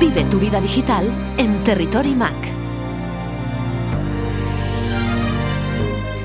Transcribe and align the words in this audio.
Vive 0.00 0.24
tu 0.26 0.38
vida 0.38 0.60
digital 0.60 1.04
en 1.38 1.64
Territory 1.64 2.14
Mac. 2.14 2.36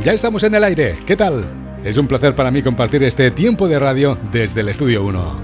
Ya 0.04 0.14
estamos 0.14 0.44
en 0.44 0.54
el 0.54 0.64
aire. 0.64 0.96
¿Qué 1.08 1.16
tal? 1.16 1.44
Es 1.84 1.98
un 1.98 2.08
placer 2.08 2.36
para 2.36 2.52
mí 2.52 2.62
compartir 2.62 3.02
este 3.02 3.32
tiempo 3.32 3.68
de 3.68 3.80
radio 3.80 4.16
desde 4.32 4.62
el 4.62 4.70
Estudio 4.70 5.04
1. 5.04 5.42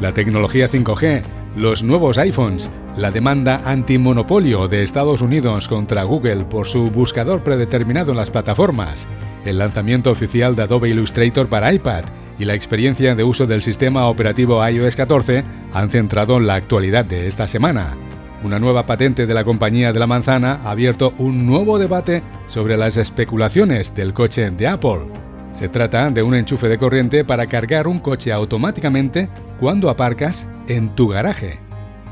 La 0.00 0.12
tecnología 0.12 0.68
5G, 0.68 1.22
los 1.54 1.84
nuevos 1.84 2.18
iPhones, 2.18 2.68
la 2.96 3.12
demanda 3.12 3.62
antimonopolio 3.64 4.66
de 4.66 4.82
Estados 4.82 5.22
Unidos 5.22 5.68
contra 5.68 6.02
Google 6.02 6.46
por 6.46 6.66
su 6.66 6.86
buscador 6.86 7.44
predeterminado 7.44 8.10
en 8.10 8.16
las 8.16 8.30
plataformas, 8.30 9.06
el 9.44 9.58
lanzamiento 9.58 10.10
oficial 10.10 10.56
de 10.56 10.64
Adobe 10.64 10.88
Illustrator 10.88 11.48
para 11.48 11.72
iPad 11.72 12.06
y 12.38 12.44
la 12.44 12.54
experiencia 12.54 13.14
de 13.14 13.24
uso 13.24 13.46
del 13.46 13.62
sistema 13.62 14.06
operativo 14.06 14.66
iOS 14.66 14.96
14 14.96 15.44
han 15.72 15.90
centrado 15.90 16.38
la 16.40 16.54
actualidad 16.54 17.04
de 17.04 17.26
esta 17.26 17.48
semana. 17.48 17.96
Una 18.42 18.58
nueva 18.58 18.86
patente 18.86 19.26
de 19.26 19.34
la 19.34 19.44
compañía 19.44 19.92
de 19.92 19.98
la 19.98 20.06
manzana 20.06 20.60
ha 20.62 20.70
abierto 20.70 21.14
un 21.18 21.46
nuevo 21.46 21.78
debate 21.78 22.22
sobre 22.46 22.76
las 22.76 22.96
especulaciones 22.96 23.94
del 23.94 24.12
coche 24.12 24.50
de 24.50 24.68
Apple. 24.68 25.06
Se 25.52 25.68
trata 25.68 26.10
de 26.10 26.22
un 26.22 26.34
enchufe 26.34 26.68
de 26.68 26.78
corriente 26.78 27.24
para 27.24 27.46
cargar 27.46 27.88
un 27.88 27.98
coche 27.98 28.30
automáticamente 28.32 29.30
cuando 29.58 29.88
aparcas 29.88 30.46
en 30.68 30.94
tu 30.94 31.08
garaje. 31.08 31.58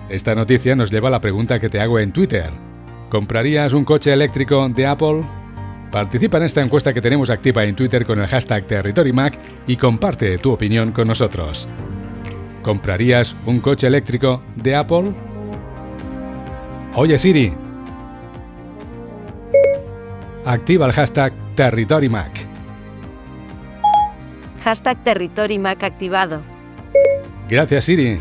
Esta 0.09 0.35
noticia 0.35 0.75
nos 0.75 0.91
lleva 0.91 1.09
a 1.09 1.13
la 1.13 1.21
pregunta 1.21 1.61
que 1.61 1.69
te 1.69 1.81
hago 1.81 1.99
en 1.99 2.13
Twitter. 2.13 2.51
¿Comprarías 3.11 3.75
un 3.75 3.85
coche 3.85 4.13
eléctrico 4.13 4.67
de 4.71 4.87
Apple? 4.87 5.25
Participa 5.95 6.39
en 6.39 6.43
esta 6.43 6.61
encuesta 6.61 6.93
que 6.93 7.01
tenemos 7.01 7.31
activa 7.31 7.63
en 7.63 7.77
Twitter 7.77 8.05
con 8.05 8.19
el 8.19 8.27
hashtag 8.27 8.67
TerritoryMac 8.67 9.39
y 9.69 9.77
comparte 9.77 10.39
tu 10.39 10.51
opinión 10.51 10.91
con 10.91 11.07
nosotros. 11.07 11.69
¿Comprarías 12.63 13.37
un 13.47 13.61
coche 13.61 13.87
eléctrico 13.87 14.43
de 14.57 14.75
Apple? 14.75 15.15
Oye 16.97 17.17
Siri. 17.17 17.53
Activa 20.45 20.87
el 20.87 20.93
hashtag 20.93 21.33
TerritoryMac. 21.55 22.45
Hashtag 24.65 25.05
TerritoryMac 25.05 25.81
activado. 25.85 26.43
Gracias 27.49 27.85
Siri. 27.85 28.19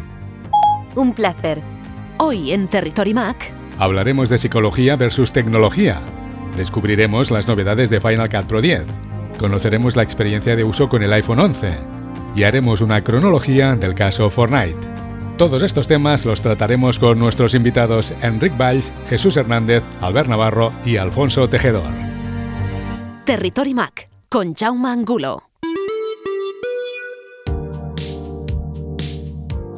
Un 0.93 1.11
placer. 1.11 1.59
Hoy 2.19 2.51
en 2.51 2.67
Territory 2.67 3.15
Mac 3.15 3.51
hablaremos 3.79 4.29
de 4.29 4.37
psicología 4.37 4.95
versus 4.95 5.33
tecnología 5.33 6.03
Descubriremos 6.57 7.31
las 7.31 7.47
novedades 7.47 7.89
de 7.89 7.99
Final 7.99 8.29
Cut 8.29 8.45
Pro 8.45 8.61
10. 8.61 8.83
Conoceremos 9.39 9.95
la 9.95 10.03
experiencia 10.03 10.55
de 10.55 10.63
uso 10.63 10.87
con 10.87 11.01
el 11.01 11.11
iPhone 11.13 11.39
11. 11.39 11.71
Y 12.35 12.43
haremos 12.43 12.81
una 12.81 13.03
cronología 13.03 13.75
del 13.75 13.95
caso 13.95 14.29
Fortnite. 14.29 14.77
Todos 15.37 15.63
estos 15.63 15.87
temas 15.87 16.25
los 16.25 16.41
trataremos 16.41 16.99
con 16.99 17.17
nuestros 17.17 17.55
invitados 17.55 18.13
Enric 18.21 18.55
Valls, 18.55 18.93
Jesús 19.07 19.35
Hernández, 19.35 19.83
Albert 19.99 20.29
Navarro 20.29 20.71
y 20.85 20.97
Alfonso 20.97 21.49
Tejedor. 21.49 21.91
Territory 23.25 23.73
Mac 23.73 24.07
con 24.29 24.53
Jaume 24.53 24.89
Angulo. 24.89 25.43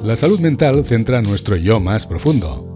La 0.03 0.15
salud 0.15 0.39
mental 0.39 0.85
centra 0.85 1.21
nuestro 1.21 1.55
yo 1.55 1.79
más 1.79 2.05
profundo 2.05 2.74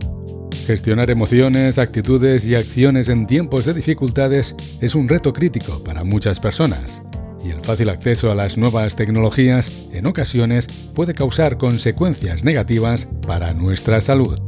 Gestionar 0.70 1.10
emociones, 1.10 1.80
actitudes 1.80 2.46
y 2.46 2.54
acciones 2.54 3.10
en 3.10 3.26
tiempos 3.26 3.66
de 3.66 3.74
dificultades 3.74 4.56
es 4.82 4.94
un 4.94 5.10
reto 5.10 5.34
crítico 5.34 5.84
para 5.84 6.04
muchas 6.04 6.40
personas, 6.40 7.02
y 7.44 7.50
el 7.50 7.60
fácil 7.62 7.90
acceso 7.90 8.32
a 8.32 8.36
las 8.36 8.56
nuevas 8.56 8.96
tecnologías 8.96 9.88
en 9.92 10.06
ocasiones 10.06 10.68
puede 10.94 11.16
causar 11.16 11.58
consecuencias 11.58 12.44
negativas 12.44 13.08
para 13.26 13.52
nuestra 13.56 14.00
salud. 14.00 14.40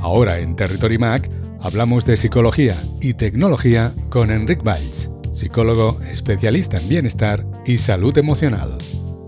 Ahora 0.00 0.38
en 0.38 0.54
Territory 0.54 0.96
Mac 0.96 1.28
hablamos 1.60 2.06
de 2.06 2.16
psicología 2.16 2.76
y 3.00 3.14
tecnología 3.14 3.92
con 4.10 4.30
Enric 4.30 4.62
Valls, 4.62 5.10
psicólogo 5.32 5.98
especialista 6.08 6.76
en 6.76 6.88
bienestar 6.88 7.44
y 7.66 7.78
salud 7.78 8.16
emocional. 8.16 8.78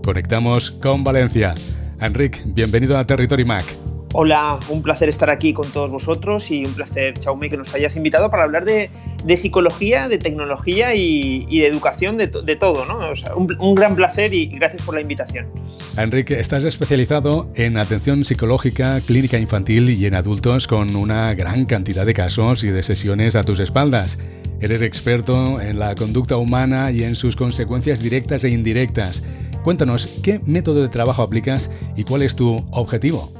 Conectamos 0.05 0.71
con 0.71 1.03
Valencia. 1.03 1.55
Enric, 1.99 2.41
bienvenido 2.45 2.97
a 2.97 3.05
Territory 3.05 3.43
Mac. 3.43 3.65
Hola, 4.13 4.59
un 4.67 4.81
placer 4.81 5.07
estar 5.07 5.29
aquí 5.29 5.53
con 5.53 5.71
todos 5.71 5.89
vosotros 5.89 6.51
y 6.51 6.65
un 6.65 6.73
placer, 6.73 7.17
Chaume, 7.17 7.49
que 7.49 7.55
nos 7.55 7.73
hayas 7.73 7.95
invitado 7.95 8.29
para 8.29 8.43
hablar 8.43 8.65
de, 8.65 8.89
psicología, 9.37 10.09
de 10.09 10.17
tecnología 10.17 10.93
y, 10.95 11.45
de 11.59 11.65
educación, 11.65 12.17
de, 12.17 12.27
todo, 12.27 12.85
¿no? 12.85 12.99
un, 13.37 13.75
gran 13.75 13.95
placer 13.95 14.33
y 14.33 14.47
gracias 14.47 14.81
por 14.83 14.95
la 14.95 15.01
invitación. 15.01 15.47
Enrique, 15.95 16.41
estás 16.41 16.65
especializado 16.65 17.49
en 17.55 17.77
atención 17.77 18.25
psicológica, 18.25 18.99
clínica 18.99 19.39
infantil 19.39 19.89
y 19.89 20.05
en 20.05 20.15
adultos 20.15 20.67
con 20.67 20.93
una 20.97 21.33
gran 21.33 21.65
cantidad 21.65 22.05
de 22.05 22.13
casos 22.13 22.65
y 22.65 22.67
de 22.67 22.83
sesiones 22.83 23.37
a 23.37 23.45
tus 23.45 23.61
espaldas. 23.61 24.19
Eres 24.59 24.81
experto 24.81 25.61
en 25.61 25.79
la 25.79 25.95
conducta 25.95 26.35
humana 26.35 26.91
y 26.91 27.03
en 27.03 27.15
sus 27.15 27.37
consecuencias 27.37 28.03
directas 28.03 28.43
e 28.43 28.49
indirectas. 28.49 29.23
Cuéntanos, 29.63 30.19
¿qué 30.21 30.41
método 30.45 30.81
de 30.81 30.89
trabajo 30.89 31.21
aplicas 31.21 31.71
y 31.95 32.03
cuál 32.03 32.23
es 32.23 32.35
tu 32.35 32.57
objetivo? 32.71 33.31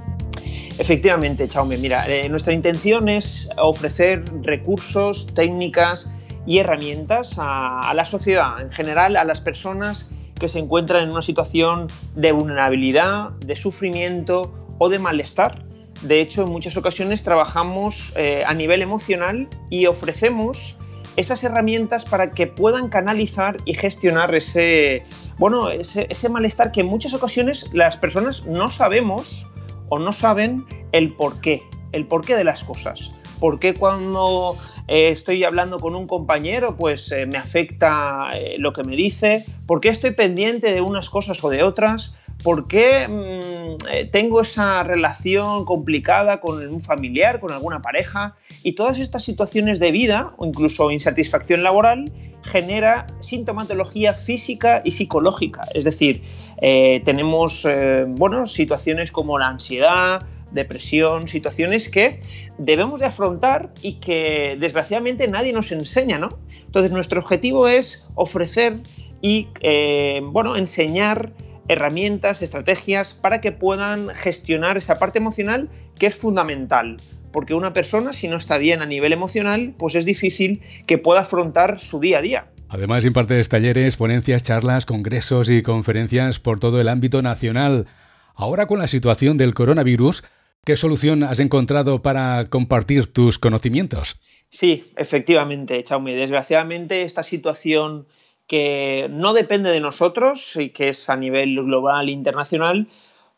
Efectivamente, 0.82 1.48
Chaume. 1.48 1.78
Mira, 1.78 2.10
eh, 2.10 2.28
nuestra 2.28 2.54
intención 2.54 3.08
es 3.08 3.48
ofrecer 3.60 4.24
recursos, 4.42 5.28
técnicas 5.28 6.10
y 6.48 6.58
herramientas 6.58 7.36
a, 7.38 7.94
la 7.94 8.04
sociedad, 8.04 8.60
en 8.60 8.72
general 8.72 9.16
a 9.16 9.24
las 9.24 9.42
personas 9.42 10.08
que 10.40 10.48
se 10.48 10.58
encuentran 10.58 11.04
en 11.04 11.12
una 11.12 11.22
situación 11.22 11.86
de 12.16 12.32
vulnerabilidad, 12.32 13.30
de 13.46 13.56
sufrimiento 13.56 14.52
o 14.80 14.90
de 14.90 14.98
malestar. 14.98 15.64
De 16.02 16.20
hecho, 16.20 16.46
en 16.46 16.50
muchas 16.50 16.76
ocasiones 16.78 17.24
trabajamos 17.24 18.12
eh, 18.16 18.44
a 18.48 18.56
nivel 18.56 18.82
emocional 18.82 19.48
y 19.70 19.86
ofrecemos 19.86 20.78
esas 21.16 21.44
herramientas 21.44 22.06
para 22.06 22.30
que 22.30 22.48
puedan 22.48 22.90
canalizar 22.90 23.58
y 23.66 23.76
gestionar 23.76 24.34
ese, 24.34 25.04
bueno, 25.38 25.70
ese, 25.70 26.08
ese 26.10 26.28
malestar 26.28 26.72
que 26.72 26.82
en 26.82 26.88
muchas 26.88 27.14
ocasiones 27.14 27.70
las 27.72 27.98
personas 27.98 28.48
no 28.48 28.72
sabemos 28.72 29.48
o 29.92 30.00
no 30.00 30.14
saben 30.14 30.66
el 30.94 31.14
porqué, 31.14 31.64
el 31.92 32.08
porqué 32.08 32.38
de 32.38 32.46
las 32.46 32.64
cosas. 32.64 33.12
¿Por 33.42 33.60
qué 33.60 33.74
cuando 33.74 34.56
eh, 34.88 35.10
estoy 35.10 35.44
hablando 35.44 35.80
con 35.80 35.96
un 35.96 36.08
compañero 36.08 36.78
pues 36.78 37.12
eh, 37.12 37.26
me 37.26 37.38
afecta 37.38 38.32
eh, 38.34 38.56
lo 38.58 38.72
que 38.72 38.84
me 38.84 38.96
dice? 38.96 39.46
¿Por 39.68 39.82
qué 39.82 39.90
estoy 39.90 40.12
pendiente 40.12 40.74
de 40.74 40.80
unas 40.80 41.10
cosas 41.10 41.44
o 41.44 41.50
de 41.50 41.64
otras? 41.64 42.14
¿Por 42.42 42.70
qué 42.70 43.06
mm, 43.08 44.12
tengo 44.12 44.40
esa 44.42 44.82
relación 44.84 45.66
complicada 45.66 46.40
con 46.40 46.66
un 46.66 46.80
familiar, 46.80 47.42
con 47.42 47.52
alguna 47.52 47.82
pareja? 47.82 48.36
Y 48.64 48.74
todas 48.74 48.98
estas 48.98 49.26
situaciones 49.26 49.80
de 49.80 49.92
vida 49.92 50.32
o 50.38 50.46
incluso 50.46 50.90
insatisfacción 50.90 51.64
laboral 51.64 52.12
genera 52.44 53.08
sintomatología 53.20 54.14
física 54.14 54.82
y 54.84 54.92
psicológica. 54.92 55.62
Es 55.74 55.86
decir, 55.86 56.24
eh, 56.62 57.02
tenemos 57.06 57.66
eh, 57.66 58.06
bueno, 58.08 58.46
situaciones 58.48 59.12
como 59.12 59.38
la 59.38 59.48
ansiedad, 59.48 60.26
depresión, 60.52 61.28
situaciones 61.28 61.90
que 61.90 62.20
debemos 62.58 63.00
de 63.00 63.06
afrontar 63.06 63.74
y 63.82 63.94
que 63.94 64.58
desgraciadamente 64.60 65.28
nadie 65.28 65.54
nos 65.54 65.72
enseña, 65.72 66.18
¿no? 66.18 66.40
Entonces 66.66 66.92
nuestro 66.92 67.22
objetivo 67.22 67.68
es 67.68 68.06
ofrecer 68.16 68.78
y 69.22 69.48
eh, 69.62 70.22
bueno, 70.24 70.56
enseñar 70.56 71.32
herramientas, 71.68 72.42
estrategias 72.42 73.14
para 73.14 73.40
que 73.40 73.52
puedan 73.52 74.10
gestionar 74.10 74.78
esa 74.78 75.00
parte 75.00 75.20
emocional 75.20 75.70
que 75.98 76.08
es 76.08 76.16
fundamental 76.16 76.98
porque 77.32 77.54
una 77.54 77.74
persona, 77.74 78.14
si 78.14 78.28
no 78.28 78.38
está 78.38 78.58
bien 78.58 78.82
a 78.82 78.86
nivel 78.86 79.14
emocional, 79.14 79.74
pues 79.78 79.96
es 79.96 80.06
difícil 80.06 80.62
que 80.86 80.98
pueda 80.98 81.22
afrontar 81.22 81.80
su 81.80 82.00
día 82.00 82.20
a 82.20 82.22
día. 82.22 82.48
Además, 82.70 83.04
impartes 83.04 83.50
talleres, 83.50 83.98
ponencias, 83.98 84.44
charlas, 84.44 84.86
congresos 84.86 85.50
y 85.50 85.62
conferencias 85.62 86.40
por 86.40 86.60
todo 86.60 86.80
el 86.80 86.88
ámbito 86.88 87.22
nacional. 87.22 87.88
Ahora 88.36 88.66
con 88.66 88.80
la 88.80 88.88
situación 88.88 89.36
del 89.36 89.54
coronavirus, 89.54 90.24
¿qué 90.64 90.76
solución 90.78 91.24
has 91.24 91.40
encontrado 91.40 92.02
para 92.02 92.46
compartir 92.50 93.12
tus 93.12 93.40
conocimientos? 93.40 94.22
Sí, 94.50 94.92
efectivamente, 94.96 95.84
Chaume. 95.84 96.14
Desgraciadamente, 96.14 97.04
esta 97.04 97.24
situación 97.24 98.08
que 98.48 99.08
no 99.10 99.34
depende 99.34 99.72
de 99.72 99.80
nosotros 99.80 100.56
y 100.58 100.70
que 100.70 100.90
es 100.90 101.10
a 101.10 101.16
nivel 101.16 101.56
global 101.56 102.10
e 102.10 102.12
internacional, 102.12 102.88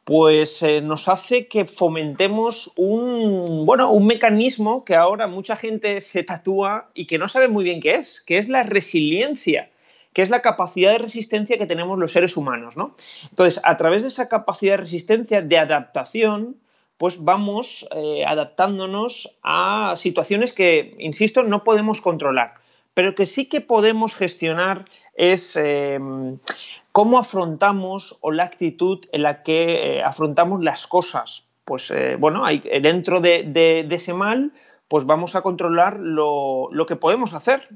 pues 0.04 0.62
eh, 0.64 0.82
nos 0.82 1.08
hace 1.08 1.48
que 1.48 1.66
fomentemos 1.66 2.72
un, 2.76 3.66
bueno, 3.66 3.92
un 3.92 4.06
mecanismo 4.06 4.84
que 4.84 4.96
ahora 4.96 5.28
mucha 5.28 5.56
gente 5.56 6.02
se 6.02 6.24
tatúa 6.24 6.90
y 6.94 7.08
que 7.08 7.18
no 7.18 7.30
sabe 7.30 7.48
muy 7.48 7.64
bien 7.64 7.80
qué 7.80 7.96
es, 7.96 8.22
que 8.22 8.38
es 8.38 8.50
la 8.50 8.64
resiliencia, 8.64 9.72
que 10.12 10.22
es 10.22 10.30
la 10.30 10.42
capacidad 10.42 10.92
de 10.92 10.98
resistencia 10.98 11.58
que 11.58 11.68
tenemos 11.68 11.98
los 11.98 12.12
seres 12.12 12.36
humanos. 12.36 12.76
¿no? 12.76 12.96
Entonces, 13.30 13.62
a 13.64 13.78
través 13.78 14.02
de 14.02 14.10
esa 14.10 14.28
capacidad 14.28 14.74
de 14.74 14.84
resistencia, 14.84 15.42
de 15.42 15.58
adaptación, 15.58 16.58
pues 16.98 17.24
vamos 17.24 17.88
eh, 17.96 18.26
adaptándonos 18.26 19.36
a 19.42 19.96
situaciones 19.98 20.54
que, 20.54 20.96
insisto, 21.00 21.44
no 21.44 21.64
podemos 21.64 22.02
controlar, 22.02 22.56
pero 22.94 23.16
que 23.16 23.26
sí 23.26 23.46
que 23.46 23.62
podemos 23.62 24.16
gestionar 24.16 24.86
es 25.16 25.56
em, 25.56 26.40
cómo 26.94 27.18
afrontamos 27.18 28.18
o 28.22 28.32
la 28.32 28.44
actitud 28.44 29.00
en 29.12 29.24
la 29.24 29.42
que 29.42 29.98
eh, 29.98 30.04
afrontamos 30.04 30.64
las 30.64 30.88
cosas. 30.88 31.48
pues 31.66 31.92
eh, 31.92 32.18
bueno, 32.20 32.44
dentro 32.82 33.20
de, 33.20 33.88
ese 33.90 34.14
mal, 34.14 34.54
pues 34.88 35.06
vamos 35.06 35.36
a 35.36 35.42
controlar 35.42 36.00
lo, 36.00 36.70
que 36.88 36.96
podemos 36.96 37.34
hacer. 37.34 37.68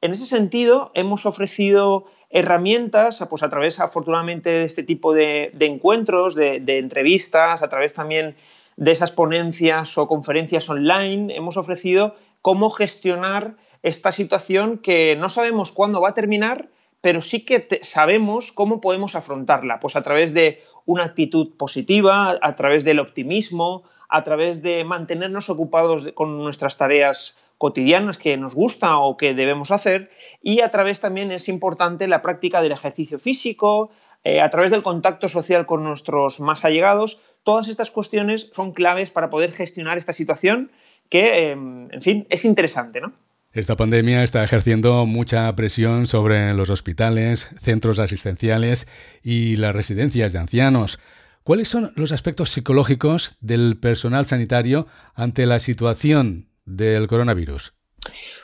En 0.00 0.12
ese 0.12 0.26
sentido, 0.26 0.90
hemos 0.94 1.24
ofrecido 1.24 2.06
herramientas, 2.30 3.24
pues 3.30 3.44
a 3.44 3.48
través, 3.48 3.78
afortunadamente, 3.78 4.50
de 4.50 4.64
este 4.64 4.82
tipo 4.82 5.14
de, 5.14 5.52
encuentros, 5.60 6.34
de, 6.34 6.58
de, 6.58 6.78
entrevistas, 6.78 7.62
a 7.62 7.68
través 7.68 7.94
también 7.94 8.34
de 8.76 8.90
esas 8.90 9.12
ponencias 9.12 9.96
o 9.98 10.08
conferencias 10.08 10.68
online, 10.68 11.36
hemos 11.36 11.56
ofrecido 11.56 12.16
cómo 12.42 12.70
gestionar 12.70 13.54
esta 13.84 14.10
situación 14.10 14.78
que 14.78 15.14
no 15.14 15.28
sabemos 15.28 15.70
cuándo 15.70 16.00
va 16.00 16.08
a 16.08 16.14
terminar, 16.14 16.70
pero 17.04 17.20
sí 17.20 17.44
que 17.44 17.80
sabemos 17.82 18.50
cómo 18.50 18.80
podemos 18.80 19.14
afrontarla, 19.14 19.78
pues 19.78 19.94
a 19.94 20.02
través 20.02 20.32
de 20.32 20.62
una 20.86 21.04
actitud 21.04 21.54
positiva, 21.58 22.38
a 22.40 22.54
través 22.54 22.82
del 22.82 22.98
optimismo, 22.98 23.82
a 24.08 24.22
través 24.22 24.62
de 24.62 24.84
mantenernos 24.84 25.50
ocupados 25.50 26.08
con 26.14 26.38
nuestras 26.38 26.78
tareas 26.78 27.36
cotidianas 27.58 28.16
que 28.16 28.38
nos 28.38 28.54
gusta 28.54 28.96
o 28.96 29.18
que 29.18 29.34
debemos 29.34 29.70
hacer 29.70 30.10
y 30.42 30.62
a 30.62 30.70
través 30.70 31.02
también 31.02 31.30
es 31.30 31.50
importante 31.50 32.08
la 32.08 32.22
práctica 32.22 32.62
del 32.62 32.72
ejercicio 32.72 33.18
físico, 33.18 33.90
eh, 34.24 34.40
a 34.40 34.48
través 34.48 34.70
del 34.70 34.82
contacto 34.82 35.28
social 35.28 35.66
con 35.66 35.84
nuestros 35.84 36.40
más 36.40 36.64
allegados. 36.64 37.20
Todas 37.42 37.68
estas 37.68 37.90
cuestiones 37.90 38.48
son 38.54 38.72
claves 38.72 39.10
para 39.10 39.28
poder 39.28 39.52
gestionar 39.52 39.98
esta 39.98 40.14
situación 40.14 40.72
que, 41.10 41.50
em, 41.50 41.90
en 41.92 42.00
fin, 42.00 42.26
es 42.30 42.46
interesante, 42.46 43.02
¿no? 43.02 43.12
Esta 43.54 43.76
pandemia 43.76 44.24
está 44.24 44.42
ejerciendo 44.42 45.06
mucha 45.06 45.54
presión 45.54 46.08
sobre 46.08 46.52
los 46.54 46.70
hospitales, 46.70 47.50
centros 47.60 48.00
asistenciales 48.00 48.88
y 49.22 49.54
las 49.54 49.72
residencias 49.72 50.32
de 50.32 50.40
ancianos. 50.40 50.98
¿Cuáles 51.44 51.68
son 51.68 51.92
los 51.94 52.10
aspectos 52.10 52.50
psicológicos 52.50 53.36
del 53.40 53.78
personal 53.78 54.26
sanitario 54.26 54.88
ante 55.14 55.46
la 55.46 55.60
situación 55.60 56.48
del 56.64 57.06
coronavirus? 57.06 57.74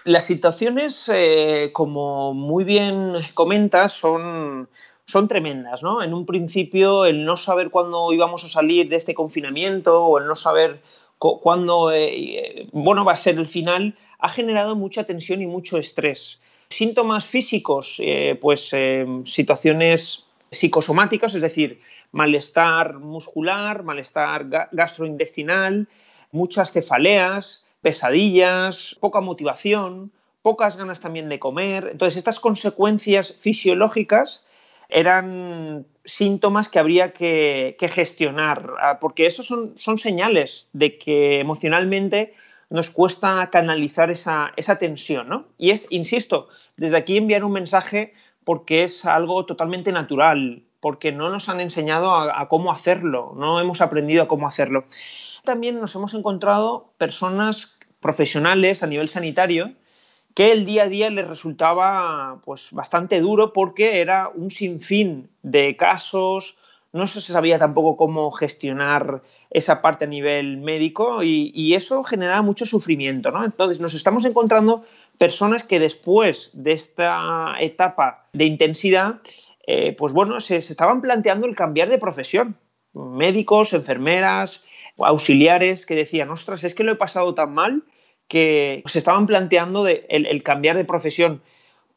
Las 0.05 0.27
situaciones, 0.27 1.11
eh, 1.13 1.71
como 1.73 2.33
muy 2.33 2.63
bien 2.63 3.15
comentas, 3.35 3.93
son, 3.93 4.69
son 5.07 5.27
tremendas. 5.27 5.83
¿no? 5.83 6.05
En 6.05 6.15
un 6.15 6.25
principio, 6.25 7.05
el 7.05 7.25
no 7.25 7.37
saber 7.37 7.71
cuándo 7.71 8.13
íbamos 8.13 8.45
a 8.45 8.49
salir 8.49 8.89
de 8.89 8.95
este 8.95 9.15
confinamiento 9.15 10.05
o 10.05 10.19
el 10.21 10.29
no 10.29 10.37
saber 10.37 10.81
cuándo 11.19 11.93
eh, 11.93 12.69
bueno, 12.73 13.05
va 13.05 13.13
a 13.13 13.17
ser 13.17 13.39
el 13.39 13.47
final, 13.47 13.97
ha 14.21 14.29
generado 14.29 14.77
mucha 14.77 15.05
tensión 15.05 15.43
y 15.43 15.47
mucho 15.47 15.79
estrés. 15.79 16.41
Síntomas 16.69 17.25
físicos, 17.25 17.97
eh, 17.99 18.39
pues 18.41 18.71
eh, 18.73 19.07
situaciones 19.25 20.27
psicosomáticas, 20.51 21.35
es 21.35 21.43
decir, 21.43 21.81
malestar 22.13 22.99
muscular, 22.99 23.83
malestar 23.83 24.47
gastrointestinal, 24.73 25.89
muchas 26.33 26.73
cefaleas, 26.73 27.65
pesadillas, 27.83 28.97
poca 29.01 29.21
motivación, 29.21 30.13
pocas 30.43 30.77
ganas 30.77 31.01
también 31.01 31.29
de 31.29 31.39
comer. 31.39 31.89
Entonces, 31.93 32.17
estas 32.17 32.41
consecuencias 32.41 33.35
fisiológicas 33.39 34.45
eran 34.89 35.87
síntomas 36.05 36.69
que 36.69 36.79
habría 36.79 37.13
que, 37.13 37.77
gestionar, 37.93 38.71
ah, 38.81 38.99
porque 39.01 39.27
esos 39.27 39.47
son, 39.47 39.75
son 39.79 39.99
señales 39.99 40.69
de 40.73 40.99
que 40.99 41.41
emocionalmente 41.41 42.35
nos 42.71 42.91
cuesta 42.91 43.51
canalizar 43.51 44.11
esa, 44.11 44.55
tensión, 44.79 45.29
¿no? 45.29 45.49
Y 45.59 45.71
es, 45.71 45.87
insisto, 45.91 46.49
desde 46.77 46.97
aquí 46.97 47.17
enviar 47.17 47.45
un 47.45 47.53
mensaje 47.53 48.15
porque 48.45 48.85
es 48.85 49.05
algo 49.05 49.45
totalmente 49.45 49.93
natural, 49.93 50.63
porque 50.79 51.13
no 51.13 51.29
nos 51.29 51.49
han 51.49 51.61
enseñado 51.61 52.15
a, 52.15 52.49
cómo 52.49 52.73
hacerlo, 52.73 53.35
no 53.37 53.61
hemos 53.61 53.81
aprendido 53.81 54.23
a 54.23 54.29
cómo 54.29 54.47
hacerlo. 54.47 54.87
También 55.45 55.81
nos 55.81 55.95
hemos 55.95 56.15
encontrado 56.15 56.93
personas 56.97 57.77
profesionales 58.01 58.83
a 58.83 58.87
nivel 58.87 59.09
sanitario 59.09 59.75
que 60.35 60.53
el 60.53 60.65
día 60.65 60.85
a 60.85 60.89
día 60.89 61.11
les 61.11 61.27
resultaba 61.27 62.41
pues 62.45 62.71
bastante 62.71 63.21
duro 63.21 63.53
porque 63.53 64.01
era 64.01 64.29
un 64.29 64.51
sinfín 64.51 65.29
de 65.43 65.77
casos, 65.77 66.57
no 66.93 67.07
se 67.07 67.21
sabía 67.21 67.59
tampoco 67.59 67.97
cómo 67.97 68.31
gestionar 68.33 69.23
esa 69.51 69.81
parte 69.81 70.07
a 70.07 70.09
nivel 70.09 70.59
médico 70.59 71.23
y, 71.23 71.75
eso 71.75 72.03
generaba 72.03 72.43
mucho 72.43 72.67
sufrimiento. 72.67 73.31
¿no? 73.31 73.45
Entonces 73.45 73.81
nos 73.81 73.95
estamos 73.95 74.25
encontrando 74.25 74.85
personas 75.19 75.63
que 75.63 75.79
después 75.79 76.51
de 76.53 76.73
esta 76.73 77.55
etapa 77.61 78.29
de 78.33 78.47
intensidad, 78.47 79.21
eh, 79.67 79.95
pues 79.97 80.13
bueno, 80.13 80.41
se, 80.41 80.57
estaban 80.57 81.01
planteando 81.01 81.47
el 81.47 81.55
cambiar 81.55 81.89
de 81.89 81.99
profesión. 81.99 82.57
Médicos, 82.93 83.73
enfermeras, 83.73 84.65
auxiliares 84.99 85.87
que 85.87 85.95
decían, 85.95 86.31
ostras, 86.31 86.65
es 86.65 86.75
que 86.75 86.83
lo 86.83 86.93
he 86.93 86.97
pasado 86.97 87.35
tan 87.35 87.55
mal 87.55 87.85
que 88.27 88.83
se 88.87 88.99
estaban 88.99 89.27
planteando 89.27 89.87
el 89.87 90.43
cambiar 90.43 90.77
de 90.77 90.85
profesión 90.85 91.43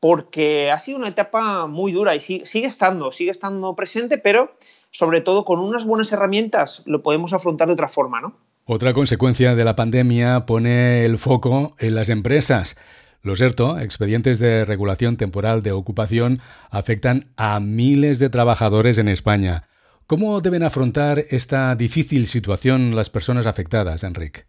porque 0.04 0.70
ha 0.70 0.80
sido 0.80 0.98
una 0.98 1.08
etapa 1.08 1.66
muy 1.66 1.94
dura 1.94 2.14
y 2.14 2.20
sigue, 2.20 2.68
estando, 2.68 3.14
sigue 3.14 3.32
estando 3.32 3.74
presente, 3.74 4.18
pero 4.18 4.54
sobre 4.92 5.22
todo 5.22 5.46
con 5.46 5.62
unas 5.62 5.86
buenas 5.86 6.12
herramientas 6.12 6.84
lo 6.86 7.02
podemos 7.02 7.32
afrontar 7.32 7.70
de 7.70 7.76
otra 7.76 7.88
forma, 7.88 8.20
¿no? 8.20 8.36
Otra 8.66 8.94
consecuencia 8.94 9.56
de 9.56 9.64
la 9.64 9.78
pandemia 9.78 10.46
pone 10.46 11.06
el 11.06 11.18
foco 11.18 11.74
en 11.80 11.96
las 11.96 12.10
empresas. 12.10 12.76
Los 13.22 13.40
ERTO, 13.40 13.80
expedientes 13.80 14.40
de 14.40 14.66
regulación 14.66 15.16
temporal 15.16 15.64
de 15.64 15.72
ocupación, 15.72 16.40
afectan 16.70 17.32
a 17.38 17.62
miles 17.62 18.20
de 18.20 18.30
trabajadores 18.30 18.98
en 18.98 19.08
España. 19.08 19.70
¿Cómo 20.06 20.42
deben 20.42 20.64
afrontar 20.64 21.24
esta 21.30 21.76
difícil 21.76 22.28
situación 22.28 22.94
las 22.94 23.10
personas 23.10 23.46
afectadas, 23.46 24.04
Enrique? 24.04 24.44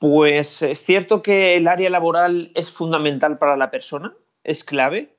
Pues 0.00 0.62
es 0.62 0.84
cierto 0.84 1.22
que 1.22 1.54
el 1.54 1.68
área 1.68 1.90
laboral 1.90 2.50
es 2.56 2.72
fundamental 2.72 3.38
para 3.38 3.56
la 3.56 3.70
persona, 3.70 4.14
es 4.48 4.64
clave. 4.64 5.14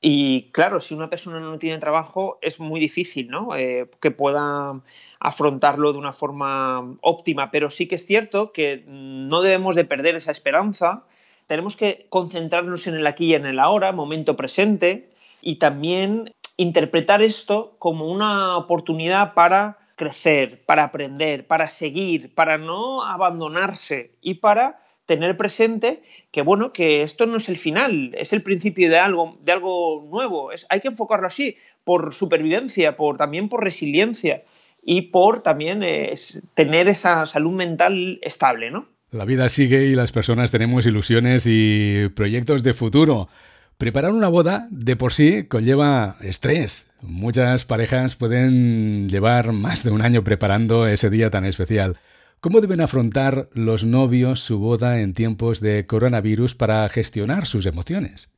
Y 0.00 0.50
claro, 0.52 0.80
si 0.80 0.94
una 0.94 1.10
persona 1.10 1.40
no 1.40 1.58
tiene 1.58 1.78
trabajo, 1.78 2.38
es 2.40 2.60
muy 2.60 2.78
difícil 2.78 3.28
¿no? 3.28 3.56
Eh, 3.56 3.90
que 4.00 4.12
pueda 4.12 4.80
afrontarlo 5.18 5.92
de 5.92 5.98
una 5.98 6.12
forma 6.12 6.96
óptima. 7.00 7.50
Pero 7.50 7.70
sí 7.70 7.88
que 7.88 7.96
es 7.96 8.06
cierto 8.06 8.52
que 8.52 8.84
no 8.86 9.42
debemos 9.42 9.74
de 9.74 9.84
perder 9.84 10.14
esa 10.14 10.30
esperanza. 10.30 11.04
Tenemos 11.48 11.76
que 11.76 12.06
concentrarnos 12.10 12.86
en 12.86 12.94
el 12.94 13.06
aquí 13.06 13.26
y 13.26 13.34
en 13.34 13.46
el 13.46 13.58
ahora, 13.58 13.92
momento 13.92 14.36
presente, 14.36 15.10
y 15.40 15.56
también 15.56 16.32
interpretar 16.56 17.22
esto 17.22 17.74
como 17.78 18.06
una 18.06 18.56
oportunidad 18.56 19.34
para 19.34 19.78
crecer, 19.96 20.64
para 20.64 20.84
aprender, 20.84 21.46
para 21.46 21.68
seguir, 21.70 22.34
para 22.34 22.58
no 22.58 23.02
abandonarse 23.02 24.12
y 24.20 24.34
para 24.34 24.80
tener 25.08 25.38
presente 25.38 26.02
que 26.30 26.42
bueno, 26.42 26.74
que 26.74 27.02
esto 27.02 27.24
no 27.24 27.38
es 27.38 27.48
el 27.48 27.56
final, 27.56 28.14
es 28.18 28.34
el 28.34 28.42
principio 28.42 28.90
de 28.90 28.98
algo, 28.98 29.38
de 29.42 29.52
algo 29.52 30.06
nuevo. 30.10 30.52
Es, 30.52 30.66
hay 30.68 30.80
que 30.80 30.88
enfocarlo 30.88 31.26
así, 31.26 31.56
por 31.82 32.12
supervivencia, 32.12 32.94
por, 32.94 33.16
también 33.16 33.48
por 33.48 33.64
resiliencia 33.64 34.44
y 34.84 35.02
por 35.02 35.42
también 35.42 35.82
eh, 35.82 36.14
tener 36.52 36.88
esa 36.90 37.24
salud 37.24 37.52
mental 37.52 38.20
estable, 38.22 38.70
¿no? 38.70 38.86
La 39.10 39.24
vida 39.24 39.48
sigue 39.48 39.86
y 39.86 39.94
las 39.94 40.12
personas 40.12 40.50
tenemos 40.50 40.84
ilusiones 40.84 41.44
y 41.46 42.10
proyectos 42.14 42.62
de 42.62 42.74
futuro. 42.74 43.30
Preparar 43.78 44.12
una 44.12 44.28
boda 44.28 44.68
de 44.70 44.94
por 44.94 45.14
sí 45.14 45.44
conlleva 45.44 46.16
estrés. 46.20 46.90
Muchas 47.00 47.64
parejas 47.64 48.16
pueden 48.16 49.08
llevar 49.08 49.52
más 49.52 49.84
de 49.84 49.90
un 49.90 50.02
año 50.02 50.22
preparando 50.22 50.86
ese 50.86 51.08
día 51.08 51.30
tan 51.30 51.46
especial. 51.46 51.96
¿Cómo 52.40 52.60
deben 52.60 52.80
afrontar 52.80 53.48
los 53.52 53.82
novios 53.82 54.38
su 54.38 54.60
boda 54.60 55.00
en 55.00 55.12
tiempos 55.12 55.58
de 55.60 55.86
coronavirus 55.86 56.54
para 56.54 56.88
gestionar 56.88 57.46
sus 57.46 57.66
emociones? 57.66 58.30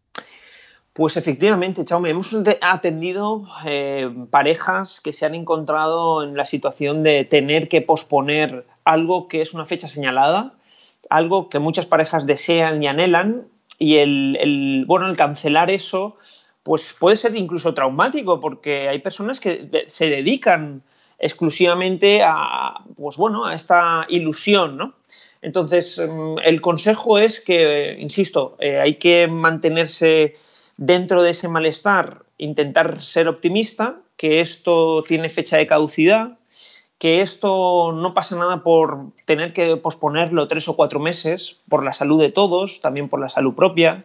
Pues 0.95 1.19
efectivamente, 1.19 1.85
Chaume, 1.85 2.09
hemos 2.09 2.35
atendido 2.63 3.47
eh, 3.67 4.09
parejas 4.31 5.03
que 5.03 5.13
se 5.13 5.27
han 5.27 5.35
encontrado 5.35 6.25
en 6.25 6.35
la 6.35 6.47
situación 6.47 7.03
de 7.03 7.27
tener 7.27 7.69
que 7.69 7.83
posponer 7.83 8.67
algo 8.85 9.29
que 9.29 9.43
es 9.43 9.53
una 9.53 9.67
fecha 9.67 9.87
señalada, 9.87 10.55
algo 11.11 11.51
que 11.51 11.59
muchas 11.59 11.85
parejas 11.85 12.25
desean 12.25 12.83
y 12.83 12.87
anhelan, 12.87 13.49
y 13.79 13.99
el, 13.99 14.85
bueno, 14.87 15.09
el 15.09 15.17
cancelar 15.17 15.71
eso 15.71 16.17
pues 16.63 16.95
puede 16.99 17.19
ser 17.19 17.37
incluso 17.37 17.75
traumático 17.75 18.41
porque 18.41 18.89
hay 18.89 19.01
personas 19.01 19.41
que 19.41 19.85
se 19.87 20.09
dedican 20.09 20.83
exclusivamente 21.21 22.23
a, 22.25 22.83
pues 22.97 23.17
bueno, 23.17 23.45
a 23.45 23.55
esta 23.55 24.07
ilusión, 24.09 24.77
¿no? 24.77 24.95
Entonces, 25.43 25.99
mm, 25.99 26.39
el 26.45 26.61
consejo 26.61 27.19
es 27.19 27.41
que, 27.41 27.97
insisto, 28.01 28.57
eh, 28.59 28.81
hay 28.81 28.95
que 28.97 29.29
mantenerse 29.29 30.37
dentro 30.77 31.23
de 31.23 31.31
ese 31.31 31.49
malestar, 31.49 32.25
intentar 32.39 33.03
ser 33.03 33.29
optimista, 33.29 34.01
que 34.17 34.41
esto 34.41 35.05
tiene 35.07 35.29
fecha 35.31 35.57
de 35.57 35.67
caducidad, 35.67 36.39
que 36.99 37.23
esto 37.23 37.93
no 37.93 38.13
pasa 38.13 38.37
nada 38.37 38.63
por 38.63 39.13
tener 39.25 39.55
que 39.55 39.77
posponerlo 39.77 40.49
tres 40.49 40.69
o 40.69 40.77
cuatro 40.77 41.01
meses, 41.01 41.57
por 41.69 41.83
la 41.83 41.95
salud 41.95 42.21
de 42.21 42.31
todos, 42.31 42.81
también 42.81 43.09
por 43.09 43.21
la 43.21 43.31
salud 43.31 43.55
propia. 43.55 44.05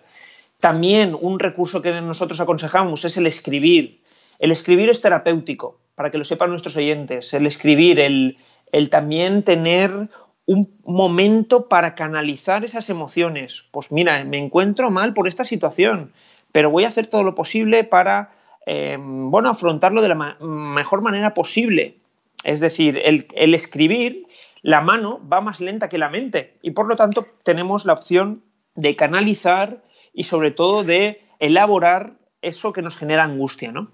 También 0.60 1.18
un 1.20 1.40
recurso 1.40 1.82
que 1.82 1.92
nosotros 2.00 2.40
aconsejamos 2.40 3.04
es 3.04 3.18
el 3.18 3.28
escribir. 3.28 4.02
El 4.40 4.52
escribir 4.52 4.90
es 4.90 5.02
terapéutico 5.02 5.78
para 5.96 6.12
que 6.12 6.18
lo 6.18 6.26
sepan 6.26 6.50
nuestros 6.50 6.76
oyentes, 6.76 7.34
el 7.34 7.46
escribir, 7.46 8.00
el, 8.00 8.38
el 8.72 8.90
también 8.90 9.44
tener 9.44 10.10
un 10.46 10.78
momento 10.84 11.68
para 11.68 11.96
canalizar 11.96 12.64
esas 12.64 12.90
emociones. 12.90 13.66
Pues 13.72 13.92
mira, 13.92 14.24
me 14.26 14.38
encuentro 14.38 14.92
mal 14.92 15.14
por 15.14 15.28
esta 15.28 15.44
situación, 15.44 16.14
pero 16.52 16.70
voy 16.70 16.84
a 16.84 16.90
hacer 16.90 17.08
todo 17.08 17.24
lo 17.24 17.36
posible 17.36 17.84
para, 17.84 18.32
em, 18.66 19.32
bueno, 19.32 19.50
afrontarlo 19.50 20.02
de 20.02 20.10
la 20.10 20.38
mejor 20.40 21.02
manera 21.02 21.34
posible. 21.34 21.98
Es 22.44 22.60
decir, 22.60 23.02
el, 23.04 23.28
el 23.34 23.56
escribir, 23.56 24.28
la 24.62 24.82
mano 24.82 25.20
va 25.28 25.42
más 25.42 25.60
lenta 25.60 25.90
que 25.90 25.98
la 25.98 26.10
mente 26.10 26.58
y 26.62 26.72
por 26.72 26.88
lo 26.88 26.96
tanto 26.96 27.26
tenemos 27.44 27.86
la 27.86 27.94
opción 27.94 28.44
de 28.76 28.96
canalizar 28.96 29.84
y 30.14 30.26
sobre 30.26 30.52
todo 30.52 30.84
de 30.84 31.22
elaborar 31.40 32.18
eso 32.42 32.74
que 32.74 32.82
nos 32.82 32.98
genera 32.98 33.24
angustia, 33.24 33.72
¿no? 33.72 33.92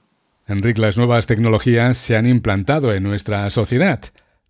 Enrique, 0.52 0.82
las 0.82 0.98
nuevas 0.98 1.28
tecnologías 1.28 1.98
se 1.98 2.18
han 2.18 2.28
implantado 2.28 2.94
en 2.94 3.04
nuestra 3.04 3.50
sociedad. 3.50 4.02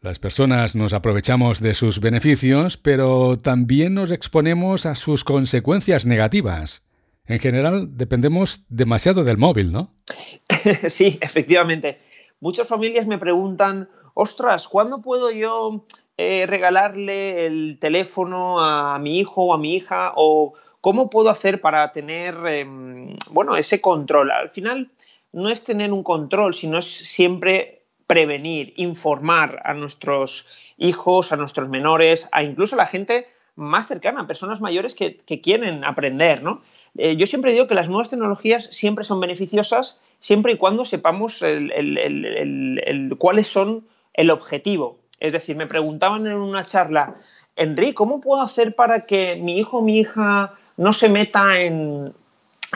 Las 0.02 0.18
personas 0.18 0.76
nos 0.76 0.94
aprovechamos 0.94 1.60
de 1.62 1.76
sus 1.76 2.00
beneficios, 2.00 2.76
pero 2.76 3.38
también 3.38 3.94
nos 3.94 4.10
exponemos 4.10 4.88
a 4.88 4.96
sus 4.96 5.24
consecuencias 5.24 6.08
negativas. 6.08 6.84
En 7.28 7.40
general, 7.40 7.90
dependemos 7.98 8.66
demasiado 8.68 9.24
del 9.24 9.38
móvil, 9.38 9.72
¿no? 9.72 9.94
sí, 10.90 11.20
efectivamente. 11.22 12.00
Muchas 12.40 12.68
familias 12.68 13.06
me 13.06 13.20
preguntan, 13.20 13.88
ostras, 14.16 14.68
¿cuándo 14.68 15.02
puedo 15.02 15.30
yo 15.30 15.86
eh, 16.18 16.48
regalarle 16.48 17.46
el 17.46 17.78
teléfono 17.80 18.60
a 18.60 18.98
mi 18.98 19.20
hijo 19.20 19.46
o 19.46 19.54
a 19.54 19.60
mi 19.60 19.76
hija? 19.76 20.14
¿O 20.16 20.56
cómo 20.82 21.12
puedo 21.12 21.30
hacer 21.30 21.62
para 21.62 21.92
tener, 21.94 22.36
em, 22.48 23.16
bueno, 23.30 23.56
ese 23.56 23.80
control? 23.82 24.32
Al 24.32 24.50
final, 24.50 24.90
no 25.34 25.50
es 25.50 25.64
tener 25.64 25.92
un 25.92 26.04
control, 26.04 26.54
sino 26.54 26.78
es 26.78 26.86
siempre 26.86 27.84
prevenir, 28.08 28.74
informar 28.76 29.62
a 29.64 29.74
nuestros 29.74 30.46
hijos, 30.78 31.32
a 31.32 31.38
nuestros 31.38 31.70
menores, 31.70 32.28
a 32.32 32.44
incluso 32.44 32.76
a 32.76 32.80
la 32.80 32.88
gente 32.88 33.28
más 33.56 33.88
cercana, 33.88 34.28
personas 34.28 34.62
mayores 34.62 34.96
que, 34.96 35.18
quieren 35.42 35.84
aprender, 35.86 36.44
¿no? 36.44 36.62
Eh, 36.98 37.16
yo 37.16 37.26
siempre 37.26 37.54
digo 37.54 37.68
que 37.68 37.76
las 37.76 37.88
nuevas 37.88 38.10
tecnologías 38.10 38.66
siempre 38.66 39.06
son 39.06 39.22
beneficiosas 39.22 40.02
siempre 40.20 40.54
y 40.54 40.58
cuando 40.58 40.84
sepamos 40.84 41.42
cuáles 43.18 43.48
son 43.48 43.86
el 44.14 44.30
objetivo. 44.30 45.00
Es 45.20 45.32
decir, 45.32 45.56
me 45.56 45.68
preguntaban 45.68 46.28
en 46.28 46.34
una 46.34 46.66
charla, 46.66 47.16
Enrique, 47.56 47.94
¿cómo 47.94 48.20
puedo 48.20 48.42
hacer 48.42 48.76
para 48.76 49.06
que 49.06 49.36
mi 49.36 49.58
hijo 49.58 49.78
o 49.78 49.82
mi 49.82 50.00
hija 50.00 50.54
no 50.78 50.94
se 50.94 51.10
meta 51.10 51.62
en, 51.62 52.14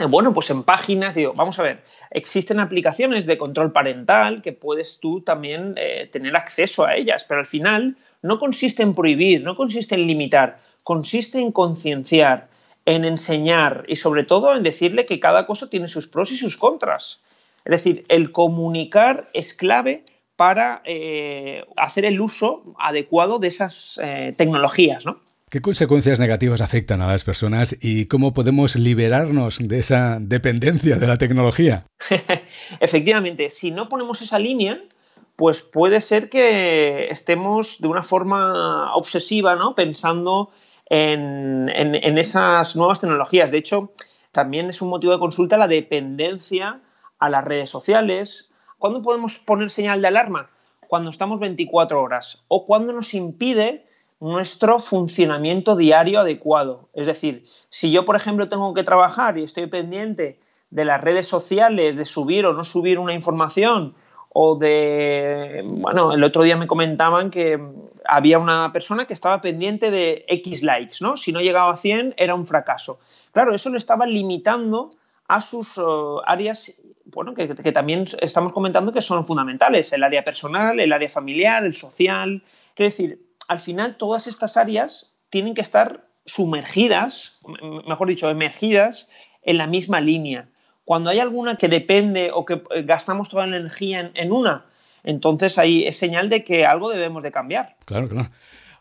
bueno, 0.10 0.34
pues 0.34 0.50
en 0.50 0.64
páginas? 0.64 1.16
Digo, 1.16 1.34
vamos 1.34 1.58
a 1.60 1.64
ver, 1.64 1.84
existen 2.12 2.60
aplicaciones 2.60 3.26
de 3.26 3.38
control 3.38 3.72
parental 3.72 4.42
que 4.42 4.52
puedes 4.52 5.00
tú 5.00 5.22
también 5.22 5.76
eh, 5.78 6.10
tener 6.12 6.36
acceso 6.36 6.86
a 6.86 6.96
ellas, 6.96 7.26
pero 7.28 7.40
al 7.40 7.46
final 7.46 7.98
no 8.22 8.40
consiste 8.40 8.84
en 8.84 8.94
prohibir, 8.94 9.44
no 9.44 9.56
consiste 9.56 9.96
en 9.96 10.08
limitar, 10.08 10.60
consiste 10.84 11.40
en 11.40 11.52
concienciar, 11.52 12.50
en 12.86 13.06
enseñar 13.06 13.86
y 13.88 13.96
sobre 13.96 14.24
todo 14.24 14.56
en 14.56 14.64
decirle 14.64 15.06
que 15.06 15.20
cada 15.20 15.48
cosa 15.48 15.70
tiene 15.70 15.88
sus 15.88 16.08
pros 16.08 16.32
y 16.32 16.38
sus 16.38 16.58
contras. 16.58 17.22
Es 17.64 17.72
decir, 17.72 18.06
el 18.10 18.32
comunicar 18.32 19.30
es 19.34 19.54
clave 19.54 20.04
para 20.36 20.82
eh, 20.86 21.66
hacer 21.78 22.06
el 22.06 22.20
uso 22.20 22.76
adecuado 22.78 23.40
de 23.40 23.48
esas 23.48 24.00
eh, 24.04 24.34
tecnologías, 24.38 25.06
¿no? 25.06 25.22
¿Qué 25.48 25.62
consecuencias 25.62 26.20
negativas 26.20 26.62
afectan 26.62 27.02
a 27.02 27.08
las 27.08 27.24
personas 27.24 27.78
y 27.80 28.08
cómo 28.08 28.34
podemos 28.34 28.76
liberarnos 28.76 29.60
de 29.60 29.78
esa 29.78 30.18
dependencia 30.20 30.98
de 30.98 31.08
la 31.08 31.20
tecnología? 31.20 31.86
Efectivamente, 32.80 33.52
si 33.52 33.70
no 33.70 33.88
ponemos 33.88 34.24
esa 34.24 34.40
línea, 34.40 34.82
pues 35.36 35.62
puede 35.62 36.02
ser 36.02 36.30
que 36.30 37.10
estemos 37.12 37.80
de 37.80 37.88
una 37.88 38.02
forma 38.02 38.96
obsesiva, 38.96 39.56
¿no? 39.56 39.76
Pensando 39.76 40.50
en, 40.90 41.70
esas 42.18 42.76
nuevas 42.76 43.02
tecnologías. 43.02 43.52
De 43.52 43.60
hecho, 43.60 43.94
también 44.32 44.72
es 44.72 44.82
un 44.82 44.90
motivo 44.90 45.14
de 45.14 45.20
consulta 45.20 45.58
la 45.58 45.68
dependencia 45.68 46.82
a 47.20 47.30
las 47.30 47.46
redes 47.46 47.70
sociales. 47.70 48.50
¿Cuándo 48.80 49.04
podemos 49.04 49.38
poner 49.38 49.70
señal 49.70 50.02
de 50.02 50.08
alarma? 50.08 50.50
Cuando 50.88 51.12
estamos 51.12 51.40
24 51.40 52.02
horas 52.02 52.44
o 52.48 52.66
cuando 52.66 52.94
nos 52.94 53.14
impide 53.14 53.85
nuestro 54.20 54.80
funcionamiento 54.80 55.76
diario 55.76 56.22
adecuado. 56.22 56.90
Es 56.94 57.08
decir, 57.08 57.46
si 57.70 57.92
yo, 57.92 58.06
por 58.06 58.16
ejemplo, 58.16 58.50
tengo 58.50 58.74
que 58.74 58.84
trabajar 58.84 59.38
y 59.38 59.44
estoy 59.44 59.68
pendiente 59.68 60.40
de 60.70 60.86
las 60.86 61.02
redes 61.02 61.28
sociales, 61.28 61.96
de 61.96 62.06
subir 62.06 62.46
o 62.46 62.54
no 62.54 62.64
subir 62.64 63.00
una 63.00 63.14
información, 63.14 63.96
o 64.38 64.58
de, 64.58 65.62
bueno, 65.66 66.12
el 66.12 66.22
otro 66.22 66.44
día 66.44 66.58
me 66.58 66.68
comentaban 66.68 67.32
que 67.32 67.58
había 68.04 68.38
una 68.38 68.74
persona 68.74 69.06
que 69.06 69.14
estaba 69.14 69.40
pendiente 69.40 69.92
de 69.92 70.26
X 70.28 70.62
likes, 70.62 70.98
¿no? 71.00 71.16
Si 71.16 71.32
no 71.32 71.40
llegaba 71.40 71.72
a 71.72 71.78
100 71.78 72.16
era 72.18 72.36
un 72.36 72.46
fracaso. 72.46 73.00
Claro, 73.32 73.56
eso 73.56 73.70
lo 73.70 73.78
estaba 73.78 74.06
limitando 74.06 74.90
a 75.30 75.40
sus 75.40 75.78
uh, 75.78 76.20
áreas, 76.26 76.74
bueno, 77.06 77.34
que, 77.34 77.48
que, 77.48 77.72
también 77.72 78.06
estamos 78.22 78.52
comentando 78.52 78.92
que 78.92 79.02
son 79.02 79.26
fundamentales, 79.26 79.94
el 79.94 80.04
área 80.04 80.24
personal, 80.24 80.82
el 80.82 80.92
área 80.92 81.10
familiar, 81.10 81.64
el 81.64 81.74
social. 81.74 82.44
Quiero 82.76 82.90
decir, 82.90 83.25
al 83.48 83.60
final 83.60 83.98
todas 83.98 84.28
estas 84.28 84.58
áreas 84.58 85.14
tienen 85.30 85.54
que 85.54 85.62
estar 85.62 86.08
sumergidas, 86.26 87.38
mejor 87.88 88.08
dicho, 88.08 88.30
emergidas 88.30 89.08
en 89.44 89.58
la 89.58 89.68
misma 89.68 90.02
línea. 90.02 90.50
Cuando 90.84 91.10
hay 91.10 91.20
alguna 91.20 91.56
que 91.56 91.68
depende 91.68 92.32
o 92.34 92.46
que 92.46 92.62
eh, 92.72 92.84
gastamos 92.84 93.30
toda 93.30 93.48
la 93.48 93.58
energía 93.58 94.12
en, 94.14 94.32
una, 94.32 94.66
entonces 95.04 95.58
ahí 95.58 95.84
es 95.86 95.98
señal 95.98 96.30
de 96.30 96.44
que 96.44 96.66
algo 96.66 96.90
debemos 96.90 97.24
de 97.24 97.32
cambiar. 97.32 97.76
Claro, 97.86 98.10
claro. 98.10 98.30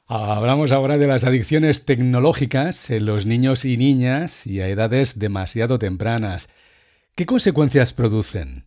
Hablamos 0.06 0.70
ahora 0.70 0.98
de 0.98 1.06
las 1.06 1.24
adicciones 1.24 1.86
tecnológicas 1.86 2.90
en 2.90 3.06
los 3.06 3.24
niños 3.24 3.64
y 3.64 3.78
niñas 3.78 4.46
y 4.46 4.60
a 4.60 4.68
edades 4.68 5.18
demasiado 5.18 5.78
tempranas. 5.78 6.50
¿Qué 7.14 7.24
consecuencias 7.24 7.94
producen? 7.94 8.66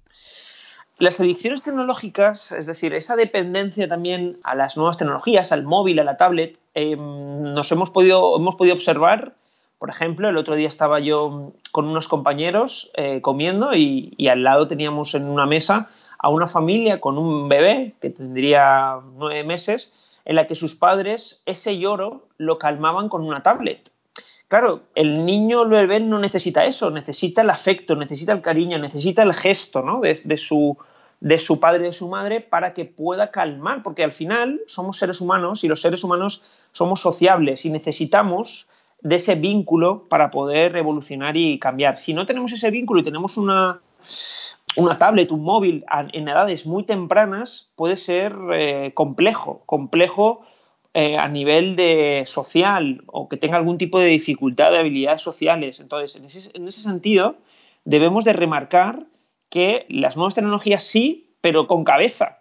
Las 0.99 1.19
adicciones 1.19 1.61
tecnológicas, 1.61 2.51
es 2.51 2.65
decir, 2.65 2.95
esa 2.95 3.15
dependencia 3.15 3.87
también 3.87 4.39
a 4.43 4.55
las 4.55 4.77
nuevas 4.77 4.97
tecnologías, 4.97 5.51
al 5.51 5.61
móvil, 5.61 5.99
a 5.99 6.03
la 6.03 6.17
tablet, 6.17 6.57
em, 6.73 7.53
nos 7.53 7.71
hemos 7.71 7.91
podido, 7.91 8.35
hemos 8.35 8.55
podido 8.55 8.73
observar, 8.73 9.35
por 9.77 9.91
ejemplo, 9.91 10.27
el 10.27 10.37
otro 10.37 10.55
día 10.55 10.67
estaba 10.67 10.99
yo 10.99 11.53
con 11.71 11.87
unos 11.87 12.07
compañeros 12.07 12.89
eh, 12.95 13.21
comiendo 13.21 13.75
y, 13.75 14.15
y, 14.17 14.29
al 14.29 14.41
lado 14.43 14.67
teníamos 14.67 15.13
en 15.13 15.25
una 15.25 15.45
mesa 15.45 15.87
a 16.17 16.29
una 16.29 16.47
familia 16.47 16.99
con 16.99 17.19
un 17.19 17.47
bebé 17.47 17.93
que 18.01 18.09
tendría 18.09 18.99
nueve 19.17 19.43
meses, 19.43 19.93
en 20.25 20.35
la 20.35 20.47
que 20.47 20.55
sus 20.55 20.75
padres 20.75 21.43
ese 21.45 21.77
lloro 21.77 22.25
lo 22.39 22.57
calmaban 22.57 23.07
con 23.07 23.23
una 23.23 23.43
tablet. 23.43 23.91
Claro, 24.47 24.83
el 24.95 25.25
niño 25.25 25.65
no 25.65 26.19
necesita 26.19 26.65
eso, 26.65 26.89
necesita 26.89 27.41
el 27.41 27.49
afecto, 27.49 27.97
necesita 27.97 28.31
el 28.31 28.41
cariño, 28.41 28.77
necesita 28.79 29.23
el 29.23 29.33
gesto 29.33 29.81
¿no? 29.81 29.99
de, 29.99 30.37
su, 30.37 30.77
de 31.19 31.39
su 31.39 31.59
padre 31.59 31.83
de 31.83 31.91
su 31.91 32.07
madre 32.07 32.39
para 32.39 32.73
que 32.73 32.85
pueda 32.85 33.31
calmar, 33.31 33.83
porque 33.83 34.05
al 34.05 34.13
final 34.13 34.61
somos 34.65 34.99
seres 34.99 35.19
humanos 35.19 35.65
y 35.65 35.67
los 35.67 35.81
seres 35.81 36.01
humanos 36.01 36.43
somos 36.71 37.01
sociables 37.01 37.65
y 37.65 37.69
necesitamos 37.69 38.69
de 39.01 39.17
ese 39.17 39.35
vínculo 39.35 40.07
para 40.07 40.31
poder 40.31 40.77
evolucionar 40.77 41.35
y 41.35 41.59
cambiar. 41.59 41.97
Si 41.97 42.13
no 42.13 42.25
tenemos 42.25 42.53
ese 42.53 42.71
vínculo 42.71 43.01
y 43.01 43.03
tenemos 43.03 43.35
una, 43.35 43.81
una 44.77 44.97
tablet, 44.97 45.29
un 45.29 45.43
móvil 45.43 45.83
en 46.13 46.27
edades 46.27 46.65
muy 46.65 46.83
tempranas, 46.83 47.67
puede 47.75 47.97
ser 47.97 48.33
eh, 48.53 48.93
complejo, 48.93 49.61
complejo 49.65 50.45
eh, 50.99 51.15
a 51.15 51.27
nivel 51.27 51.75
de 51.75 52.23
social 52.25 53.03
o 53.05 53.29
que 53.29 53.37
tenga 53.37 53.57
algún 53.57 53.77
tipo 53.77 53.99
de 53.99 54.07
dificultad 54.07 54.71
de 54.71 54.79
habilidades 54.79 55.21
sociales. 55.21 55.79
Entonces, 55.79 56.15
en 56.55 56.67
ese, 56.67 56.81
sentido, 56.81 57.35
debemos 57.85 58.25
de 58.25 58.33
remarcar 58.33 59.05
que 59.47 59.85
las 59.89 60.15
nuevas 60.17 60.33
tecnologías 60.33 60.83
sí, 60.83 61.35
pero 61.39 61.67
con 61.67 61.83
cabeza. 61.83 62.39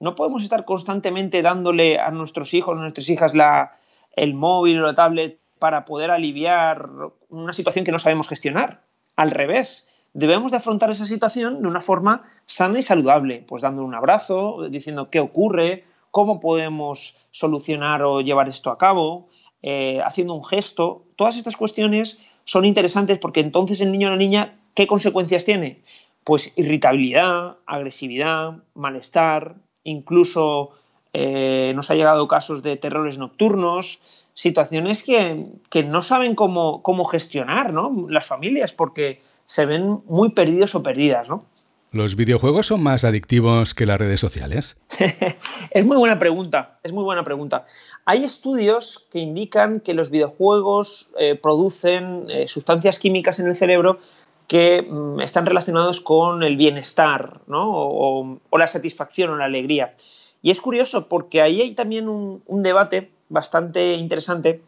No 0.00 0.14
podemos 0.14 0.42
estar 0.42 0.64
constantemente 0.64 1.42
dándole 1.42 1.98
a 1.98 2.10
nuestros 2.10 2.54
hijos, 2.54 2.78
a 2.78 2.80
nuestras 2.80 3.10
hijas 3.10 3.34
la, 3.34 3.76
el 4.16 4.32
móvil 4.32 4.78
o 4.78 4.86
la 4.86 4.94
tablet 4.94 5.38
para 5.58 5.84
poder 5.84 6.10
aliviar 6.10 6.88
una 7.28 7.52
situación 7.52 7.84
que 7.84 7.92
no 7.92 7.98
sabemos 7.98 8.26
gestionar. 8.26 8.84
Al 9.16 9.32
revés, 9.32 9.86
debemos 10.14 10.50
de 10.50 10.56
afrontar 10.56 10.90
esa 10.90 11.04
situación 11.04 11.60
de 11.60 11.68
una 11.68 11.82
forma 11.82 12.22
sana 12.46 12.78
y 12.78 12.82
saludable, 12.82 13.44
pues 13.46 13.60
dándole 13.60 13.86
un 13.86 13.94
abrazo, 13.94 14.66
diciendo 14.70 15.10
qué 15.10 15.20
ocurre, 15.20 15.84
cómo 16.10 16.40
podemos 16.40 17.16
solucionar 17.30 18.02
o 18.02 18.20
llevar 18.20 18.48
esto 18.48 18.70
a 18.70 18.78
cabo, 18.78 19.28
eh, 19.62 20.00
haciendo 20.04 20.34
un 20.34 20.44
gesto. 20.44 21.04
Todas 21.16 21.36
estas 21.36 21.56
cuestiones 21.56 22.18
son 22.44 22.64
interesantes 22.64 23.18
porque 23.18 23.40
entonces 23.40 23.80
el 23.80 23.92
niño 23.92 24.08
o 24.08 24.10
la 24.10 24.16
niña, 24.16 24.58
¿qué 24.74 24.86
consecuencias 24.86 25.44
tiene? 25.44 25.82
Pues 26.24 26.52
irritabilidad, 26.56 27.56
agresividad, 27.66 28.62
malestar, 28.74 29.56
incluso 29.84 30.70
eh, 31.12 31.72
nos 31.74 31.90
ha 31.90 31.94
llegado 31.94 32.28
casos 32.28 32.62
de 32.62 32.76
terrores 32.76 33.18
nocturnos, 33.18 34.00
situaciones 34.34 35.02
que, 35.02 35.82
no 35.84 36.02
saben 36.02 36.34
cómo, 36.34 36.82
cómo 36.82 37.04
gestionar 37.04 37.72
¿no? 37.72 38.06
las 38.08 38.26
familias 38.26 38.72
porque 38.72 39.20
se 39.46 39.66
ven 39.66 40.02
muy 40.06 40.30
perdidos 40.30 40.74
o 40.74 40.82
perdidas. 40.82 41.28
¿no? 41.28 41.44
¿Los 41.90 42.16
videojuegos 42.16 42.66
son 42.66 42.82
más 42.82 43.04
adictivos 43.04 43.74
que 43.74 43.86
las 43.86 43.98
redes 43.98 44.20
sociales? 44.20 44.76
es 45.70 45.86
muy 45.86 45.96
buena 45.96 46.18
pregunta, 46.18 46.78
es 46.82 46.92
muy 46.92 47.02
buena 47.02 47.24
pregunta. 47.24 47.64
Hay 48.04 48.24
estudios 48.24 49.06
que 49.10 49.20
indican 49.20 49.80
que 49.80 49.94
los 49.94 50.10
videojuegos 50.10 51.08
eh, 51.18 51.34
producen 51.34 52.26
eh, 52.28 52.46
sustancias 52.46 52.98
químicas 52.98 53.38
en 53.38 53.46
el 53.46 53.56
cerebro 53.56 54.00
que 54.48 54.82
mm, 54.82 55.20
están 55.20 55.46
relacionados 55.46 56.02
con 56.02 56.42
el 56.42 56.58
bienestar 56.58 57.40
o, 57.48 58.38
la 58.52 58.66
satisfacción 58.66 59.30
o 59.30 59.36
la 59.36 59.46
alegría. 59.46 59.94
Y 60.42 60.50
es 60.50 60.60
curioso 60.60 61.08
porque 61.08 61.40
ahí 61.40 61.62
hay 61.62 61.74
también 61.74 62.10
un, 62.10 62.42
debate 62.62 63.10
bastante 63.30 63.94
interesante, 63.94 64.60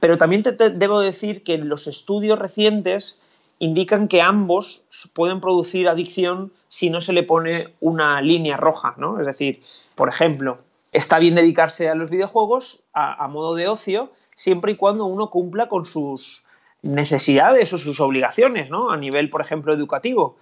pero 0.00 0.18
también 0.18 0.42
te, 0.42 0.52
debo 0.52 1.00
decir 1.00 1.42
que 1.42 1.56
los 1.56 1.86
estudios 1.86 2.38
recientes 2.38 3.18
indican 3.58 4.08
que 4.08 4.22
ambos 4.22 4.84
pueden 5.12 5.40
producir 5.40 5.88
adicción 5.88 6.52
si 6.68 6.90
no 6.90 7.00
se 7.00 7.12
le 7.12 7.22
pone 7.22 7.74
una 7.80 8.20
línea 8.20 8.56
roja, 8.56 8.94
¿no? 8.96 9.20
Es 9.20 9.26
decir, 9.26 9.62
por 9.94 10.08
ejemplo, 10.08 10.58
está 10.92 11.18
bien 11.18 11.34
dedicarse 11.34 11.88
a 11.88 11.94
los 11.94 12.10
videojuegos 12.10 12.82
a, 12.92 13.26
modo 13.28 13.54
de 13.54 13.68
ocio 13.68 14.12
siempre 14.36 14.72
y 14.72 14.76
cuando 14.76 15.06
uno 15.06 15.30
cumpla 15.30 15.68
con 15.68 15.84
sus 15.84 16.44
necesidades 16.82 17.72
o 17.72 17.78
sus 17.78 18.00
obligaciones, 18.00 18.70
¿no? 18.70 18.90
A 18.90 18.96
nivel, 18.96 19.30
por 19.30 19.40
ejemplo, 19.40 19.72
educativo. 19.72 20.36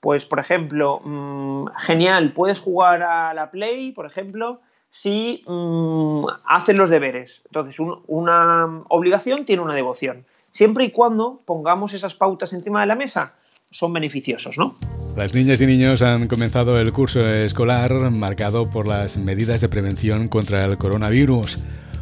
Pues, 0.00 0.26
por 0.26 0.40
ejemplo, 0.40 1.00
mm, 1.04 1.66
genial, 1.78 2.32
puedes 2.32 2.60
jugar 2.60 3.02
a 3.02 3.34
la 3.34 3.50
Play, 3.50 3.92
por 3.92 4.06
ejemplo, 4.06 4.60
si 4.88 5.44
mm, 5.46 6.26
haces 6.46 6.74
los 6.74 6.90
deberes. 6.90 7.42
Entonces, 7.46 7.76
una 7.78 8.82
obligación 8.88 9.44
tiene 9.44 9.62
una 9.62 9.74
devoción. 9.74 10.26
Siempre 10.52 10.84
y 10.84 10.90
cuando 10.90 11.40
pongamos 11.46 11.94
esas 11.94 12.14
pautas 12.14 12.52
encima 12.52 12.82
de 12.82 12.86
la 12.86 12.94
mesa, 12.94 13.34
son 13.70 13.92
beneficiosos, 13.92 14.58
¿no? 14.58 14.76
Las 15.16 15.34
niñas 15.34 15.60
y 15.62 15.66
niños 15.66 16.02
han 16.02 16.28
comenzado 16.28 16.78
el 16.78 16.92
curso 16.92 17.26
escolar 17.26 17.92
marcado 18.10 18.70
por 18.70 18.86
las 18.86 19.16
medidas 19.16 19.62
de 19.62 19.70
prevención 19.70 20.28
contra 20.28 20.66
el 20.66 20.76
coronavirus. 20.76 21.58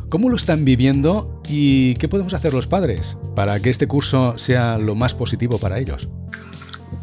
¿Cómo 0.08 0.28
lo 0.28 0.34
están 0.34 0.64
viviendo 0.64 1.40
y 1.48 1.94
qué 1.94 2.08
podemos 2.08 2.34
hacer 2.34 2.52
los 2.52 2.66
padres 2.66 3.16
para 3.36 3.60
que 3.60 3.70
este 3.70 3.86
curso 3.86 4.36
sea 4.36 4.78
lo 4.78 4.96
más 4.96 5.14
positivo 5.14 5.58
para 5.58 5.78
ellos? 5.78 6.10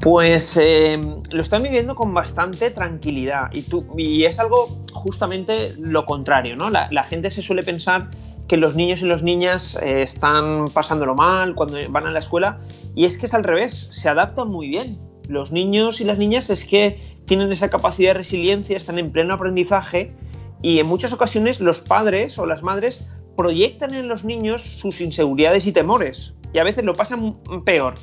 Pues 0.01 0.57
eh, 0.57 0.99
lo 1.31 1.41
están 1.41 1.63
viviendo 1.63 1.95
con 1.95 2.13
bastante 2.13 2.71
tranquilidad 2.71 3.49
y, 3.53 3.61
tú, 3.61 3.87
y 3.97 4.25
es 4.25 4.39
algo 4.39 4.83
justamente 4.91 5.73
lo 5.79 6.05
contrario, 6.05 6.57
¿no? 6.57 6.69
La, 6.69 7.03
gente 7.05 7.31
se 7.31 7.41
suele 7.41 7.63
pensar 7.63 8.09
que 8.47 8.57
los 8.57 8.75
niños 8.75 9.01
y 9.01 9.05
las 9.05 9.23
niñas 9.23 9.77
eh, 9.81 10.01
están 10.01 10.65
pasándolo 10.73 11.15
mal 11.15 11.55
cuando 11.55 11.77
van 11.89 12.07
a 12.07 12.11
la 12.11 12.19
escuela 12.19 12.59
y 12.95 13.05
es 13.05 13.17
que 13.17 13.25
es 13.25 13.33
al 13.33 13.43
revés, 13.43 13.89
se 13.91 14.09
adaptan 14.09 14.47
muy 14.47 14.67
bien. 14.67 14.97
Los 15.27 15.51
niños 15.51 15.99
y 15.99 16.05
las 16.05 16.17
niñas 16.17 16.49
es 16.49 16.65
que 16.65 17.17
tienen 17.25 17.51
esa 17.51 17.69
capacidad 17.69 18.11
de 18.11 18.19
resiliencia, 18.19 18.77
están 18.77 18.99
en 18.99 19.11
pleno 19.11 19.33
aprendizaje 19.33 20.13
y 20.61 20.79
en 20.79 20.87
muchas 20.87 21.11
ocasiones 21.13 21.59
los 21.59 21.81
padres 21.81 22.37
o 22.39 22.45
las 22.45 22.63
madres 22.63 23.07
proyectan 23.35 23.93
en 23.93 24.07
los 24.07 24.23
niños 24.23 24.77
sus 24.79 25.01
inseguridades 25.01 25.67
y 25.67 25.71
temores 25.71 26.33
y 26.53 26.59
a 26.59 26.63
veces 26.63 26.85
lo 26.85 26.95
pasan 26.95 27.35
peor 27.65 27.95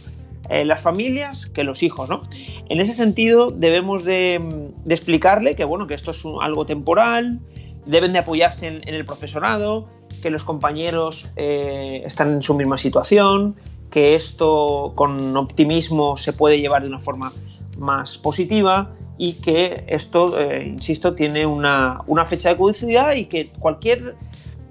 las 0.51 0.83
familias 0.83 1.47
que 1.47 1.65
los 1.65 1.83
hijos, 1.83 2.09
¿no? 2.09 2.23
En 2.69 2.81
ese 2.81 2.93
sentido 2.93 3.51
debemos 3.51 4.05
de, 4.05 4.71
explicarle 4.89 5.57
que, 5.57 5.65
bueno, 5.65 5.87
que 5.87 5.95
esto 5.95 6.11
es 6.11 6.23
algo 6.43 6.67
temporal, 6.67 7.41
deben 7.87 8.13
de 8.13 8.19
apoyarse 8.19 8.67
en, 8.67 8.83
el 8.87 9.05
profesorado, 9.05 9.87
que 10.25 10.31
los 10.31 10.43
compañeros 10.43 11.29
eh, 11.37 12.03
están 12.07 12.33
en 12.33 12.43
su 12.43 12.55
misma 12.55 12.79
situación, 12.79 13.57
que 13.91 14.15
esto 14.15 14.95
con 14.95 15.37
optimismo 15.37 16.17
se 16.17 16.33
puede 16.33 16.59
llevar 16.61 16.81
de 16.81 16.89
una 16.89 16.99
forma 16.99 17.31
más 17.77 18.17
positiva 18.17 18.91
y 19.19 19.35
que 19.35 19.85
esto, 19.87 20.41
eh, 20.41 20.67
insisto, 20.67 21.15
tiene 21.15 21.45
una, 21.45 22.01
una, 22.07 22.25
fecha 22.25 22.49
de 22.49 22.57
caducidad 22.57 23.13
y 23.13 23.27
que 23.27 23.49
cualquier 23.59 24.17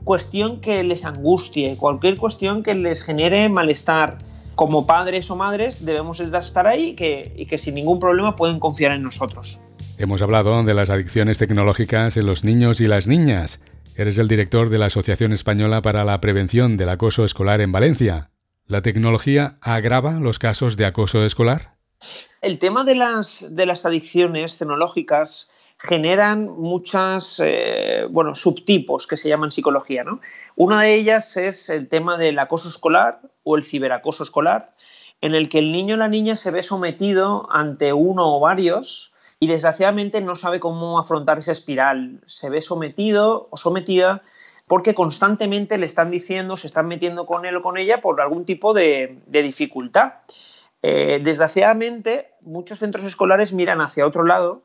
cuestión 0.03 0.59
que 0.59 0.83
les 0.83 1.05
angustie, 1.05 1.77
cualquier 1.77 2.17
cuestión 2.17 2.63
que 2.63 2.73
les 2.73 3.03
genere 3.03 3.47
malestar, 3.47 4.17
como 4.55 4.87
padres 4.87 5.29
o 5.29 5.35
madres 5.35 5.85
debemos 5.85 6.19
estar 6.19 6.65
ahí 6.65 6.89
y 6.89 6.95
que, 6.95 7.31
y 7.37 7.45
que 7.45 7.59
sin 7.59 7.75
ningún 7.75 7.99
problema 7.99 8.35
pueden 8.35 8.59
confiar 8.59 8.93
en 8.93 9.03
nosotros. 9.03 9.59
Hemos 9.99 10.23
hablado 10.23 10.63
de 10.63 10.73
las 10.73 10.89
adicciones 10.89 11.37
tecnológicas 11.37 12.17
en 12.17 12.25
los 12.25 12.43
niños 12.43 12.81
y 12.81 12.87
las 12.87 13.07
niñas. 13.07 13.59
Eres 13.95 14.17
el 14.17 14.27
director 14.27 14.71
de 14.71 14.79
la 14.79 14.87
Asociación 14.87 15.33
Española 15.33 15.83
para 15.83 16.03
la 16.03 16.19
Prevención 16.19 16.77
del 16.77 16.89
Acoso 16.89 17.25
Escolar 17.25 17.61
en 17.61 17.71
Valencia. 17.71 18.31
¿La 18.65 18.81
tecnología 18.81 19.59
agrava 19.61 20.13
los 20.13 20.39
casos 20.39 20.77
de 20.77 20.87
acoso 20.87 21.23
escolar? 21.23 21.75
El 22.41 22.57
tema 22.57 22.83
de 22.85 22.95
las, 22.95 23.55
de 23.55 23.67
las 23.67 23.85
adicciones 23.85 24.57
tecnológicas 24.57 25.47
generan 25.77 26.45
muchas 26.57 27.39
eh, 27.43 28.07
bueno, 28.09 28.33
subtipos 28.33 29.05
que 29.05 29.15
se 29.15 29.29
llaman 29.29 29.51
psicología. 29.51 30.03
¿no? 30.03 30.21
Una 30.55 30.81
de 30.81 30.95
ellas 30.95 31.37
es 31.37 31.69
el 31.69 31.87
tema 31.87 32.17
del 32.17 32.39
acoso 32.39 32.69
escolar 32.69 33.21
o 33.43 33.57
el 33.57 33.63
ciberacoso 33.63 34.23
escolar, 34.23 34.73
en 35.21 35.35
el 35.35 35.49
que 35.49 35.59
el 35.59 35.71
niño 35.71 35.93
o 35.93 35.97
la 35.99 36.07
niña 36.07 36.35
se 36.35 36.49
ve 36.49 36.63
sometido 36.63 37.47
ante 37.51 37.93
uno 37.93 38.37
o 38.37 38.39
varios 38.39 39.12
y 39.43 39.47
desgraciadamente 39.47 40.21
no 40.21 40.37
sabe 40.37 40.61
cómo 40.61 40.97
afrontar 40.97 41.37
esa 41.39 41.51
espiral. 41.51 42.21
Se 42.27 42.49
ve 42.49 42.61
sometido 42.61 43.49
o 43.51 43.57
sometida 43.57 44.21
porque 44.69 44.95
constantemente 44.95 45.77
le 45.77 45.85
están 45.85 46.11
diciendo, 46.11 46.55
se 46.55 46.67
están 46.67 46.87
metiendo 46.87 47.25
con 47.25 47.45
él 47.45 47.57
o 47.57 47.61
con 47.61 47.77
ella 47.77 47.99
por 47.99 48.21
algún 48.21 48.45
tipo 48.45 48.73
de, 48.73 49.19
dificultad. 49.27 50.13
Eh, 50.81 51.19
desgraciadamente, 51.21 52.29
muchos 52.39 52.79
centros 52.79 53.03
escolares 53.03 53.51
miran 53.51 53.81
hacia 53.81 54.07
otro 54.07 54.23
lado 54.23 54.61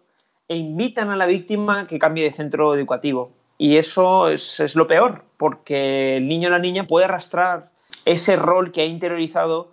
e 0.47 0.55
invitan 0.55 1.11
a 1.11 1.17
la 1.17 1.27
víctima 1.27 1.89
que 1.89 1.99
cambie 1.99 2.23
de 2.23 2.33
centro 2.33 2.73
educativo. 2.73 3.33
Y 3.59 3.79
eso 3.79 4.29
es, 4.29 4.77
lo 4.77 4.87
peor, 4.87 5.25
porque 5.39 6.19
el 6.19 6.29
niño 6.29 6.51
o 6.51 6.53
la 6.53 6.61
niña 6.61 6.87
puede 6.87 7.07
arrastrar 7.07 7.73
ese 8.05 8.37
rol 8.37 8.71
que 8.71 8.83
ha 8.83 8.87
interiorizado 8.87 9.73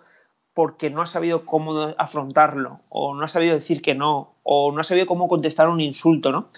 porque 0.56 0.88
no 0.88 1.02
ha 1.02 1.06
sabido 1.06 1.44
cómo 1.44 1.92
afrontarlo, 1.98 2.80
o 2.88 3.14
no 3.14 3.26
ha 3.26 3.28
sabido 3.28 3.54
decir 3.54 3.82
que 3.82 3.94
no, 3.94 4.36
o 4.42 4.72
no 4.72 4.80
ha 4.80 4.84
sabido 4.84 5.06
cómo 5.06 5.28
contestar 5.28 5.68
un 5.68 5.82
insulto, 5.82 6.32
¿no? 6.32 6.48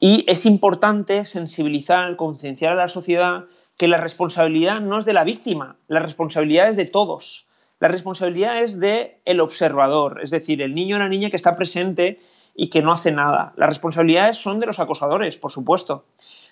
Y 0.00 0.24
es 0.26 0.44
importante 0.44 1.24
sensibilizar, 1.24 2.16
concienciar 2.16 2.72
a 2.72 2.74
la 2.74 2.88
sociedad 2.88 3.44
que 3.76 3.86
la 3.86 3.98
responsabilidad 3.98 4.80
no 4.80 4.98
es 4.98 5.04
de 5.04 5.12
la 5.12 5.22
víctima, 5.22 5.76
la 5.86 6.00
responsabilidad 6.00 6.68
es 6.68 6.76
de 6.76 6.86
todos. 6.86 7.46
La 7.78 7.86
responsabilidad 7.86 8.58
es 8.58 8.80
del 8.80 9.12
el 9.24 9.40
observador, 9.40 10.18
es 10.20 10.30
decir, 10.30 10.60
el 10.60 10.74
niño 10.74 10.96
o 10.96 10.98
la 10.98 11.08
niña 11.08 11.30
que 11.30 11.36
está 11.36 11.56
presente 11.56 12.18
y 12.56 12.70
que 12.70 12.82
no 12.82 12.90
hace 12.90 13.12
nada. 13.12 13.52
Las 13.56 13.68
responsabilidades 13.68 14.36
son 14.36 14.58
de 14.58 14.66
los 14.66 14.80
acosadores, 14.80 15.36
por 15.36 15.52
supuesto, 15.52 16.06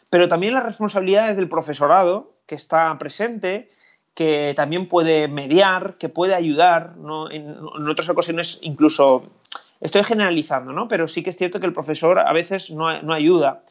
pero 0.09 0.29
también 0.29 0.55
las 0.55 0.67
responsabilidades 0.67 1.37
del 1.37 1.49
profesorado, 1.49 2.37
que 2.47 2.55
está 2.55 2.97
presente, 2.97 3.73
que 4.15 4.53
también 4.57 4.89
puede 4.89 5.29
mediar, 5.29 5.97
que 5.99 6.09
puede 6.09 6.35
ayudar, 6.35 6.95
en, 7.31 7.57
otras 7.89 8.09
ocasiones 8.09 8.59
incluso, 8.63 9.25
estoy 9.81 10.03
generalizando, 10.05 10.73
¿no? 10.73 10.89
pero 10.89 11.09
sí 11.09 11.23
que 11.23 11.31
es 11.31 11.37
cierto 11.37 11.61
que 11.61 11.67
el 11.67 11.73
profesor 11.73 12.19
a 12.19 12.33
veces 12.33 12.71
no, 12.71 12.89
ayuda, 12.89 13.65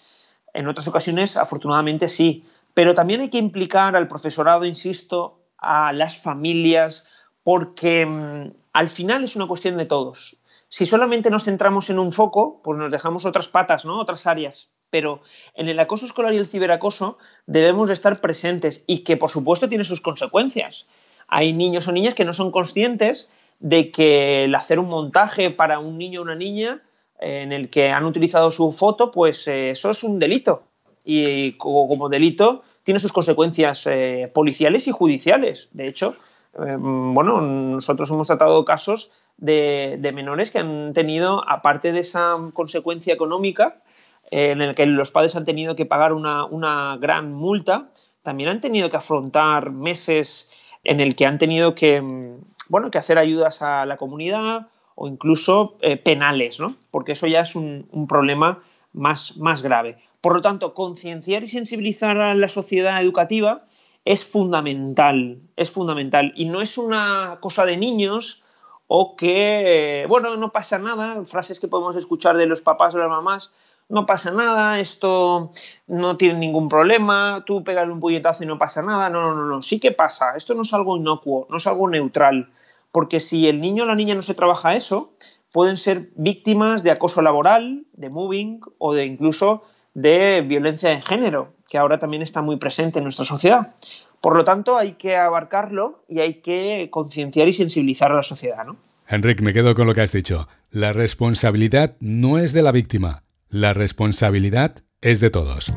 en 0.53 0.67
otras 0.67 0.87
ocasiones 0.87 1.37
afortunadamente 1.37 2.09
sí, 2.09 2.45
pero 2.73 2.93
también 2.93 3.21
hay 3.21 3.29
que 3.29 3.37
implicar 3.37 3.95
al 3.95 4.07
profesorado, 4.07 4.65
insisto, 4.65 5.39
a 5.57 5.93
las 5.93 6.17
familias, 6.17 7.05
porque 7.43 8.05
mm, 8.05 8.53
al 8.73 8.89
final 8.89 9.23
es 9.23 9.35
una 9.35 9.47
cuestión 9.47 9.77
de 9.77 9.85
todos 9.85 10.37
si 10.71 10.85
solamente 10.85 11.29
nos 11.29 11.43
centramos 11.43 11.89
en 11.89 11.99
un 11.99 12.13
foco, 12.13 12.61
pues 12.63 12.79
nos 12.79 12.89
dejamos 12.89 13.25
otras 13.25 13.49
patas, 13.49 13.83
¿no? 13.83 13.99
Otras 13.99 14.25
áreas. 14.25 14.69
Pero 14.91 15.21
en 15.55 15.69
el 15.69 15.79
acoso 15.79 16.05
escolar 16.05 16.33
y 16.33 16.37
el 16.37 16.45
ciberacoso 16.45 17.17
debemos 17.47 17.87
de 17.87 17.95
estar 17.95 18.21
presentes 18.21 18.83
y 18.85 18.99
que 18.99 19.17
por 19.17 19.31
supuesto 19.31 19.67
tiene 19.67 19.83
sus 19.83 20.01
consecuencias. 20.01 20.85
Hay 21.27 21.53
niños 21.53 21.87
o 21.87 21.91
niñas 21.91 22.13
que 22.13 22.25
no 22.25 22.33
son 22.33 22.51
conscientes 22.51 23.29
de 23.59 23.89
que 23.91 24.43
el 24.43 24.53
hacer 24.53 24.77
un 24.77 24.89
montaje 24.89 25.49
para 25.49 25.79
un 25.79 25.97
niño 25.97 26.19
o 26.19 26.23
una 26.23 26.35
niña 26.35 26.81
eh, 27.19 27.41
en 27.43 27.51
el 27.51 27.69
que 27.69 27.89
han 27.89 28.05
utilizado 28.05 28.51
su 28.51 28.71
foto, 28.73 29.11
pues 29.11 29.47
eh, 29.47 29.71
eso 29.71 29.89
es 29.91 30.03
un 30.03 30.19
delito. 30.19 30.63
Y 31.05 31.53
como, 31.53 32.09
delito 32.09 32.63
tiene 32.83 32.99
sus 32.99 33.13
consecuencias 33.13 33.87
eh, 33.87 34.29
policiales 34.33 34.87
y 34.87 34.91
judiciales. 34.91 35.69
De 35.71 35.87
hecho, 35.87 36.15
bueno, 36.53 37.39
nosotros 37.39 38.11
hemos 38.11 38.27
tratado 38.27 38.65
casos 38.65 39.09
de, 39.37 40.11
menores 40.13 40.51
que 40.51 40.59
han 40.59 40.93
tenido, 40.93 41.47
aparte 41.49 41.91
de 41.91 42.01
esa 42.01 42.37
consecuencia 42.53 43.13
económica, 43.13 43.81
en 44.31 44.61
el 44.61 44.75
que 44.75 44.85
los 44.85 45.11
padres 45.11 45.35
han 45.35 45.45
tenido 45.45 45.75
que 45.75 45.85
pagar 45.85 46.13
una, 46.13 46.97
gran 46.99 47.33
multa, 47.33 47.91
también 48.23 48.49
han 48.49 48.61
tenido 48.61 48.89
que 48.89 48.97
afrontar 48.97 49.71
meses 49.71 50.49
en 50.83 50.99
el 50.99 51.15
que 51.15 51.25
han 51.25 51.37
tenido 51.37 51.75
que, 51.75 52.01
mm, 52.01 52.43
bueno, 52.69 52.89
que 52.89 52.97
hacer 52.97 53.17
ayudas 53.17 53.61
a 53.61 53.85
la 53.85 53.97
comunidad 53.97 54.67
o 54.95 55.07
incluso 55.07 55.77
eh, 55.81 55.97
penales, 55.97 56.59
¿no? 56.59 56.75
porque 56.89 57.11
eso 57.11 57.27
ya 57.27 57.41
es 57.41 57.55
un, 57.55 57.87
un 57.91 58.07
problema 58.07 58.63
más, 58.93 59.37
más 59.37 59.61
grave. 59.61 59.97
Por 60.21 60.33
lo 60.33 60.41
tanto, 60.41 60.73
concienciar 60.73 61.43
y 61.43 61.47
sensibilizar 61.47 62.17
a 62.17 62.33
la 62.35 62.47
sociedad 62.47 63.01
educativa 63.01 63.65
es 64.05 64.23
fundamental, 64.23 65.41
es 65.55 65.69
fundamental. 65.69 66.33
Y 66.35 66.45
no 66.45 66.61
es 66.61 66.77
una 66.77 67.37
cosa 67.41 67.65
de 67.65 67.77
niños 67.77 68.43
o 68.87 69.15
que, 69.15 70.05
bueno, 70.09 70.35
no 70.35 70.51
pasa 70.51 70.77
nada, 70.77 71.23
frases 71.25 71.59
que 71.59 71.67
podemos 71.67 71.95
escuchar 71.95 72.37
de 72.37 72.45
los 72.45 72.61
papás 72.61 72.93
o 72.93 72.97
las 72.97 73.09
mamás, 73.09 73.51
no 73.91 74.05
pasa 74.05 74.31
nada, 74.31 74.79
esto 74.79 75.51
no 75.87 76.17
tiene 76.17 76.39
ningún 76.39 76.69
problema, 76.69 77.43
tú 77.45 77.63
pégale 77.63 77.91
un 77.91 77.99
puñetazo 77.99 78.43
y 78.43 78.47
no 78.47 78.57
pasa 78.57 78.81
nada, 78.81 79.09
no, 79.09 79.21
no, 79.21 79.35
no, 79.35 79.45
no, 79.45 79.61
sí 79.61 79.79
que 79.79 79.91
pasa, 79.91 80.35
esto 80.35 80.55
no 80.55 80.63
es 80.63 80.73
algo 80.73 80.97
inocuo, 80.97 81.45
no 81.49 81.57
es 81.57 81.67
algo 81.67 81.89
neutral, 81.89 82.49
porque 82.91 83.19
si 83.19 83.47
el 83.47 83.59
niño 83.59 83.83
o 83.83 83.87
la 83.87 83.95
niña 83.95 84.15
no 84.15 84.21
se 84.21 84.33
trabaja 84.33 84.75
eso, 84.75 85.11
pueden 85.51 85.77
ser 85.77 86.09
víctimas 86.15 86.83
de 86.83 86.91
acoso 86.91 87.21
laboral, 87.21 87.83
de 87.93 88.09
moving 88.09 88.61
o 88.77 88.93
de 88.93 89.05
incluso 89.05 89.63
de 89.93 90.41
violencia 90.47 90.89
de 90.89 91.01
género, 91.01 91.53
que 91.69 91.77
ahora 91.77 91.99
también 91.99 92.23
está 92.23 92.41
muy 92.41 92.57
presente 92.57 92.99
en 92.99 93.03
nuestra 93.03 93.25
sociedad. 93.25 93.73
Por 94.21 94.37
lo 94.37 94.43
tanto, 94.43 94.77
hay 94.77 94.93
que 94.93 95.17
abarcarlo 95.17 96.03
y 96.07 96.19
hay 96.19 96.35
que 96.35 96.89
concienciar 96.91 97.47
y 97.47 97.53
sensibilizar 97.53 98.11
a 98.11 98.15
la 98.15 98.23
sociedad, 98.23 98.63
¿no? 98.65 98.77
Enrique, 99.07 99.43
me 99.43 99.51
quedo 99.51 99.75
con 99.75 99.87
lo 99.87 99.93
que 99.93 100.01
has 100.01 100.13
dicho. 100.13 100.47
La 100.69 100.93
responsabilidad 100.93 101.97
no 101.99 102.37
es 102.37 102.53
de 102.53 102.61
la 102.61 102.71
víctima, 102.71 103.23
la 103.51 103.73
responsabilidad 103.73 104.77
es 105.01 105.19
de 105.19 105.29
todos. 105.29 105.73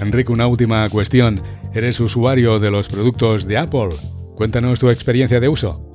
Enrique, 0.00 0.30
una 0.30 0.46
última 0.46 0.88
cuestión. 0.90 1.40
¿Eres 1.74 1.98
usuario 1.98 2.60
de 2.60 2.70
los 2.70 2.88
productos 2.88 3.46
de 3.46 3.56
Apple? 3.56 3.88
Cuéntanos 4.34 4.78
tu 4.78 4.90
experiencia 4.90 5.40
de 5.40 5.48
uso. 5.48 5.90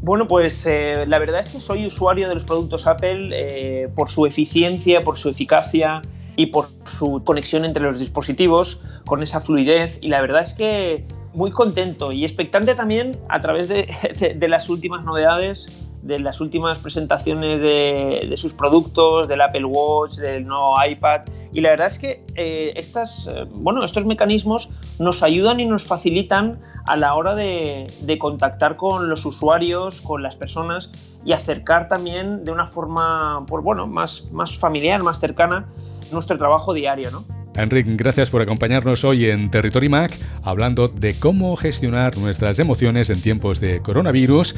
Bueno, 0.00 0.26
pues 0.26 0.64
eh, 0.66 1.04
la 1.06 1.18
verdad 1.18 1.40
es 1.40 1.50
que 1.50 1.60
soy 1.60 1.86
usuario 1.86 2.28
de 2.28 2.34
los 2.34 2.44
productos 2.44 2.86
Apple 2.86 3.30
eh, 3.32 3.88
por 3.94 4.10
su 4.10 4.26
eficiencia, 4.26 5.02
por 5.02 5.18
su 5.18 5.28
eficacia 5.28 6.00
y 6.36 6.46
por 6.46 6.68
su 6.86 7.22
conexión 7.24 7.64
entre 7.64 7.84
los 7.84 7.98
dispositivos, 7.98 8.80
con 9.04 9.22
esa 9.22 9.40
fluidez. 9.42 9.98
Y 10.00 10.08
la 10.08 10.22
verdad 10.22 10.42
es 10.42 10.54
que 10.54 11.06
muy 11.34 11.50
contento 11.50 12.10
y 12.12 12.24
expectante 12.24 12.74
también 12.74 13.18
a 13.28 13.40
través 13.40 13.68
de, 13.68 13.86
de 14.36 14.48
las 14.48 14.70
últimas 14.70 15.04
novedades 15.04 15.83
de 16.04 16.18
las 16.18 16.40
últimas 16.40 16.78
presentaciones 16.78 17.60
de, 17.62 18.34
sus 18.36 18.52
productos, 18.52 19.26
del 19.26 19.40
Apple 19.40 19.64
Watch, 19.64 20.16
del 20.16 20.46
nuevo 20.46 20.74
iPad. 20.86 21.22
Y 21.52 21.62
la 21.62 21.70
verdad 21.70 21.88
es 21.88 21.98
que 21.98 22.24
eh, 22.34 22.74
estas, 22.76 23.26
eh, 23.26 23.46
bueno, 23.50 23.82
estos 23.84 24.04
mecanismos 24.04 24.70
nos 24.98 25.22
ayudan 25.22 25.60
y 25.60 25.66
nos 25.66 25.84
facilitan 25.86 26.60
a 26.86 26.96
la 26.96 27.14
hora 27.14 27.34
de, 27.34 27.86
contactar 28.20 28.76
con 28.76 29.08
los 29.08 29.24
usuarios, 29.24 30.00
con 30.02 30.22
las 30.22 30.36
personas 30.36 30.92
y 31.24 31.32
acercar 31.32 31.88
también 31.88 32.44
de 32.44 32.52
una 32.52 32.66
forma 32.66 33.44
pues, 33.48 33.64
bueno, 33.64 33.86
más, 33.86 34.24
más 34.30 34.58
familiar, 34.58 35.02
más 35.02 35.18
cercana 35.18 35.66
nuestro 36.12 36.36
trabajo 36.36 36.74
diario. 36.74 37.10
¿no? 37.10 37.24
Enrique, 37.54 37.90
gracias 37.96 38.30
por 38.30 38.42
acompañarnos 38.42 39.04
hoy 39.04 39.26
en 39.30 39.50
Territory 39.50 39.88
Mac, 39.88 40.12
hablando 40.42 40.88
de 40.88 41.14
cómo 41.18 41.56
gestionar 41.56 42.18
nuestras 42.18 42.58
emociones 42.58 43.10
en 43.10 43.22
tiempos 43.22 43.60
de 43.60 43.80
coronavirus 43.80 44.54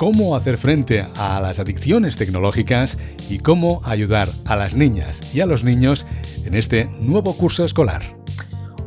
cómo 0.00 0.34
hacer 0.34 0.56
frente 0.56 1.06
a 1.18 1.42
las 1.42 1.58
adicciones 1.58 2.16
tecnológicas 2.16 2.96
y 3.28 3.38
cómo 3.38 3.82
ayudar 3.84 4.28
a 4.46 4.56
las 4.56 4.74
niñas 4.74 5.20
y 5.34 5.42
a 5.42 5.46
los 5.46 5.62
niños 5.62 6.06
en 6.46 6.54
este 6.54 6.86
nuevo 7.00 7.36
curso 7.36 7.66
escolar. 7.66 8.00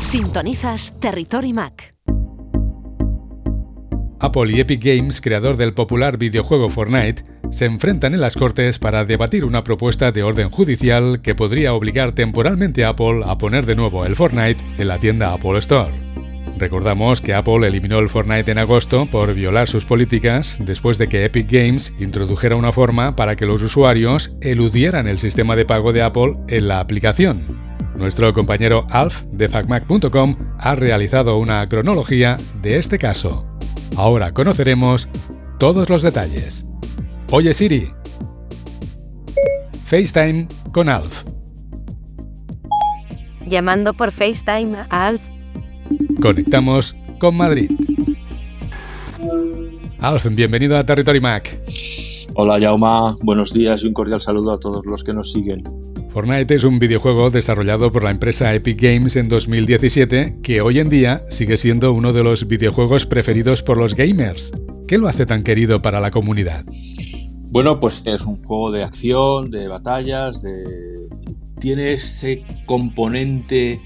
Sintonizas 0.00 0.92
Territory 0.98 1.52
Mac. 1.52 1.95
Apple 4.18 4.52
y 4.52 4.60
Epic 4.60 4.82
Games, 4.82 5.20
creador 5.20 5.56
del 5.56 5.74
popular 5.74 6.18
videojuego 6.18 6.70
Fortnite, 6.70 7.24
se 7.50 7.66
enfrentan 7.66 8.14
en 8.14 8.20
las 8.20 8.34
Cortes 8.34 8.78
para 8.78 9.04
debatir 9.04 9.44
una 9.44 9.62
propuesta 9.62 10.12
de 10.12 10.22
orden 10.22 10.50
judicial 10.50 11.20
que 11.22 11.34
podría 11.34 11.74
obligar 11.74 12.12
temporalmente 12.12 12.84
a 12.84 12.90
Apple 12.90 13.22
a 13.24 13.38
poner 13.38 13.66
de 13.66 13.76
nuevo 13.76 14.06
el 14.06 14.16
Fortnite 14.16 14.64
en 14.78 14.88
la 14.88 14.98
tienda 14.98 15.32
Apple 15.32 15.58
Store. 15.58 15.92
Recordamos 16.58 17.20
que 17.20 17.34
Apple 17.34 17.66
eliminó 17.66 17.98
el 17.98 18.08
Fortnite 18.08 18.50
en 18.50 18.58
agosto 18.58 19.06
por 19.10 19.34
violar 19.34 19.68
sus 19.68 19.84
políticas 19.84 20.56
después 20.60 20.96
de 20.96 21.08
que 21.08 21.24
Epic 21.24 21.50
Games 21.50 21.92
introdujera 21.98 22.56
una 22.56 22.72
forma 22.72 23.14
para 23.14 23.36
que 23.36 23.44
los 23.44 23.62
usuarios 23.62 24.34
eludieran 24.40 25.06
el 25.06 25.18
sistema 25.18 25.54
de 25.54 25.66
pago 25.66 25.92
de 25.92 26.02
Apple 26.02 26.36
en 26.48 26.68
la 26.68 26.80
aplicación. 26.80 27.66
Nuestro 27.96 28.32
compañero 28.32 28.86
Alf 28.90 29.22
de 29.30 29.48
FacMac.com 29.48 30.36
ha 30.58 30.74
realizado 30.74 31.38
una 31.38 31.68
cronología 31.68 32.38
de 32.62 32.78
este 32.78 32.98
caso. 32.98 33.55
Ahora 33.96 34.32
conoceremos 34.32 35.08
todos 35.58 35.88
los 35.88 36.02
detalles. 36.02 36.66
Oye 37.30 37.54
Siri. 37.54 37.90
FaceTime 39.86 40.48
con 40.72 40.88
Alf. 40.88 41.24
Llamando 43.46 43.94
por 43.94 44.10
FaceTime 44.10 44.78
a 44.90 45.06
Alf. 45.06 45.22
Conectamos 46.20 46.96
con 47.20 47.36
Madrid. 47.36 47.70
Alf, 50.00 50.26
bienvenido 50.30 50.76
a 50.76 50.84
Territory 50.84 51.20
Mac. 51.20 51.60
Hola 52.34 52.58
Jauma, 52.60 53.16
buenos 53.22 53.52
días 53.52 53.82
y 53.82 53.86
un 53.86 53.94
cordial 53.94 54.20
saludo 54.20 54.52
a 54.52 54.58
todos 54.58 54.84
los 54.84 55.02
que 55.04 55.14
nos 55.14 55.32
siguen. 55.32 55.62
Fortnite 56.16 56.54
es 56.54 56.64
un 56.64 56.78
videojuego 56.78 57.28
desarrollado 57.28 57.92
por 57.92 58.02
la 58.02 58.10
empresa 58.10 58.54
Epic 58.54 58.80
Games 58.80 59.16
en 59.16 59.28
2017 59.28 60.38
que 60.42 60.62
hoy 60.62 60.78
en 60.78 60.88
día 60.88 61.26
sigue 61.28 61.58
siendo 61.58 61.92
uno 61.92 62.14
de 62.14 62.24
los 62.24 62.48
videojuegos 62.48 63.04
preferidos 63.04 63.62
por 63.62 63.76
los 63.76 63.94
gamers. 63.94 64.50
¿Qué 64.88 64.96
lo 64.96 65.08
hace 65.08 65.26
tan 65.26 65.42
querido 65.42 65.82
para 65.82 66.00
la 66.00 66.10
comunidad? 66.10 66.64
Bueno, 67.50 67.78
pues 67.78 68.02
es 68.06 68.24
un 68.24 68.42
juego 68.42 68.70
de 68.70 68.82
acción, 68.82 69.50
de 69.50 69.68
batallas, 69.68 70.40
de... 70.40 70.64
tiene 71.60 71.92
ese 71.92 72.42
componente 72.64 73.82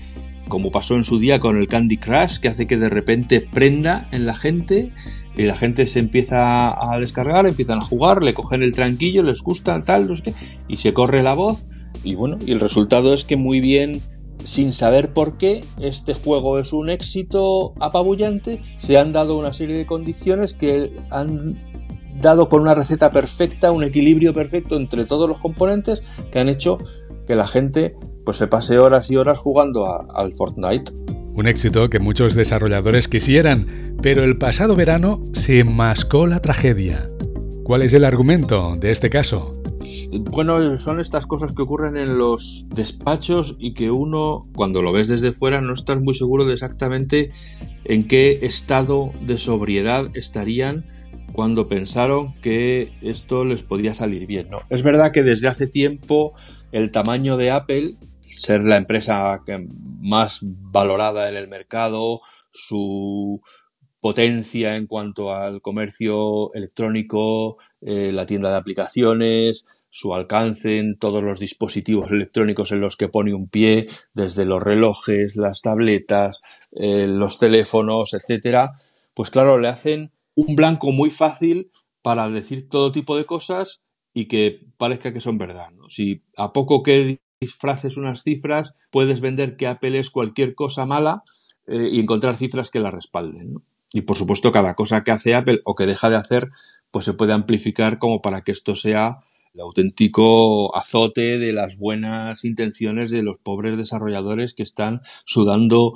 como 0.47 0.71
pasó 0.71 0.95
en 0.95 1.03
su 1.03 1.19
día 1.19 1.41
con 1.41 1.57
el 1.57 1.67
Candy 1.67 1.97
Crush, 1.97 2.39
que 2.39 2.47
hace 2.47 2.69
que 2.69 2.77
de 2.77 2.89
repente 2.89 3.41
prenda 3.41 4.07
en 4.13 4.27
la 4.27 4.37
gente 4.37 4.93
y 5.37 5.43
la 5.43 5.57
gente 5.57 5.85
se 5.89 5.99
empieza 5.99 6.69
a 6.81 6.97
descargar, 7.01 7.47
empiezan 7.47 7.79
a 7.79 7.85
jugar, 7.85 8.23
le 8.23 8.35
cogen 8.35 8.63
el 8.63 8.73
tranquillo, 8.73 9.25
les 9.25 9.43
gusta, 9.43 9.83
tal, 9.83 10.07
no 10.07 10.15
sé 10.15 10.23
qué, 10.23 10.35
y 10.69 10.77
se 10.77 10.93
corre 10.93 11.25
la 11.25 11.35
voz. 11.35 11.67
Y 12.03 12.15
bueno, 12.15 12.39
y 12.45 12.53
el 12.53 12.61
resultado 12.61 13.13
es 13.13 13.25
que 13.25 13.37
muy 13.37 13.61
bien, 13.61 14.01
sin 14.45 14.73
saber 14.73 15.13
por 15.13 15.37
qué, 15.37 15.65
este 15.81 16.15
juego 16.15 16.59
es 16.59 16.73
un 16.73 16.91
éxito 16.91 17.75
apabullante, 17.81 18.63
se 18.79 18.99
han 18.99 19.13
dado 19.13 19.37
una 19.37 19.53
serie 19.53 19.77
de 19.77 19.87
condiciones 19.87 20.55
que 20.55 20.93
han 21.11 21.59
dado 22.21 22.49
con 22.49 22.63
una 22.63 22.75
receta 22.75 23.13
perfecta, 23.13 23.73
un 23.73 23.85
equilibrio 23.85 24.33
perfecto 24.33 24.77
entre 24.77 25.05
todos 25.05 25.29
los 25.29 25.39
componentes 25.39 26.03
que 26.31 26.39
han 26.39 26.49
hecho 26.49 26.79
que 27.27 27.35
la 27.35 27.47
gente 27.47 27.95
pues 28.25 28.37
se 28.37 28.47
pase 28.47 28.79
horas 28.79 29.11
y 29.11 29.17
horas 29.17 29.39
jugando 29.39 29.87
al 30.15 30.35
Fortnite. 30.35 30.93
Un 31.35 31.47
éxito 31.47 31.89
que 31.89 32.01
muchos 32.01 32.35
desarrolladores 32.35 33.09
quisieran, 33.09 33.97
pero 34.03 34.25
el 34.25 34.37
pasado 34.37 34.75
verano 34.75 35.23
se 35.33 35.65
mascó 35.65 36.27
la 36.27 36.41
tragedia. 36.41 37.09
¿Cuál 37.65 37.83
es 37.83 37.95
el 37.95 38.05
argumento 38.05 38.77
de 38.77 38.91
este 38.91 39.11
caso? 39.11 39.60
Bueno, 40.13 40.77
son 40.79 41.01
estas 41.01 41.27
cosas 41.27 41.53
que 41.53 41.63
ocurren 41.63 41.97
en 41.97 42.19
los 42.19 42.67
despachos 42.71 43.55
y 43.59 43.75
que 43.75 43.91
uno, 43.91 44.47
cuando 44.55 44.83
lo 44.83 44.93
ves 44.93 45.09
desde 45.09 45.33
fuera, 45.33 45.61
no 45.61 45.73
estás 45.73 46.01
muy 46.01 46.15
seguro 46.15 46.45
de 46.45 46.55
exactamente 46.55 47.31
en 47.85 48.07
qué 48.07 48.39
estado 48.43 49.13
de 49.23 49.39
sobriedad 49.39 50.07
estarían 50.15 50.87
cuando 51.33 51.69
pensaron 51.69 52.35
que 52.41 52.93
esto 53.03 53.45
les 53.45 53.63
podría 53.63 53.95
salir 53.95 54.27
bien. 54.27 54.49
Es 54.69 54.83
verdad 54.83 55.13
que 55.13 55.23
desde 55.23 55.49
hace 55.49 55.67
tiempo 55.67 56.35
el 56.73 56.91
tamaño 56.91 57.37
de 57.37 57.51
Apple, 57.51 57.95
ser 58.21 58.63
la 58.63 58.77
empresa 58.77 59.43
más 60.01 60.41
valorada 60.43 61.29
en 61.29 61.37
el 61.37 61.49
mercado, 61.49 62.21
su 62.51 63.41
potencia 64.01 64.77
en 64.77 64.87
cuanto 64.87 65.35
al 65.35 65.61
comercio 65.61 66.53
electrónico, 66.55 67.59
eh, 67.81 68.13
la 68.13 68.27
tienda 68.27 68.51
de 68.51 68.57
aplicaciones, 68.57 69.67
su 69.89 70.15
alcance 70.15 70.79
en 70.79 70.97
todos 70.99 71.23
los 71.23 71.41
dispositivos 71.41 72.11
electrónicos 72.11 72.71
en 72.73 72.81
los 72.81 72.97
que 72.97 73.09
pone 73.09 73.35
un 73.35 73.49
pie, 73.49 73.89
desde 74.15 74.45
los 74.45 74.63
relojes, 74.63 75.37
las 75.37 75.63
tabletas, 75.63 76.41
eh, 76.73 77.07
los 77.07 77.39
teléfonos, 77.39 78.15
etcétera, 78.15 78.73
pues 79.15 79.31
claro, 79.31 79.59
le 79.59 79.69
hacen 79.69 80.13
un 80.37 80.55
blanco 80.55 80.93
muy 80.93 81.11
fácil 81.11 81.73
para 82.03 82.29
decir 82.31 82.69
todo 82.69 82.93
tipo 82.93 83.17
de 83.17 83.25
cosas 83.25 83.83
y 84.15 84.27
que 84.27 84.61
parezca 84.77 85.13
que 85.13 85.21
son 85.21 85.39
verdad. 85.39 85.69
Si 85.89 86.23
a 86.37 86.53
poco 86.53 86.83
que 86.83 87.21
disfraces 87.41 87.97
unas 87.97 88.23
cifras, 88.23 88.75
puedes 88.91 89.21
vender 89.21 89.57
que 89.57 89.67
Apple 89.67 89.99
es 89.99 90.11
cualquier 90.11 90.55
cosa 90.55 90.87
mala 90.87 91.23
eh, 91.67 91.89
y 91.91 92.01
encontrar 92.01 92.37
cifras 92.37 92.71
que 92.71 92.81
la 92.81 92.91
respalden. 92.91 93.57
Y 93.93 94.03
por 94.03 94.17
supuesto, 94.17 94.53
cada 94.53 94.75
cosa 94.75 95.03
que 95.03 95.11
hace 95.11 95.35
Apple 95.35 95.61
o 95.65 95.75
que 95.75 95.87
deja 95.87 96.09
de 96.11 96.17
hacer, 96.17 96.49
pues 96.91 97.05
se 97.05 97.15
puede 97.15 97.33
amplificar 97.33 97.99
como 97.99 98.21
para 98.21 98.43
que 98.43 98.53
esto 98.53 98.75
sea 98.75 99.19
el 99.55 99.61
auténtico 99.61 100.77
azote 100.77 101.39
de 101.39 101.53
las 101.53 101.77
buenas 101.77 102.45
intenciones 102.45 103.11
de 103.11 103.23
los 103.23 103.39
pobres 103.39 103.77
desarrolladores 103.77 104.55
que 104.55 104.63
están 104.63 105.01
sudando 105.25 105.93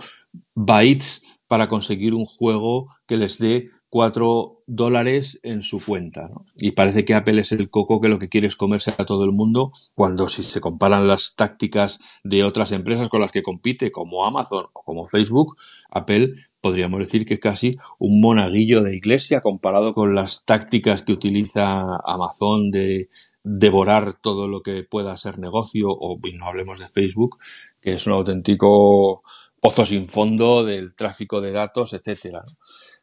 bytes 0.55 1.23
para 1.47 1.69
conseguir 1.69 2.15
un 2.15 2.25
juego 2.25 2.89
que 3.07 3.17
les 3.17 3.39
dé 3.39 3.71
4 3.95 4.65
dólares 4.67 5.39
en 5.45 5.63
su 5.63 5.79
cuenta. 5.79 6.29
Y 6.57 6.73
parece 6.73 7.05
que 7.05 7.15
Apple 7.15 7.41
es 7.41 7.53
el 7.53 7.71
coco 7.71 8.01
que 8.01 8.09
lo 8.09 8.19
que 8.19 8.29
quiere 8.29 8.49
es 8.49 8.57
comerse 8.57 8.93
a 8.99 9.05
todo 9.05 9.23
el 9.23 9.31
mundo, 9.31 9.71
cuando 9.95 10.29
si 10.31 10.43
se 10.43 10.61
comparan 10.61 11.07
las 11.07 11.35
tácticas 11.37 12.01
de 12.25 12.43
otras 12.43 12.73
empresas 12.73 13.09
con 13.09 13.21
las 13.21 13.31
que 13.31 13.45
compite, 13.45 13.93
como 13.93 14.27
Amazon 14.27 14.65
o 14.73 14.83
como 14.83 15.07
Facebook, 15.07 15.55
Apple 15.93 16.35
podríamos 16.61 16.99
decir 16.99 17.25
que 17.25 17.35
es 17.35 17.41
casi 17.41 17.77
un 18.01 18.21
monaguillo 18.21 18.83
de 18.83 18.97
iglesia 18.97 19.43
comparado 19.43 19.95
con 19.95 20.17
las 20.17 20.45
tácticas 20.45 21.05
que 21.05 21.13
utiliza 21.13 21.63
Amazon 22.05 22.73
de 22.73 23.11
devorar 23.45 24.15
todo 24.21 24.49
lo 24.49 24.63
que 24.63 24.83
pueda 24.83 25.17
ser 25.17 25.39
negocio, 25.39 25.87
o 25.89 26.19
no 26.37 26.47
hablemos 26.47 26.81
de 26.81 26.89
Facebook, 26.89 27.39
que 27.81 27.93
es 27.93 28.09
un 28.09 28.15
auténtico 28.15 29.23
pozo 29.65 29.87
sin 29.87 30.09
fondo 30.09 30.63
del 30.63 30.95
tráfico 30.95 31.41
de 31.41 31.51
datos, 31.51 31.95
etcétera. 31.95 32.45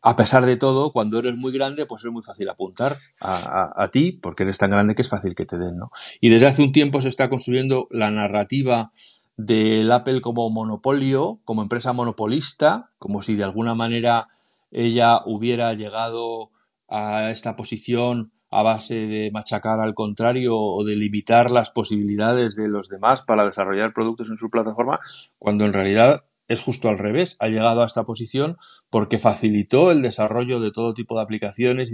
A 0.04 0.16
pesar 0.16 0.46
de 0.46 0.58
todo, 0.58 0.92
cuando 0.92 1.18
eres 1.18 1.36
muy 1.36 1.52
grande, 1.52 1.88
pues 1.88 2.06
es 2.06 2.12
muy 2.12 2.22
fácil 2.22 2.48
apuntar 2.50 2.98
a, 3.20 3.90
ti, 3.92 4.12
porque 4.12 4.44
eres 4.44 4.60
tan 4.60 4.70
grande 4.70 4.94
que 4.94 5.02
es 5.02 5.10
fácil 5.10 5.34
que 5.34 5.48
te 5.48 5.58
den, 5.58 5.78
¿no? 5.78 5.90
Y 6.20 6.30
desde 6.30 6.46
hace 6.46 6.62
un 6.62 6.72
tiempo 6.72 7.02
se 7.02 7.10
está 7.10 7.30
construyendo 7.30 7.88
la 7.90 8.12
narrativa 8.12 8.92
del 9.38 9.92
Apple 9.92 10.22
como 10.22 10.52
monopolio, 10.52 11.40
como 11.46 11.64
empresa 11.64 11.94
monopolista, 11.94 12.92
como 13.00 13.24
si 13.24 13.36
de 13.36 13.44
alguna 13.44 13.74
manera 13.74 14.28
ella 14.70 15.22
hubiera 15.26 15.74
llegado 15.74 16.52
a 16.88 17.32
esta 17.32 17.56
posición 17.56 18.34
a 18.52 18.62
base 18.62 19.08
de 19.08 19.32
machacar 19.32 19.80
al 19.80 19.96
contrario 19.96 20.56
o 20.56 20.84
de 20.84 20.96
limitar 20.96 21.50
las 21.50 21.72
posibilidades 21.72 22.56
de 22.56 22.68
los 22.68 22.88
demás 22.88 23.24
para 23.24 23.46
desarrollar 23.46 23.94
productos 23.94 24.30
en 24.30 24.38
su 24.38 24.52
plataforma, 24.52 25.00
cuando 25.40 25.66
en 25.66 25.74
realidad 25.74 26.26
es 26.52 26.62
justo 26.62 26.90
al 26.90 26.98
revés. 26.98 27.38
Ha 27.40 27.48
llegado 27.48 27.82
a 27.82 27.86
esta 27.86 28.04
posición 28.04 28.58
porque 28.90 29.18
facilitó 29.20 29.92
el 29.92 30.02
desarrollo 30.02 30.60
de 30.60 30.72
todo 30.72 30.94
tipo 30.94 31.16
de 31.16 31.22
aplicaciones 31.22 31.94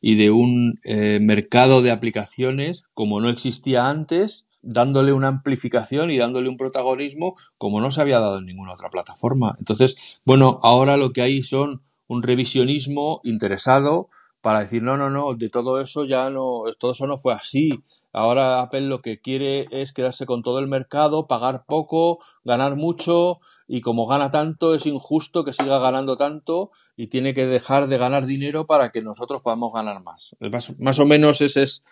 y 0.00 0.14
de, 0.14 0.30
un 0.30 0.80
eh, 0.84 1.18
mercado 1.20 1.82
de 1.82 1.90
aplicaciones 1.90 2.84
como 2.94 3.20
no 3.20 3.28
existía 3.28 3.88
antes, 3.88 4.46
dándole 4.62 5.12
una 5.12 5.28
amplificación 5.28 6.10
y 6.10 6.18
dándole 6.18 6.48
un 6.48 6.56
protagonismo 6.56 7.36
como 7.58 7.80
no 7.80 7.90
se 7.90 8.00
había 8.00 8.20
dado 8.20 8.38
en 8.38 8.46
ninguna 8.46 8.72
otra 8.72 8.90
plataforma. 8.90 9.56
Entonces, 9.58 10.20
bueno, 10.24 10.58
ahora 10.62 10.96
lo 10.96 11.12
que 11.12 11.22
hay 11.22 11.42
son 11.42 11.82
un 12.08 12.22
revisionismo 12.22 13.20
interesado 13.24 14.08
para 14.40 14.60
decir, 14.60 14.80
no, 14.82 14.96
no, 14.96 15.10
no, 15.10 15.34
de 15.34 15.48
todo 15.48 15.80
eso 15.80 16.04
ya 16.04 16.30
no, 16.30 16.62
todo 16.78 16.92
eso 16.92 17.08
no 17.08 17.18
fue 17.18 17.34
así. 17.34 17.70
Ahora 18.16 18.62
Apple 18.62 18.80
lo 18.80 19.02
que 19.02 19.20
quiere 19.20 19.66
es 19.70 19.92
quedarse 19.92 20.24
con 20.24 20.42
todo 20.42 20.58
el 20.58 20.66
mercado, 20.66 21.26
pagar 21.26 21.64
poco, 21.66 22.18
ganar 22.44 22.74
mucho 22.74 23.40
y 23.68 23.82
como 23.82 24.06
gana 24.06 24.30
tanto 24.30 24.74
es 24.74 24.86
injusto 24.86 25.44
que 25.44 25.52
siga 25.52 25.78
ganando 25.78 26.16
tanto 26.16 26.70
y 26.96 27.08
tiene 27.08 27.34
que 27.34 27.46
dejar 27.46 27.88
de 27.88 27.98
ganar 27.98 28.24
dinero 28.24 28.66
para 28.66 28.90
que 28.90 29.02
nosotros 29.02 29.42
podamos 29.42 29.72
ganar 29.74 30.02
más. 30.02 30.34
Más, 30.40 30.80
más 30.80 30.98
o 30.98 31.04
menos 31.04 31.42
ese 31.42 31.62
es 31.64 31.84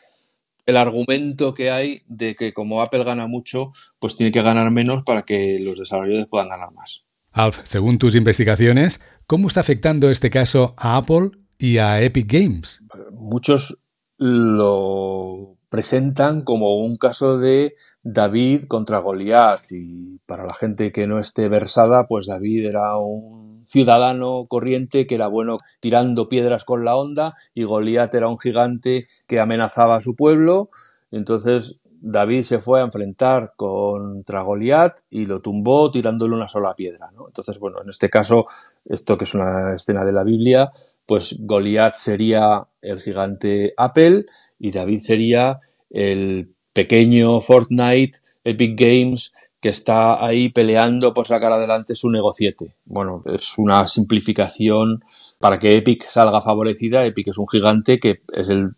el 0.64 0.78
argumento 0.78 1.52
que 1.52 1.70
hay 1.70 2.02
de 2.06 2.34
que 2.34 2.54
como 2.54 2.80
Apple 2.80 3.04
gana 3.04 3.26
mucho, 3.26 3.72
pues 3.98 4.16
tiene 4.16 4.32
que 4.32 4.40
ganar 4.40 4.70
menos 4.70 5.04
para 5.04 5.22
que 5.22 5.58
los 5.60 5.78
desarrolladores 5.78 6.26
puedan 6.26 6.48
ganar 6.48 6.72
más. 6.72 7.04
Alf, 7.32 7.60
según 7.64 7.98
tus 7.98 8.14
investigaciones, 8.14 9.02
¿cómo 9.26 9.48
está 9.48 9.60
afectando 9.60 10.10
este 10.10 10.30
caso 10.30 10.74
a 10.78 10.96
Apple 10.96 11.32
y 11.58 11.78
a 11.78 12.02
Epic 12.02 12.30
Games. 12.30 12.82
Muchos 13.12 13.78
lo 14.18 15.53
presentan 15.74 16.42
como 16.42 16.76
un 16.76 16.96
caso 16.96 17.37
de 17.37 17.74
David 18.04 18.66
contra 18.68 18.98
Goliat 18.98 19.72
y 19.72 20.20
para 20.24 20.44
la 20.44 20.54
gente 20.54 20.92
que 20.92 21.08
no 21.08 21.18
esté 21.18 21.48
versada, 21.48 22.06
pues 22.06 22.28
David 22.28 22.66
era 22.66 22.96
un 22.96 23.62
ciudadano 23.64 24.46
corriente 24.46 25.08
que 25.08 25.16
era 25.16 25.26
bueno 25.26 25.56
tirando 25.80 26.28
piedras 26.28 26.64
con 26.64 26.84
la 26.84 26.94
onda 26.94 27.34
y 27.54 27.64
Goliat 27.64 28.14
era 28.14 28.28
un 28.28 28.38
gigante 28.38 29.08
que 29.26 29.40
amenazaba 29.40 29.96
a 29.96 30.00
su 30.00 30.14
pueblo. 30.14 30.70
Entonces 31.10 31.80
David 32.00 32.42
se 32.42 32.60
fue 32.60 32.80
a 32.80 32.84
enfrentar 32.84 33.54
contra 33.56 34.42
Goliat 34.42 35.00
y 35.10 35.24
lo 35.24 35.40
tumbó 35.40 35.90
tirándole 35.90 36.37
una 36.37 36.46
sola 36.46 36.76
piedra. 36.76 37.10
Entonces, 37.26 37.58
bueno, 37.58 37.82
en 37.82 37.88
este 37.88 38.08
caso, 38.08 38.44
esto 38.84 39.16
que 39.16 39.24
es 39.24 39.34
una 39.34 39.74
escena 39.74 40.04
de 40.04 40.12
la 40.12 40.22
Biblia, 40.22 40.70
pues 41.04 41.37
Goliath 41.40 41.96
sería 41.96 42.64
el 42.80 43.00
gigante 43.00 43.74
Apple 43.76 44.26
y 44.58 44.70
David 44.70 44.98
sería 44.98 45.60
el 45.90 46.54
pequeño 46.72 47.40
Fortnite 47.40 48.18
Epic 48.44 48.78
Games 48.78 49.32
que 49.64 49.70
está 49.70 50.22
ahí 50.22 50.50
peleando 50.50 51.14
por 51.14 51.26
sacar 51.26 51.50
adelante 51.50 51.94
su 51.94 52.10
negociete. 52.10 52.76
Bueno, 52.84 53.22
es 53.24 53.56
una 53.56 53.84
simplificación 53.84 55.02
para 55.38 55.58
que 55.58 55.78
Epic 55.78 56.02
salga 56.06 56.42
favorecida. 56.42 57.06
Epic 57.06 57.28
es 57.28 57.38
un 57.38 57.48
gigante 57.48 57.98
que 57.98 58.20
es 58.34 58.50
el, 58.50 58.74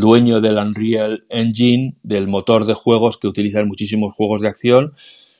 dueño 0.00 0.40
del 0.40 0.56
Unreal 0.56 1.26
Engine, 1.28 1.96
del 2.02 2.26
motor 2.26 2.64
de 2.64 2.72
juegos 2.72 3.18
que 3.18 3.28
utiliza 3.28 3.60
en 3.60 3.68
muchísimos 3.68 4.14
juegos 4.14 4.40
de 4.40 4.48
acción 4.48 4.94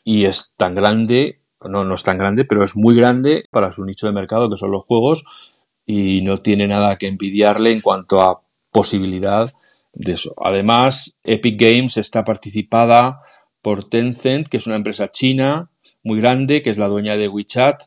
y 0.05 0.27
es 0.27 0.53
tan 0.59 0.75
grande, 0.75 1.41
no, 1.67 1.85
no 1.85 1.95
es 1.95 2.03
tan 2.03 2.19
grande, 2.19 2.45
pero 2.45 2.63
es 2.63 2.77
muy 2.77 2.95
grande 2.95 3.47
para 3.51 3.73
su 3.73 3.87
nicho 3.87 4.07
de 4.07 4.13
mercado 4.13 4.51
que 4.51 4.59
son 4.59 4.71
los 4.71 4.85
juegos 4.85 5.25
y 5.87 6.21
no 6.21 6.43
tiene 6.43 6.67
nada 6.67 6.97
que 6.97 7.09
envidiarle 7.09 7.73
en 7.73 7.81
cuanto 7.81 8.21
a 8.21 8.43
posibilidad 8.79 9.53
de 9.93 10.13
eso. 10.13 10.33
Además, 10.41 11.19
Epic 11.25 11.61
Games 11.61 11.97
está 11.97 12.25
participada 12.25 13.19
por 13.61 13.83
Tencent, 13.91 14.47
que 14.47 14.59
es 14.59 14.69
una 14.69 14.77
empresa 14.77 15.11
china 15.11 15.73
muy 16.05 16.21
grande, 16.21 16.63
que 16.63 16.71
es 16.71 16.79
la 16.79 16.87
dueña 16.87 17.17
de 17.17 17.27
WeChat, 17.27 17.83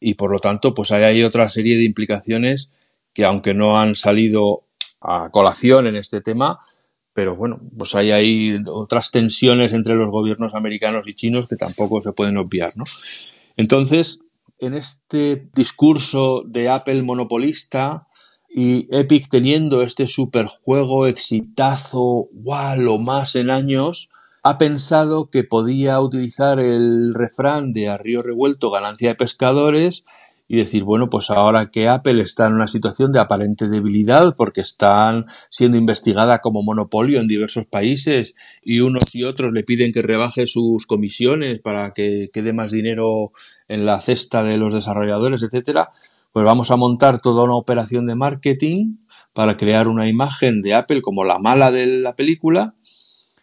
y 0.00 0.14
por 0.14 0.30
lo 0.30 0.40
tanto, 0.40 0.74
pues 0.74 0.92
hay 0.92 1.22
otra 1.22 1.48
serie 1.48 1.78
de 1.78 1.84
implicaciones 1.84 2.70
que 3.14 3.24
aunque 3.24 3.54
no 3.54 3.78
han 3.78 3.94
salido 3.94 4.66
a 5.00 5.30
colación 5.30 5.86
en 5.86 5.96
este 5.96 6.20
tema, 6.20 6.58
pero 7.14 7.36
bueno, 7.36 7.58
pues 7.78 7.94
hay 7.94 8.10
ahí 8.10 8.62
otras 8.66 9.10
tensiones 9.10 9.72
entre 9.72 9.94
los 9.94 10.10
gobiernos 10.10 10.54
americanos 10.54 11.08
y 11.08 11.14
chinos 11.14 11.48
que 11.48 11.56
tampoco 11.56 12.02
se 12.02 12.12
pueden 12.12 12.36
obviar, 12.36 12.76
¿no? 12.76 12.84
Entonces, 13.56 14.18
en 14.58 14.74
este 14.74 15.48
discurso 15.54 16.42
de 16.44 16.68
Apple 16.68 17.02
monopolista 17.02 18.08
y 18.56 18.86
Epic 18.96 19.28
teniendo 19.28 19.82
este 19.82 20.06
superjuego 20.06 21.08
exitazo, 21.08 22.28
wow, 22.32 22.76
lo 22.78 22.98
más 23.00 23.34
en 23.34 23.50
años, 23.50 24.10
ha 24.44 24.58
pensado 24.58 25.28
que 25.28 25.42
podía 25.42 26.00
utilizar 26.00 26.60
el 26.60 27.12
refrán 27.14 27.72
de 27.72 27.88
a 27.88 27.98
río 27.98 28.22
revuelto 28.22 28.70
ganancia 28.70 29.08
de 29.08 29.14
pescadores 29.16 30.04
y 30.46 30.56
decir, 30.56 30.84
bueno, 30.84 31.10
pues 31.10 31.30
ahora 31.30 31.72
que 31.72 31.88
Apple 31.88 32.22
está 32.22 32.46
en 32.46 32.54
una 32.54 32.68
situación 32.68 33.10
de 33.10 33.18
aparente 33.18 33.66
debilidad 33.66 34.36
porque 34.36 34.60
están 34.60 35.26
siendo 35.50 35.76
investigada 35.76 36.38
como 36.38 36.62
monopolio 36.62 37.18
en 37.18 37.26
diversos 37.26 37.66
países 37.66 38.36
y 38.62 38.78
unos 38.78 39.12
y 39.16 39.24
otros 39.24 39.50
le 39.50 39.64
piden 39.64 39.90
que 39.90 40.02
rebaje 40.02 40.46
sus 40.46 40.86
comisiones 40.86 41.58
para 41.60 41.92
que 41.92 42.30
quede 42.32 42.52
más 42.52 42.70
dinero 42.70 43.32
en 43.66 43.84
la 43.84 44.00
cesta 44.00 44.44
de 44.44 44.58
los 44.58 44.72
desarrolladores, 44.72 45.42
etcétera, 45.42 45.90
pues 46.34 46.44
vamos 46.44 46.72
a 46.72 46.76
montar 46.76 47.20
toda 47.20 47.44
una 47.44 47.54
operación 47.54 48.08
de 48.08 48.16
marketing 48.16 48.96
para 49.32 49.56
crear 49.56 49.86
una 49.86 50.08
imagen 50.08 50.62
de 50.62 50.74
Apple 50.74 51.00
como 51.00 51.22
la 51.22 51.38
mala 51.38 51.70
de 51.70 51.86
la 51.86 52.16
película 52.16 52.74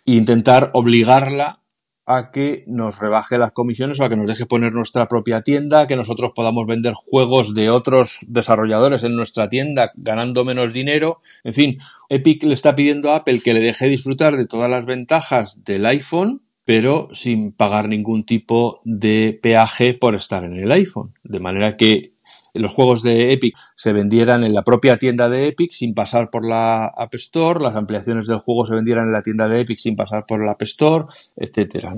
e 0.06 0.16
intentar 0.16 0.72
obligarla 0.74 1.62
a 2.06 2.32
que 2.32 2.66
nos 2.68 3.00
rebaje 3.00 3.38
las 3.38 3.54
comisiones 3.54 3.98
o 3.98 4.04
a 4.04 4.10
que 4.10 4.18
nos 4.18 4.28
deje 4.28 4.46
poner 4.46 4.74
nuestra 4.74 5.08
propia 5.08 5.42
tienda, 5.42 5.88
que 5.88 5.96
nosotros 5.96 6.34
podamos 6.36 6.68
vender 6.68 6.92
juegos 6.94 7.54
de 7.54 7.70
otros 7.70 8.20
desarrolladores 8.28 9.04
en 9.04 9.16
nuestra 9.16 9.48
tienda 9.48 9.94
ganando 9.96 10.44
menos 10.44 10.74
dinero. 10.74 11.20
En 11.46 11.54
fin, 11.54 11.78
Epic 12.10 12.44
le 12.44 12.52
está 12.52 12.76
pidiendo 12.76 13.12
a 13.12 13.18
Apple 13.18 13.40
que 13.40 13.54
le 13.54 13.62
deje 13.62 13.88
disfrutar 13.88 14.36
de 14.36 14.48
todas 14.48 14.70
las 14.70 14.86
ventajas 14.86 15.64
del 15.64 15.86
iPhone 15.86 16.42
pero 16.66 17.10
sin 17.12 17.54
pagar 17.54 17.90
ningún 17.90 18.24
tipo 18.24 18.82
de 18.86 19.40
peaje 19.42 19.94
por 19.94 20.14
estar 20.16 20.44
en 20.44 20.54
el 20.54 20.72
iPhone. 20.72 21.14
De 21.24 21.40
manera 21.40 21.76
que 21.76 22.11
los 22.54 22.74
juegos 22.74 23.04
de 23.04 23.34
Epic 23.34 23.56
se 23.76 23.94
vendieran 23.94 24.44
en 24.44 24.54
la 24.54 24.64
propia 24.64 24.98
tienda 24.98 25.30
de 25.30 25.48
Epic 25.48 25.72
sin 25.72 25.94
pasar 25.94 26.30
por 26.30 26.46
la 26.46 26.86
App 26.86 27.14
Store, 27.16 27.62
las 27.62 27.76
ampliaciones 27.76 28.28
del 28.28 28.40
juego 28.40 28.66
se 28.66 28.76
vendieran 28.76 29.06
en 29.06 29.14
la 29.14 29.22
tienda 29.22 29.48
de 29.48 29.62
Epic 29.62 29.80
sin 29.80 29.96
pasar 29.96 30.26
por 30.26 30.44
la 30.44 30.52
App 30.52 30.62
Store, 30.64 31.06
etcétera. 31.36 31.94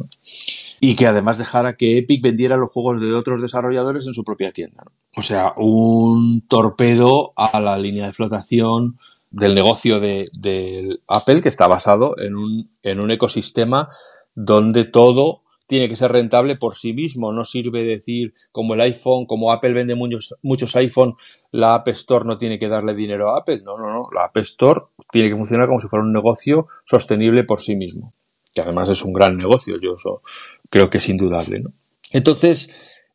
Y 0.80 0.96
que 0.96 1.08
además 1.08 1.38
dejara 1.38 1.74
que 1.74 1.98
Epic 1.98 2.22
vendiera 2.22 2.58
los 2.58 2.72
juegos 2.72 3.00
de 3.02 3.14
otros 3.14 3.42
desarrolladores 3.42 4.06
en 4.06 4.14
su 4.14 4.24
propia 4.24 4.52
tienda. 4.52 4.84
O 5.16 5.22
sea, 5.22 5.54
un 5.58 6.42
torpedo 6.48 7.34
a 7.36 7.60
la 7.60 7.78
línea 7.78 8.06
de 8.06 8.12
flotación 8.12 8.98
del 9.32 9.56
negocio 9.56 10.00
de, 10.00 11.00
Apple 11.08 11.42
que 11.42 11.50
está 11.50 11.68
basado 11.68 12.16
en 12.18 13.00
un 13.00 13.12
ecosistema 13.12 13.90
donde 14.36 14.86
todo 14.86 15.43
tiene 15.68 15.90
que 15.90 15.96
ser 15.96 16.12
rentable 16.12 16.56
por 16.56 16.76
sí 16.76 16.94
mismo. 16.94 17.32
No 17.32 17.46
sirve 17.46 17.84
decir 17.84 18.34
como 18.52 18.74
el 18.74 18.82
iPhone, 18.82 19.26
como 19.26 19.52
Apple 19.52 19.74
vende 19.74 19.96
muchos, 19.96 20.36
muchos 20.44 20.76
iPhone, 20.76 21.16
la 21.52 21.76
App 21.76 21.88
Store 21.90 22.26
no 22.26 22.38
tiene 22.38 22.60
que 22.60 22.68
darle 22.68 22.94
dinero 22.94 23.32
a 23.32 23.40
Apple. 23.40 23.62
No, 23.64 23.78
no, 23.78 23.92
no. 23.92 24.08
La 24.14 24.26
App 24.26 24.38
Store 24.38 24.82
tiene 25.12 25.30
que 25.30 25.36
funcionar 25.36 25.68
como 25.68 25.80
si 25.80 25.88
fuera 25.88 26.04
un 26.04 26.12
negocio 26.12 26.68
sostenible 26.86 27.44
por 27.44 27.62
sí 27.62 27.76
mismo. 27.76 28.14
Que 28.54 28.62
además 28.62 28.90
es 28.90 29.04
un 29.04 29.14
gran 29.14 29.38
negocio. 29.38 29.76
Yo 29.82 29.94
eso 29.94 30.22
creo 30.70 30.90
que 30.90 30.98
es 30.98 31.10
indudable. 31.10 31.64
Entonces, 32.12 32.70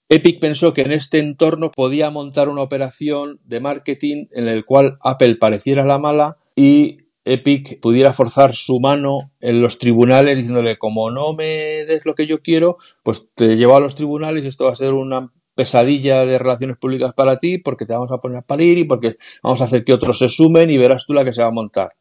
Epic 0.08 0.40
pensó 0.40 0.72
que 0.72 0.82
en 0.82 0.92
este 0.92 1.18
entorno 1.18 1.70
podía 1.70 2.10
montar 2.10 2.48
una 2.48 2.62
operación 2.62 3.40
de 3.44 3.60
marketing 3.60 4.26
en 4.32 4.48
el 4.48 4.64
cual 4.64 4.98
Apple 5.02 5.36
pareciera 5.36 5.84
la 5.84 5.98
mala 5.98 6.38
y 6.56 7.07
Epic 7.32 7.80
pudiera 7.80 8.12
forzar 8.12 8.54
su 8.54 8.80
mano 8.80 9.18
en 9.40 9.60
los 9.60 9.78
tribunales 9.78 10.36
diciéndole 10.36 10.78
como 10.78 11.10
no 11.10 11.34
me 11.34 11.84
des 11.84 12.06
lo 12.06 12.14
que 12.14 12.26
yo 12.26 12.40
quiero, 12.42 12.78
pues 13.02 13.28
te 13.34 13.56
llevo 13.56 13.76
a 13.76 13.80
los 13.80 13.94
tribunales 13.94 14.44
y 14.44 14.48
esto 14.48 14.64
va 14.64 14.72
a 14.72 14.76
ser 14.76 14.94
una 14.94 15.30
pesadilla 15.54 16.24
de 16.24 16.38
relaciones 16.38 16.78
públicas 16.78 17.12
para 17.14 17.36
ti 17.36 17.58
porque 17.58 17.84
te 17.84 17.92
vamos 17.92 18.12
a 18.12 18.18
poner 18.18 18.38
a 18.38 18.42
parir 18.42 18.78
y 18.78 18.84
porque 18.84 19.16
vamos 19.42 19.60
a 19.60 19.64
hacer 19.64 19.84
que 19.84 19.92
otros 19.92 20.18
se 20.18 20.28
sumen 20.28 20.70
y 20.70 20.78
verás 20.78 21.04
tú 21.06 21.12
la 21.12 21.24
que 21.24 21.32
se 21.32 21.42
va 21.42 21.48
a 21.48 21.52
montar. 21.52 21.94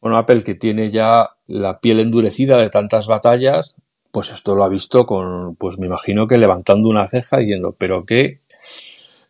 Bueno, 0.00 0.18
Apple 0.18 0.44
que 0.44 0.54
tiene 0.54 0.90
ya 0.90 1.30
la 1.46 1.80
piel 1.80 2.00
endurecida 2.00 2.58
de 2.58 2.70
tantas 2.70 3.06
batallas, 3.06 3.74
pues 4.12 4.30
esto 4.30 4.54
lo 4.54 4.64
ha 4.64 4.68
visto 4.68 5.06
con, 5.06 5.56
pues 5.56 5.78
me 5.78 5.86
imagino 5.86 6.26
que 6.26 6.38
levantando 6.38 6.88
una 6.88 7.08
ceja 7.08 7.38
diciendo, 7.38 7.74
pero 7.78 8.04
qué 8.04 8.40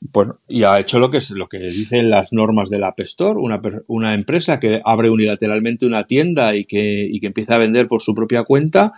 bueno, 0.00 0.40
y 0.48 0.62
ha 0.64 0.78
hecho 0.78 0.98
lo 0.98 1.10
que, 1.10 1.18
es, 1.18 1.30
lo 1.30 1.48
que 1.48 1.58
dicen 1.58 2.10
las 2.10 2.32
normas 2.32 2.68
del 2.70 2.84
App 2.84 3.00
Store, 3.00 3.38
una, 3.38 3.60
una 3.86 4.14
empresa 4.14 4.60
que 4.60 4.80
abre 4.84 5.10
unilateralmente 5.10 5.86
una 5.86 6.04
tienda 6.04 6.54
y 6.54 6.64
que, 6.64 7.06
y 7.10 7.20
que 7.20 7.28
empieza 7.28 7.54
a 7.54 7.58
vender 7.58 7.88
por 7.88 8.02
su 8.02 8.14
propia 8.14 8.44
cuenta, 8.44 8.92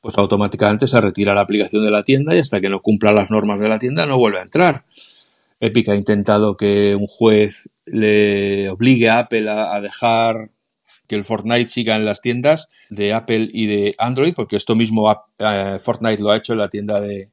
pues 0.00 0.18
automáticamente 0.18 0.86
se 0.86 1.00
retira 1.00 1.34
la 1.34 1.42
aplicación 1.42 1.84
de 1.84 1.90
la 1.90 2.02
tienda 2.02 2.34
y 2.34 2.40
hasta 2.40 2.60
que 2.60 2.68
no 2.68 2.80
cumpla 2.80 3.12
las 3.12 3.30
normas 3.30 3.60
de 3.60 3.68
la 3.68 3.78
tienda 3.78 4.04
no 4.06 4.18
vuelve 4.18 4.40
a 4.40 4.42
entrar. 4.42 4.84
Epic 5.60 5.88
ha 5.88 5.94
intentado 5.94 6.56
que 6.56 6.96
un 6.96 7.06
juez 7.06 7.70
le 7.86 8.68
obligue 8.68 9.08
a 9.08 9.20
Apple 9.20 9.48
a, 9.48 9.80
dejar 9.80 10.50
que 11.06 11.14
el 11.14 11.22
Fortnite 11.22 11.68
siga 11.68 11.94
en 11.94 12.04
las 12.04 12.20
tiendas 12.20 12.68
de 12.90 13.12
Apple 13.12 13.48
y 13.52 13.66
de 13.66 13.94
Android, 13.98 14.34
porque 14.34 14.56
esto 14.56 14.74
mismo 14.74 15.08
eh, 15.38 15.78
Fortnite 15.80 16.20
lo 16.20 16.32
ha 16.32 16.36
hecho 16.36 16.52
en 16.52 16.58
la 16.58 16.68
tienda 16.68 17.00
de, 17.00 17.30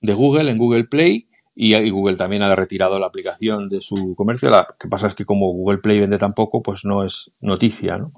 de 0.00 0.14
Google, 0.14 0.48
en 0.48 0.58
Google 0.58 0.84
Play, 0.84 1.26
y, 1.54 1.90
Google 1.90 2.16
también 2.16 2.42
ha 2.42 2.54
retirado 2.54 2.98
la 2.98 3.06
aplicación 3.06 3.68
de 3.68 3.80
su 3.80 4.14
comercio. 4.16 4.50
Lo 4.50 4.66
que 4.78 4.88
pasa 4.88 5.06
es 5.06 5.14
que 5.14 5.24
como 5.24 5.52
Google 5.52 5.78
Play 5.78 6.00
vende 6.00 6.18
tan 6.18 6.34
poco, 6.34 6.62
pues 6.62 6.84
no 6.84 7.04
es 7.04 7.30
noticia, 7.40 7.98
¿no? 7.98 8.12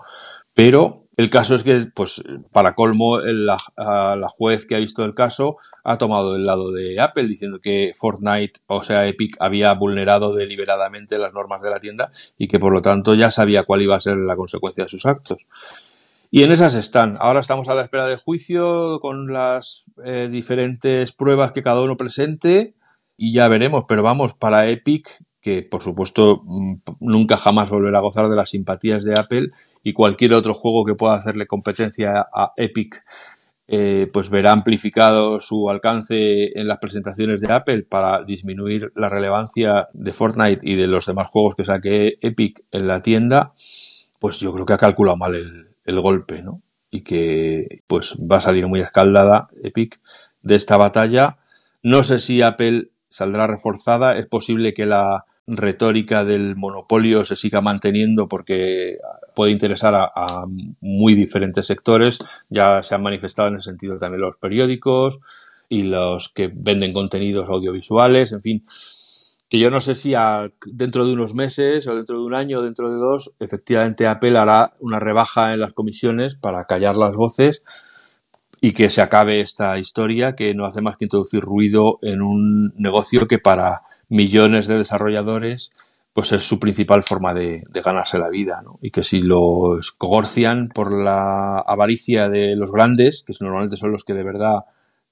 Pero 0.54 1.04
el 1.16 1.30
caso 1.30 1.56
es 1.56 1.64
que, 1.64 1.86
pues, 1.92 2.22
para 2.52 2.74
colmo, 2.74 3.18
la, 3.20 3.56
la, 3.76 4.28
juez 4.28 4.66
que 4.66 4.76
ha 4.76 4.78
visto 4.78 5.04
el 5.04 5.14
caso 5.14 5.56
ha 5.82 5.98
tomado 5.98 6.36
el 6.36 6.44
lado 6.44 6.70
de 6.70 7.00
Apple 7.00 7.24
diciendo 7.24 7.60
que 7.60 7.92
Fortnite, 7.94 8.60
o 8.66 8.82
sea, 8.82 9.06
Epic, 9.06 9.36
había 9.40 9.72
vulnerado 9.74 10.34
deliberadamente 10.34 11.18
las 11.18 11.32
normas 11.32 11.60
de 11.60 11.70
la 11.70 11.80
tienda 11.80 12.10
y 12.38 12.46
que 12.46 12.60
por 12.60 12.72
lo 12.72 12.82
tanto 12.82 13.14
ya 13.14 13.32
sabía 13.32 13.64
cuál 13.64 13.82
iba 13.82 13.96
a 13.96 14.00
ser 14.00 14.16
la 14.16 14.36
consecuencia 14.36 14.84
de 14.84 14.90
sus 14.90 15.06
actos. 15.06 15.46
Y 16.30 16.42
en 16.42 16.50
esas 16.50 16.74
están. 16.74 17.16
Ahora 17.20 17.40
estamos 17.40 17.68
a 17.68 17.74
la 17.74 17.82
espera 17.82 18.06
de 18.06 18.16
juicio 18.16 18.98
con 19.00 19.32
las 19.32 19.84
eh, 20.04 20.28
diferentes 20.30 21.12
pruebas 21.12 21.52
que 21.52 21.62
cada 21.62 21.80
uno 21.80 21.96
presente 21.96 22.74
y 23.16 23.32
ya 23.32 23.48
veremos, 23.48 23.84
pero 23.88 24.02
vamos, 24.02 24.34
para 24.34 24.68
Epic, 24.68 25.22
que 25.40 25.62
por 25.62 25.82
supuesto 25.82 26.42
mm, 26.44 26.74
nunca 27.00 27.36
jamás 27.36 27.70
volverá 27.70 27.98
a 27.98 28.02
gozar 28.02 28.28
de 28.28 28.36
las 28.36 28.50
simpatías 28.50 29.04
de 29.04 29.18
Apple 29.18 29.50
y 29.82 29.92
cualquier 29.92 30.32
otro 30.34 30.54
juego 30.54 30.84
que 30.84 30.94
pueda 30.94 31.14
hacerle 31.14 31.46
competencia 31.46 32.26
a 32.32 32.52
Epic, 32.56 33.04
eh, 33.66 34.10
pues 34.12 34.30
verá 34.30 34.52
amplificado 34.52 35.40
su 35.40 35.70
alcance 35.70 36.58
en 36.58 36.68
las 36.68 36.78
presentaciones 36.78 37.40
de 37.40 37.52
Apple 37.52 37.82
para 37.82 38.22
disminuir 38.22 38.92
la 38.94 39.08
relevancia 39.08 39.88
de 39.92 40.12
Fortnite 40.12 40.60
y 40.62 40.76
de 40.76 40.86
los 40.86 41.06
demás 41.06 41.28
juegos 41.28 41.54
que 41.54 41.64
saque 41.64 42.18
Epic 42.20 42.64
en 42.72 42.88
la 42.88 43.00
tienda, 43.02 43.52
pues 44.18 44.40
yo 44.40 44.52
creo 44.52 44.66
que 44.66 44.74
ha 44.74 44.78
calculado 44.78 45.16
mal 45.16 45.34
el, 45.34 45.68
el 45.84 46.00
golpe, 46.00 46.42
¿no? 46.42 46.62
Y 46.90 47.02
que 47.02 47.82
pues 47.86 48.16
va 48.16 48.36
a 48.36 48.40
salir 48.40 48.66
muy 48.66 48.80
escaldada 48.80 49.48
Epic 49.62 50.00
de 50.42 50.54
esta 50.56 50.76
batalla. 50.76 51.38
No 51.82 52.02
sé 52.02 52.20
si 52.20 52.40
Apple 52.40 52.90
saldrá 53.14 53.46
reforzada. 53.46 54.18
Es 54.18 54.26
posible 54.26 54.74
que 54.74 54.86
la 54.86 55.24
retórica 55.46 56.24
del 56.24 56.56
monopolio 56.56 57.22
se 57.22 57.36
siga 57.36 57.60
manteniendo 57.60 58.26
porque 58.26 58.98
puede 59.36 59.52
interesar 59.52 59.94
a, 59.94 60.46
muy 60.80 61.14
diferentes 61.14 61.64
sectores. 61.64 62.18
Ya 62.50 62.82
se 62.82 62.96
han 62.96 63.02
manifestado 63.02 63.50
en 63.50 63.56
ese 63.56 63.70
sentido 63.70 63.98
también 63.98 64.20
los 64.20 64.36
periódicos 64.36 65.20
y 65.68 65.82
los 65.82 66.28
que 66.28 66.50
venden 66.52 66.92
contenidos 66.92 67.48
audiovisuales, 67.50 68.32
en 68.32 68.40
fin. 68.40 68.62
Que 69.48 69.60
yo 69.60 69.70
no 69.70 69.78
sé 69.78 69.94
si 69.94 70.14
dentro 70.66 71.06
de 71.06 71.12
unos 71.12 71.34
meses 71.34 71.86
o 71.86 71.94
dentro 71.94 72.18
de 72.18 72.24
un 72.24 72.34
año 72.34 72.58
o 72.58 72.62
dentro 72.62 72.90
de 72.90 72.96
dos, 72.96 73.32
efectivamente 73.38 74.08
Apple 74.08 74.36
hará 74.36 74.72
una 74.80 74.98
rebaja 74.98 75.54
en 75.54 75.60
las 75.60 75.72
comisiones 75.72 76.34
para 76.34 76.64
callar 76.64 76.96
las 76.96 77.14
voces 77.14 77.62
y 78.64 78.72
que 78.72 78.88
se 78.88 79.02
acabe 79.02 79.40
esta 79.40 79.76
historia 79.78 80.32
que 80.34 80.54
no 80.54 80.64
hace 80.64 80.80
más 80.80 80.96
que 80.96 81.04
introducir 81.04 81.42
ruido 81.42 81.98
en 82.00 82.22
un 82.22 82.72
negocio 82.78 83.28
que 83.28 83.38
para 83.38 83.82
millones 84.08 84.68
de 84.68 84.78
desarrolladores 84.78 85.70
pues 86.14 86.32
es 86.32 86.48
su 86.48 86.58
principal 86.58 87.02
forma 87.02 87.34
de, 87.34 87.62
ganarse 87.84 88.18
la 88.18 88.30
vida 88.30 88.62
y 88.80 88.90
que 88.90 89.02
si 89.02 89.20
los 89.20 89.92
cogorcian 89.92 90.70
por 90.70 90.94
la 90.94 91.58
avaricia 91.58 92.30
de 92.30 92.56
los 92.56 92.72
grandes 92.72 93.22
que 93.26 93.34
normalmente 93.38 93.76
son 93.76 93.92
los 93.92 94.02
que 94.02 94.14
de 94.14 94.24
verdad 94.24 94.60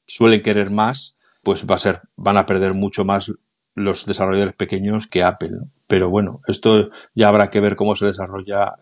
suelen 0.06 0.40
querer 0.40 0.70
más 0.70 1.18
pues 1.42 1.66
va 1.66 1.74
a 1.74 1.78
ser 1.78 2.00
van 2.16 2.38
a 2.38 2.46
perder 2.46 2.72
mucho 2.72 3.04
más 3.04 3.34
los 3.74 4.06
desarrolladores 4.06 4.54
pequeños 4.54 5.06
que 5.08 5.24
Apple 5.24 5.58
pero 5.86 6.08
bueno 6.08 6.40
esto 6.46 6.88
ya 7.14 7.28
habrá 7.28 7.48
que 7.48 7.60
ver 7.60 7.76
cómo 7.76 7.96
se 7.96 8.06
desarrolla 8.06 8.76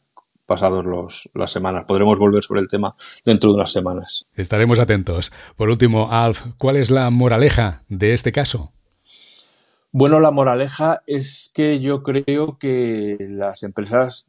pasados 0.50 0.84
los, 0.84 1.30
las 1.32 1.52
semanas. 1.52 1.84
Podremos 1.86 2.18
volver 2.18 2.42
sobre 2.42 2.60
el 2.60 2.66
tema 2.66 2.96
dentro 3.24 3.50
de 3.50 3.54
unas 3.54 3.70
semanas. 3.70 4.26
Estaremos 4.34 4.80
atentos. 4.80 5.30
Por 5.54 5.70
último, 5.70 6.10
Alf, 6.10 6.42
¿cuál 6.58 6.74
es 6.76 6.90
la 6.90 7.08
moraleja 7.10 7.84
de 7.88 8.14
este 8.14 8.32
caso? 8.32 8.72
Bueno, 9.92 10.18
la 10.18 10.32
moraleja 10.32 11.02
es 11.06 11.52
que 11.54 11.78
yo 11.78 12.02
creo 12.02 12.58
que 12.58 13.16
las 13.20 13.62
empresas 13.62 14.26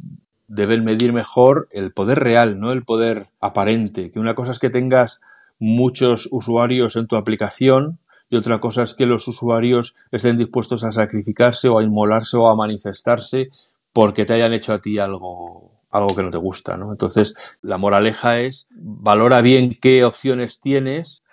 deben 0.48 0.84
medir 0.86 1.12
mejor 1.12 1.68
el 1.72 1.92
poder 1.92 2.20
real, 2.20 2.60
no 2.60 2.72
el 2.72 2.84
poder 2.84 3.26
aparente. 3.40 4.12
Que 4.12 4.20
una 4.20 4.36
cosa 4.36 4.52
es 4.52 4.60
que 4.60 4.70
tengas 4.70 5.22
muchos 5.58 6.30
usuarios 6.32 6.98
en 6.98 7.08
tu 7.08 7.16
aplicación 7.16 7.98
y 8.30 8.36
otra 8.36 8.60
cosa 8.60 8.84
es 8.84 8.94
que 8.94 9.08
los 9.08 9.28
usuarios 9.28 9.96
estén 10.12 10.38
dispuestos 10.38 10.84
a 10.84 10.92
sacrificarse 10.92 11.68
o 11.68 11.80
a 11.80 11.84
inmolarse 11.84 12.38
o 12.38 12.48
a 12.48 12.56
manifestarse 12.56 13.50
porque 13.92 14.24
te 14.24 14.36
hayan 14.36 14.54
hecho 14.54 14.72
a 14.74 14.82
ti 14.82 15.00
algo 15.00 15.81
algo 15.91 16.15
que 16.15 16.23
no 16.23 16.30
te 16.30 16.38
gusta, 16.38 16.77
¿no? 16.77 16.91
Entonces, 16.91 17.34
la 17.62 17.77
moraleja 17.77 18.39
es 18.39 18.67
valora 18.71 19.41
bien 19.41 19.77
qué 19.82 20.04
opciones 20.04 20.60
tienes 20.60 21.23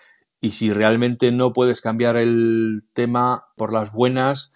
y 0.40 0.52
si 0.52 0.72
realmente 0.72 1.32
no 1.32 1.52
puedes 1.52 1.80
cambiar 1.80 2.16
el 2.16 2.84
tema 2.92 3.46
por 3.56 3.72
las 3.72 3.92
buenas, 3.92 4.52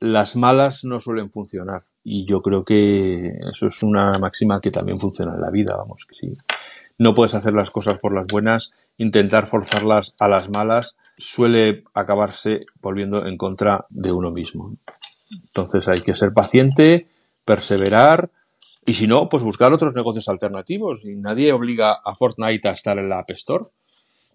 las 0.00 0.36
malas 0.36 0.84
no 0.84 1.00
suelen 1.00 1.30
funcionar. 1.30 1.82
Y 2.02 2.26
yo 2.26 2.40
creo 2.40 2.64
que 2.64 3.32
eso 3.50 3.66
es 3.66 3.82
una 3.82 4.18
máxima 4.18 4.60
que 4.60 4.70
también 4.70 5.00
funciona 5.00 5.34
en 5.34 5.40
la 5.40 5.50
vida, 5.50 5.76
vamos, 5.76 6.06
que 6.06 6.14
si 6.14 6.36
no 6.98 7.14
puedes 7.14 7.34
hacer 7.34 7.52
las 7.52 7.70
cosas 7.70 7.96
por 8.00 8.14
las 8.14 8.26
buenas, 8.26 8.72
intentar 8.96 9.48
forzarlas 9.48 10.14
a 10.18 10.28
las 10.28 10.48
malas 10.48 10.96
suele 11.18 11.84
acabarse 11.94 12.60
volviendo 12.80 13.26
en 13.26 13.36
contra 13.36 13.86
de 13.90 14.12
uno 14.12 14.30
mismo. 14.30 14.76
Entonces 15.30 15.88
hay 15.88 16.00
que 16.00 16.12
ser 16.12 16.32
paciente, 16.32 17.08
perseverar, 17.44 18.30
y 18.86 18.94
si 18.94 19.08
no, 19.08 19.28
pues 19.28 19.42
buscar 19.42 19.72
otros 19.72 19.94
negocios 19.94 20.28
alternativos. 20.28 21.04
Y 21.04 21.16
nadie 21.16 21.52
obliga 21.52 21.92
a 21.92 22.14
Fortnite 22.14 22.68
a 22.68 22.72
estar 22.72 22.96
en 22.98 23.08
la 23.08 23.18
App 23.18 23.30
Store. 23.32 23.64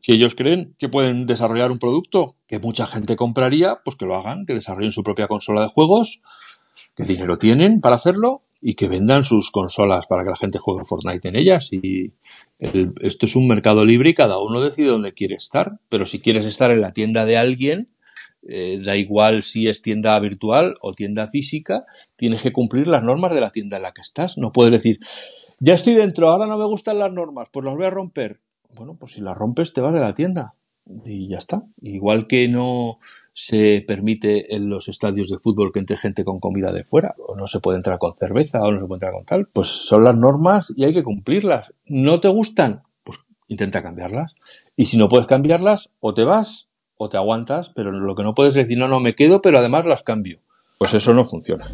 Si 0.02 0.12
ellos 0.14 0.36
creen 0.36 0.76
que 0.78 0.90
pueden 0.90 1.26
desarrollar 1.26 1.72
un 1.72 1.80
producto 1.80 2.36
que 2.48 2.60
mucha 2.60 2.86
gente 2.86 3.16
compraría, 3.16 3.80
pues 3.86 3.96
que 3.96 4.06
lo 4.06 4.16
hagan, 4.16 4.46
que 4.46 4.54
desarrollen 4.54 4.92
su 4.92 5.04
propia 5.04 5.28
consola 5.28 5.62
de 5.62 5.68
juegos, 5.68 6.22
que 6.96 7.04
dinero 7.04 7.38
tienen 7.38 7.80
para 7.80 7.96
hacerlo 7.96 8.42
y 8.62 8.76
que 8.76 8.90
vendan 8.90 9.24
sus 9.24 9.52
consolas 9.52 10.06
para 10.08 10.24
que 10.24 10.30
la 10.32 10.36
gente 10.36 10.60
juegue 10.60 10.86
Fortnite 10.86 11.30
en 11.30 11.36
ellas. 11.36 11.70
Y 11.72 12.14
esto 12.60 13.26
es 13.26 13.36
un 13.36 13.48
mercado 13.48 13.86
libre 13.86 14.10
y 14.10 14.14
cada 14.14 14.38
uno 14.40 14.60
decide 14.60 14.88
dónde 14.88 15.14
quiere 15.14 15.36
estar. 15.36 15.80
Pero 15.88 16.06
si 16.06 16.20
quieres 16.20 16.46
estar 16.46 16.72
en 16.72 16.82
la 16.82 16.92
tienda 16.92 17.26
de 17.26 17.38
alguien, 17.38 17.86
eh, 18.48 18.80
da 18.84 18.96
igual 18.96 19.44
si 19.44 19.68
es 19.68 19.82
tienda 19.82 20.20
virtual 20.20 20.76
o 20.82 20.94
tienda 20.94 21.28
física, 21.28 21.86
tienes 22.16 22.42
que 22.42 22.52
cumplir 22.52 22.88
las 22.88 23.04
normas 23.04 23.34
de 23.34 23.42
la 23.42 23.52
tienda 23.52 23.78
en 23.78 23.84
la 23.84 23.94
que 23.94 24.02
estás. 24.02 24.38
No 24.38 24.52
puedes 24.52 24.72
decir, 24.72 25.00
ya 25.60 25.74
estoy 25.74 25.94
dentro, 25.94 26.30
ahora 26.30 26.48
no 26.48 26.58
me 26.58 26.66
gustan 26.66 27.00
las 27.00 27.12
normas, 27.12 27.48
pues 27.52 27.64
las 27.66 27.76
voy 27.76 27.86
a 27.86 27.92
romper. 27.92 28.40
Bueno, 28.76 28.96
pues 28.98 29.14
si 29.14 29.22
las 29.22 29.38
rompes 29.38 29.74
te 29.74 29.82
vas 29.82 29.94
de 29.94 30.00
la 30.00 30.14
tienda. 30.14 30.56
y 31.06 31.30
ya 31.30 31.38
está. 31.38 31.64
Igual 31.82 32.26
que 32.28 32.48
no 32.48 32.98
se 33.34 33.84
permite 33.88 34.56
en 34.56 34.70
los 34.70 34.88
estadios 34.88 35.30
de 35.30 35.38
fútbol 35.38 35.72
que 35.72 35.80
entre 35.80 35.98
gente 35.98 36.26
con 36.26 36.40
comida 36.40 36.72
de 36.74 36.84
fuera, 36.84 37.16
o 37.20 37.36
no 37.36 37.48
se 37.48 37.60
puede 37.60 37.78
entrar 37.78 38.00
con 38.00 38.16
cerveza, 38.16 38.62
o 38.62 38.72
no 38.72 38.82
se 38.82 38.88
puede 38.88 38.98
entrar 38.98 39.14
con 39.14 39.24
tal, 39.24 39.48
pues 39.54 39.68
son 39.68 40.04
las 40.04 40.18
normas 40.18 40.74
y 40.76 40.86
hay 40.86 40.94
que 40.94 41.04
cumplirlas. 41.04 41.68
¿No 41.86 42.20
te 42.20 42.28
gustan? 42.30 42.82
Pues 43.04 43.20
intenta 43.48 43.84
cambiarlas. 43.84 44.34
Y 44.76 44.86
si 44.86 44.98
no 44.98 45.10
puedes 45.10 45.28
cambiarlas, 45.28 45.90
o 46.00 46.14
te 46.14 46.24
vas 46.24 46.71
o 47.04 47.10
te 47.10 47.18
aguantas, 47.18 47.72
pero 47.76 47.92
lo 47.92 48.14
que 48.14 48.22
no 48.22 48.36
puedes 48.36 48.54
decir, 48.54 48.78
no, 48.78 48.88
no, 48.88 49.00
me 49.00 49.16
quedo, 49.16 49.42
pero 49.42 49.58
además 49.58 49.86
las 49.86 50.04
cambio. 50.04 50.40
Pues 50.78 50.94
eso 50.94 51.16
no 51.16 51.24
funciona. 51.24 51.66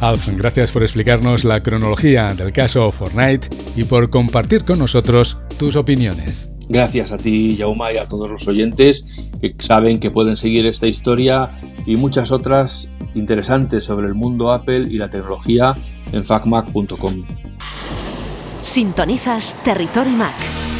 Alf, 0.00 0.28
gracias 0.36 0.70
por 0.70 0.82
explicarnos 0.82 1.44
la 1.44 1.60
cronología 1.60 2.32
del 2.34 2.52
caso 2.52 2.90
Fortnite 2.92 3.48
y 3.74 3.82
por 3.82 4.10
compartir 4.10 4.64
con 4.64 4.78
nosotros 4.78 5.38
tus 5.58 5.74
opiniones. 5.74 6.48
Gracias 6.68 7.10
a 7.10 7.16
ti, 7.16 7.56
Yauma, 7.56 7.92
y 7.92 7.96
a 7.96 8.06
todos 8.06 8.30
los 8.30 8.46
oyentes 8.46 9.04
que 9.40 9.50
saben 9.58 9.98
que 9.98 10.12
pueden 10.12 10.36
seguir 10.36 10.66
esta 10.66 10.86
historia 10.86 11.50
y 11.84 11.96
muchas 11.96 12.30
otras 12.30 12.88
interesantes 13.14 13.84
sobre 13.84 14.06
el 14.06 14.14
mundo 14.14 14.52
Apple 14.52 14.86
y 14.88 14.98
la 14.98 15.08
tecnología 15.08 15.76
en 16.12 16.24
facmac.com. 16.24 17.24
Sintonizas 18.62 19.54
Territory 19.64 20.12
Mac. 20.12 20.73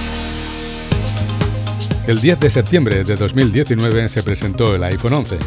El 2.07 2.21
10 2.21 2.39
de 2.39 2.51
septiembre 2.51 3.03
de 3.03 3.15
2019 3.15 4.11
se 4.11 4.23
presentó 4.23 4.75
el 4.75 4.85
iPhone 4.85 5.15
11. 5.15 5.39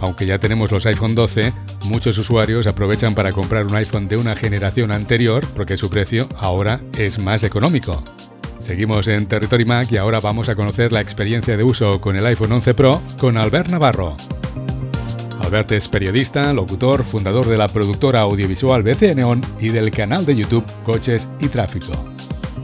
Aunque 0.00 0.24
ya 0.24 0.38
tenemos 0.38 0.70
los 0.70 0.86
iPhone 0.86 1.16
12, 1.16 1.52
muchos 1.86 2.16
usuarios 2.16 2.68
aprovechan 2.68 3.12
para 3.12 3.32
comprar 3.32 3.66
un 3.66 3.74
iPhone 3.74 4.06
de 4.06 4.16
una 4.16 4.36
generación 4.36 4.92
anterior 4.92 5.44
porque 5.56 5.76
su 5.76 5.90
precio 5.90 6.28
ahora 6.38 6.80
es 6.96 7.20
más 7.20 7.42
económico. 7.42 8.04
Seguimos 8.60 9.08
en 9.08 9.26
Territory 9.26 9.64
Mac 9.64 9.90
y 9.90 9.96
ahora 9.96 10.20
vamos 10.20 10.48
a 10.48 10.54
conocer 10.54 10.92
la 10.92 11.00
experiencia 11.00 11.56
de 11.56 11.64
uso 11.64 12.00
con 12.00 12.14
el 12.14 12.24
iPhone 12.24 12.52
11 12.52 12.74
Pro 12.74 13.02
con 13.18 13.36
Albert 13.36 13.70
Navarro. 13.70 14.16
Albert 15.40 15.72
es 15.72 15.88
periodista, 15.88 16.52
locutor, 16.52 17.02
fundador 17.02 17.46
de 17.46 17.58
la 17.58 17.66
productora 17.66 18.20
audiovisual 18.20 18.84
BC 18.84 19.16
Neon 19.16 19.40
y 19.60 19.70
del 19.70 19.90
canal 19.90 20.24
de 20.24 20.36
YouTube 20.36 20.64
Coches 20.84 21.28
y 21.40 21.48
Tráfico. 21.48 22.15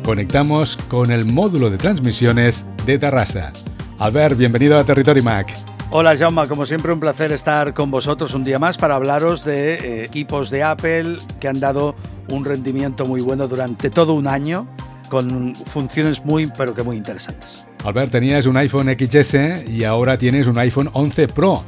Conectamos 0.05 0.76
con 0.88 1.12
el 1.12 1.26
módulo 1.26 1.70
de 1.70 1.78
transmisiones 1.78 2.66
de 2.84 2.98
Tarrasa. 2.98 3.53
Albert, 4.00 4.36
bienvenido 4.36 4.76
a 4.76 4.82
Territory 4.82 5.22
Mac. 5.22 5.55
Hola 5.90 6.16
Jaume, 6.16 6.48
como 6.48 6.66
siempre 6.66 6.92
un 6.92 6.98
placer 6.98 7.30
estar 7.30 7.72
con 7.72 7.92
vosotros 7.92 8.34
un 8.34 8.42
día 8.42 8.59
más 8.59 8.78
para 8.78 8.96
hablaros 8.96 9.44
de 9.44 9.74
eh, 9.74 10.05
equipos 10.05 10.50
de 10.50 10.64
Apple 10.64 11.18
que 11.38 11.46
han 11.46 11.61
dado 11.61 11.94
un 12.28 12.44
rendimiento 12.44 13.07
muy 13.07 13.20
bueno 13.20 13.46
durante 13.46 13.90
todo 13.90 14.14
un 14.14 14.26
año 14.26 14.66
con 15.09 15.55
funciones 15.55 16.24
muy, 16.24 16.46
pero 16.46 16.74
que 16.74 16.82
muy 16.82 16.96
interesantes. 16.96 17.64
Albert, 17.84 18.11
tenías 18.11 18.46
un 18.46 18.57
iPhone 18.57 18.88
XS 18.88 19.68
y 19.68 19.84
ahora 19.84 20.18
tienes 20.18 20.48
un 20.48 20.59
iPhone 20.59 20.90
11 20.94 21.28
Pro. 21.28 21.62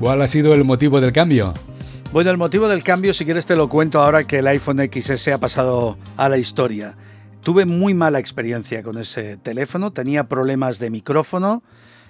¿Cuál 0.00 0.22
ha 0.22 0.26
sido 0.26 0.52
el 0.52 0.64
motivo 0.64 1.00
del 1.00 1.12
cambio? 1.12 1.54
Bueno, 2.12 2.30
el 2.30 2.38
motivo 2.38 2.66
del 2.66 2.82
cambio, 2.82 3.14
si 3.14 3.24
quieres 3.24 3.46
te 3.46 3.54
lo 3.54 3.68
cuento 3.68 4.00
ahora 4.00 4.24
que 4.24 4.38
el 4.38 4.46
iPhone 4.48 4.80
XS 4.80 5.28
ha 5.28 5.38
pasado 5.38 5.96
a 6.16 6.28
la 6.28 6.38
historia. 6.38 6.96
Tuve 7.42 7.64
muy 7.64 7.94
mala 7.94 8.18
experiencia 8.18 8.82
con 8.82 8.98
ese 8.98 9.36
teléfono, 9.38 9.92
tenía 9.92 10.28
problemas 10.28 10.78
de 10.78 10.90
micrófono, 10.90 11.62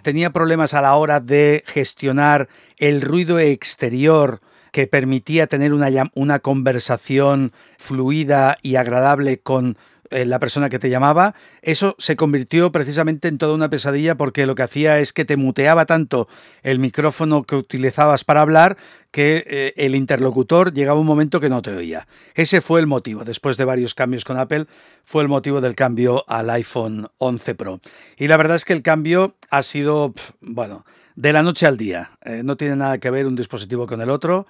tenía 0.03 0.31
problemas 0.31 0.75
a 0.75 0.81
la 0.81 0.95
hora 0.97 1.21
de 1.21 1.63
gestionar 1.67 2.49
el 2.77 3.03
ruido 3.03 3.39
exterior 3.39 4.41
que 4.73 4.87
permitía 4.87 5.47
tener 5.47 5.73
una, 5.73 5.89
una 6.15 6.39
conversación 6.41 7.53
fluida 7.79 8.59
y 8.63 8.77
agradable 8.77 9.39
con 9.39 9.77
eh, 10.11 10.25
la 10.25 10.39
persona 10.39 10.69
que 10.69 10.79
te 10.79 10.91
llamaba, 10.91 11.35
eso 11.63 11.95
se 11.99 12.17
convirtió 12.17 12.73
precisamente 12.73 13.29
en 13.29 13.39
toda 13.39 13.55
una 13.55 13.71
pesadilla 13.71 14.17
porque 14.17 14.47
lo 14.47 14.55
que 14.55 14.63
hacía 14.63 14.99
es 14.99 15.13
que 15.13 15.25
te 15.25 15.37
muteaba 15.37 15.87
tanto 15.87 16.29
el 16.63 16.79
micrófono 16.79 17.43
que 17.45 17.57
utilizabas 17.57 18.25
para 18.25 18.43
hablar 18.43 18.77
que 19.11 19.45
eh, 19.47 19.73
el 19.77 19.95
interlocutor 19.95 20.73
llegaba 20.73 21.01
un 21.01 21.07
momento 21.07 21.41
que 21.41 21.49
no 21.49 21.63
te 21.63 21.71
oía. 21.71 22.07
Ese 22.35 22.61
fue 22.61 22.81
el 22.81 22.87
motivo, 22.87 23.25
después 23.25 23.57
de 23.57 23.65
varios 23.65 23.95
cambios 23.95 24.25
con 24.25 24.39
Apple, 24.39 24.67
fue 25.05 25.23
el 25.23 25.29
motivo 25.29 25.61
del 25.61 25.75
cambio 25.75 26.25
al 26.29 26.51
iPhone 26.51 27.09
11 27.19 27.55
Pro. 27.55 27.81
Y 28.17 28.29
la 28.29 28.37
verdad 28.37 28.57
es 28.57 28.65
que 28.65 28.75
el 28.75 28.83
cambio 28.83 29.35
ha 29.51 29.63
sido, 29.63 30.15
bueno, 30.41 30.85
de 31.17 31.33
la 31.33 31.43
noche 31.43 31.67
al 31.67 31.77
día. 31.77 32.13
Eh, 32.25 32.43
no 32.45 32.57
tiene 32.57 32.77
nada 32.77 32.99
que 32.99 33.11
ver 33.11 33.27
un 33.27 33.35
dispositivo 33.35 33.87
con 33.87 34.01
el 34.01 34.11
otro 34.11 34.47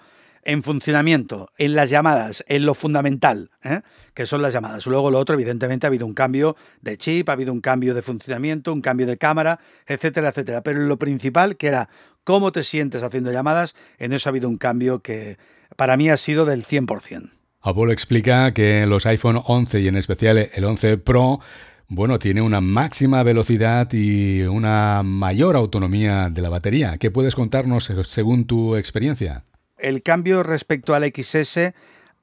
en 0.48 0.62
funcionamiento, 0.62 1.50
en 1.58 1.74
las 1.74 1.90
llamadas, 1.90 2.42
en 2.48 2.64
lo 2.64 2.72
fundamental, 2.72 3.50
¿eh? 3.62 3.82
que 4.14 4.24
son 4.24 4.40
las 4.40 4.54
llamadas. 4.54 4.86
Luego 4.86 5.10
lo 5.10 5.18
otro, 5.18 5.34
evidentemente, 5.34 5.86
ha 5.86 5.88
habido 5.88 6.06
un 6.06 6.14
cambio 6.14 6.56
de 6.80 6.96
chip, 6.96 7.28
ha 7.28 7.32
habido 7.32 7.52
un 7.52 7.60
cambio 7.60 7.92
de 7.92 8.00
funcionamiento, 8.00 8.72
un 8.72 8.80
cambio 8.80 9.06
de 9.06 9.18
cámara, 9.18 9.60
etcétera, 9.86 10.30
etcétera. 10.30 10.62
Pero 10.62 10.80
lo 10.80 10.98
principal, 10.98 11.58
que 11.58 11.66
era 11.66 11.90
cómo 12.24 12.50
te 12.50 12.64
sientes 12.64 13.02
haciendo 13.02 13.30
llamadas, 13.30 13.74
en 13.98 14.14
eso 14.14 14.26
ha 14.26 14.32
habido 14.32 14.48
un 14.48 14.56
cambio 14.56 15.00
que 15.00 15.36
para 15.76 15.98
mí 15.98 16.08
ha 16.08 16.16
sido 16.16 16.46
del 16.46 16.64
100%. 16.64 17.30
Apple 17.60 17.92
explica 17.92 18.54
que 18.54 18.86
los 18.86 19.04
iPhone 19.04 19.42
11 19.44 19.80
y 19.80 19.88
en 19.88 19.96
especial 19.98 20.48
el 20.54 20.64
11 20.64 20.96
Pro 20.96 21.40
bueno, 21.88 22.18
tiene 22.18 22.40
una 22.40 22.62
máxima 22.62 23.22
velocidad 23.22 23.92
y 23.92 24.42
una 24.42 25.02
mayor 25.02 25.56
autonomía 25.56 26.30
de 26.30 26.40
la 26.40 26.48
batería. 26.48 26.96
¿Qué 26.96 27.10
puedes 27.10 27.34
contarnos 27.34 27.92
según 28.04 28.46
tu 28.46 28.76
experiencia? 28.76 29.44
El 29.78 30.02
cambio 30.02 30.42
respecto 30.42 30.94
al 30.94 31.04
XS 31.04 31.72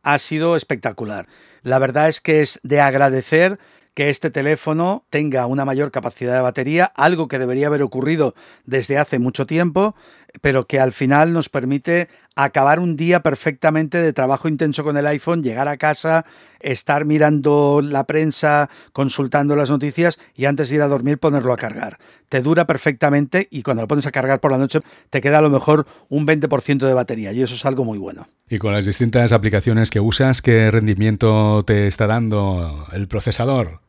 ha 0.04 0.18
sido 0.20 0.56
espectacular. 0.56 1.28
La 1.64 1.80
verdad 1.80 2.08
es 2.08 2.22
que 2.22 2.42
es 2.42 2.60
de 2.64 2.80
agradecer 2.80 3.60
que 3.96 4.10
este 4.10 4.30
teléfono 4.30 5.06
tenga 5.10 5.48
una 5.48 5.66
mayor 5.66 5.90
capacidad 5.90 6.36
de 6.36 6.42
batería, 6.42 6.92
algo 6.96 7.28
que 7.28 7.40
debería 7.40 7.68
haber 7.68 7.82
ocurrido 7.82 8.36
desde 8.66 8.98
hace 8.98 9.20
mucho 9.20 9.46
tiempo, 9.46 9.96
pero 10.42 10.68
que 10.68 10.80
al 10.80 10.92
final 10.92 11.34
nos 11.34 11.50
permite 11.50 12.10
acabar 12.36 12.80
un 12.80 12.96
día 12.96 13.22
perfectamente 13.22 14.02
de 14.02 14.14
trabajo 14.14 14.48
intenso 14.48 14.84
con 14.84 14.98
el 14.98 15.08
iPhone, 15.08 15.42
llegar 15.42 15.68
a 15.68 15.78
casa, 15.78 16.26
estar 16.60 17.06
mirando 17.06 17.82
la 17.84 18.06
prensa, 18.06 18.70
consultando 18.92 19.56
las 19.56 19.70
noticias 19.70 20.20
y 20.36 20.46
antes 20.46 20.70
de 20.70 20.76
ir 20.76 20.82
a 20.82 20.88
dormir 20.88 21.18
ponerlo 21.18 21.54
a 21.54 21.58
cargar. 21.58 21.98
Te 22.30 22.42
dura 22.42 22.68
perfectamente 22.68 23.48
y 23.52 23.64
cuando 23.64 23.84
lo 23.84 23.88
pones 23.88 24.06
a 24.08 24.12
cargar 24.12 24.40
por 24.40 24.52
la 24.52 24.58
noche 24.58 24.82
te 25.10 25.22
queda 25.22 25.40
a 25.40 25.42
lo 25.42 25.50
mejor 25.50 25.88
un 26.10 26.28
20% 26.28 26.86
de 26.86 26.94
batería 26.94 27.32
y 27.32 27.42
eso 27.42 27.56
es 27.56 27.66
algo 27.66 27.86
muy 27.86 27.98
bueno. 27.98 28.28
Y 28.50 28.60
con 28.60 28.74
las 28.74 28.86
distintas 28.86 29.32
aplicaciones 29.32 29.90
que 29.90 30.00
usas, 30.00 30.42
¿qué 30.42 30.70
rendimiento 30.72 31.64
te 31.66 31.88
está 31.88 32.08
dando 32.08 32.86
el 32.94 33.08
procesador? 33.08 33.80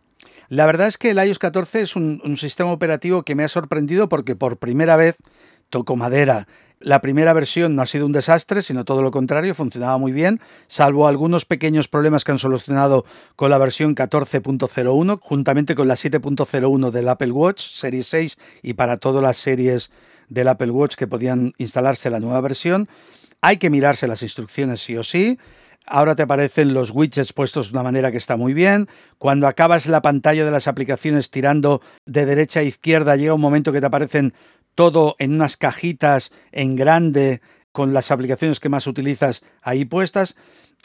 La 0.49 0.67
verdad 0.67 0.87
es 0.87 0.97
que 0.97 1.11
el 1.11 1.19
iOS 1.19 1.41
14 1.41 1.81
es 1.81 1.97
un, 1.97 2.21
un 2.25 2.37
sistema 2.37 2.71
operativo 2.71 3.25
que 3.25 3.35
me 3.35 3.43
ha 3.43 3.49
sorprendido 3.49 4.09
porque 4.09 4.37
por 4.37 4.59
primera 4.59 4.97
vez 4.97 5.17
toco 5.71 5.97
madera. 5.97 6.47
La 6.79 7.01
primera 7.01 7.33
versión 7.33 7.75
no 7.75 7.83
ha 7.83 7.87
sido 7.87 8.05
un 8.05 8.13
desastre, 8.13 8.61
sino 8.61 8.85
todo 8.85 9.01
lo 9.01 9.11
contrario, 9.11 9.55
funcionaba 9.55 9.97
muy 9.97 10.13
bien, 10.13 10.41
salvo 10.69 11.09
algunos 11.09 11.47
pequeños 11.47 11.89
problemas 11.89 12.23
que 12.23 12.33
han 12.33 12.39
solucionado 12.39 13.07
con 13.35 13.51
la 13.51 13.57
versión 13.57 13.95
14.01, 13.95 15.19
juntamente 15.23 15.75
con 15.75 15.89
la 15.89 15.95
7.01 15.95 16.91
del 16.91 17.09
Apple 17.09 17.33
Watch, 17.33 17.63
Serie 17.63 18.03
6 18.03 18.37
y 18.63 18.75
para 18.75 18.99
todas 18.99 19.23
las 19.23 19.39
series 19.39 19.91
del 20.29 20.49
Apple 20.49 20.71
Watch 20.71 20.97
que 20.97 21.07
podían 21.07 21.55
instalarse 21.57 22.11
la 22.11 22.21
nueva 22.21 22.43
versión. 22.43 22.89
Hay 23.41 23.57
que 23.57 23.71
mirarse 23.71 24.07
las 24.07 24.23
instrucciones 24.23 24.83
sí 24.83 24.97
o 24.97 25.05
sí. 25.05 25.39
Ahora 25.89 26.17
te 26.17 26.25
aparecen 26.25 26.75
los 26.75 26.91
widgets 26.91 27.33
puestos 27.33 27.67
de 27.69 27.73
una 27.73 27.85
manera 27.85 28.11
que 28.11 28.17
está 28.17 28.37
muy 28.37 28.55
bien. 28.55 28.89
Cuando 29.19 29.47
acabas 29.47 29.87
la 29.87 30.03
pantalla 30.03 30.45
de 30.45 30.51
las 30.51 30.67
aplicaciones 30.67 31.31
tirando 31.31 31.81
de 32.07 32.27
derecha 32.27 32.61
a 32.61 32.65
izquierda, 32.65 33.15
llega 33.15 33.35
un 33.35 33.41
momento 33.41 33.73
que 33.73 33.81
te 33.81 33.87
aparecen 33.87 34.35
todo 34.77 35.17
en 35.19 35.33
unas 35.33 35.57
cajitas 35.57 36.31
en 36.53 36.77
grande 36.77 37.41
con 37.73 37.93
las 37.93 38.13
aplicaciones 38.13 38.61
que 38.61 38.69
más 38.69 38.87
utilizas 38.87 39.43
ahí 39.63 39.85
puestas. 39.85 40.37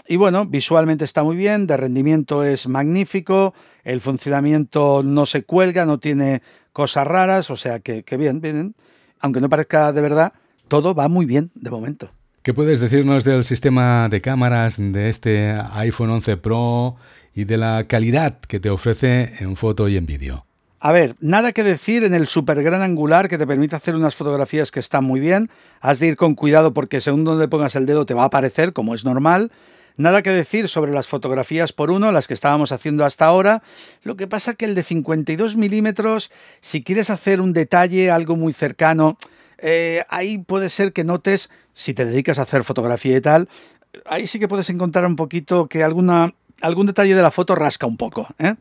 Y 0.07 0.15
bueno, 0.15 0.45
visualmente 0.45 1.05
está 1.05 1.23
muy 1.23 1.37
bien, 1.37 1.67
de 1.67 1.77
rendimiento 1.77 2.43
es 2.43 2.67
magnífico, 2.67 3.53
el 3.83 4.01
funcionamiento 4.01 5.03
no 5.03 5.27
se 5.27 5.43
cuelga, 5.43 5.85
no 5.85 5.99
tiene 5.99 6.41
cosas 6.73 7.05
raras, 7.05 7.51
o 7.51 7.55
sea 7.55 7.79
que, 7.79 8.03
que 8.03 8.17
bien, 8.17 8.41
bien, 8.41 8.75
aunque 9.19 9.41
no 9.41 9.49
parezca 9.49 9.93
de 9.93 10.01
verdad, 10.01 10.33
todo 10.67 10.95
va 10.95 11.07
muy 11.07 11.25
bien 11.25 11.51
de 11.53 11.69
momento. 11.69 12.11
¿Qué 12.41 12.55
puedes 12.55 12.79
decirnos 12.79 13.23
del 13.23 13.45
sistema 13.45 14.09
de 14.09 14.19
cámaras 14.19 14.77
de 14.79 15.09
este 15.09 15.53
iPhone 15.73 16.09
11 16.09 16.37
Pro 16.37 16.95
y 17.35 17.43
de 17.43 17.57
la 17.57 17.85
calidad 17.87 18.39
que 18.39 18.59
te 18.59 18.71
ofrece 18.71 19.33
en 19.39 19.55
foto 19.55 19.87
y 19.87 19.97
en 19.97 20.07
vídeo? 20.07 20.47
A 20.83 20.91
ver, 20.91 21.15
nada 21.19 21.51
que 21.51 21.61
decir 21.61 22.03
en 22.03 22.15
el 22.15 22.25
super 22.25 22.63
gran 22.63 22.81
angular 22.81 23.29
que 23.29 23.37
te 23.37 23.45
permite 23.45 23.75
hacer 23.75 23.93
unas 23.93 24.15
fotografías 24.15 24.71
que 24.71 24.79
están 24.79 25.03
muy 25.03 25.19
bien. 25.19 25.51
Has 25.79 25.99
de 25.99 26.07
ir 26.07 26.17
con 26.17 26.33
cuidado 26.33 26.73
porque 26.73 27.01
según 27.01 27.23
donde 27.23 27.47
pongas 27.47 27.75
el 27.75 27.85
dedo 27.85 28.07
te 28.07 28.15
va 28.15 28.23
a 28.23 28.25
aparecer, 28.25 28.73
como 28.73 28.95
es 28.95 29.05
normal. 29.05 29.51
Nada 29.95 30.23
que 30.23 30.31
decir 30.31 30.67
sobre 30.67 30.91
las 30.91 31.07
fotografías 31.07 31.71
por 31.71 31.91
uno, 31.91 32.11
las 32.11 32.27
que 32.27 32.33
estábamos 32.33 32.71
haciendo 32.71 33.05
hasta 33.05 33.27
ahora. 33.27 33.61
Lo 34.01 34.15
que 34.15 34.25
pasa 34.25 34.55
que 34.55 34.65
el 34.65 34.73
de 34.73 34.81
52 34.81 35.55
milímetros, 35.55 36.31
si 36.61 36.81
quieres 36.83 37.11
hacer 37.11 37.41
un 37.41 37.53
detalle, 37.53 38.09
algo 38.09 38.35
muy 38.35 38.51
cercano, 38.51 39.19
eh, 39.59 40.03
ahí 40.09 40.39
puede 40.39 40.69
ser 40.69 40.93
que 40.93 41.03
notes, 41.03 41.51
si 41.73 41.93
te 41.93 42.05
dedicas 42.05 42.39
a 42.39 42.41
hacer 42.41 42.63
fotografía 42.63 43.17
y 43.17 43.21
tal, 43.21 43.49
ahí 44.07 44.25
sí 44.25 44.39
que 44.39 44.47
puedes 44.47 44.71
encontrar 44.71 45.05
un 45.05 45.15
poquito 45.15 45.67
que 45.67 45.83
alguna, 45.83 46.33
algún 46.59 46.87
detalle 46.87 47.13
de 47.13 47.21
la 47.21 47.29
foto 47.29 47.53
rasca 47.53 47.85
un 47.85 47.97
poco. 47.97 48.27
¿eh? 48.39 48.55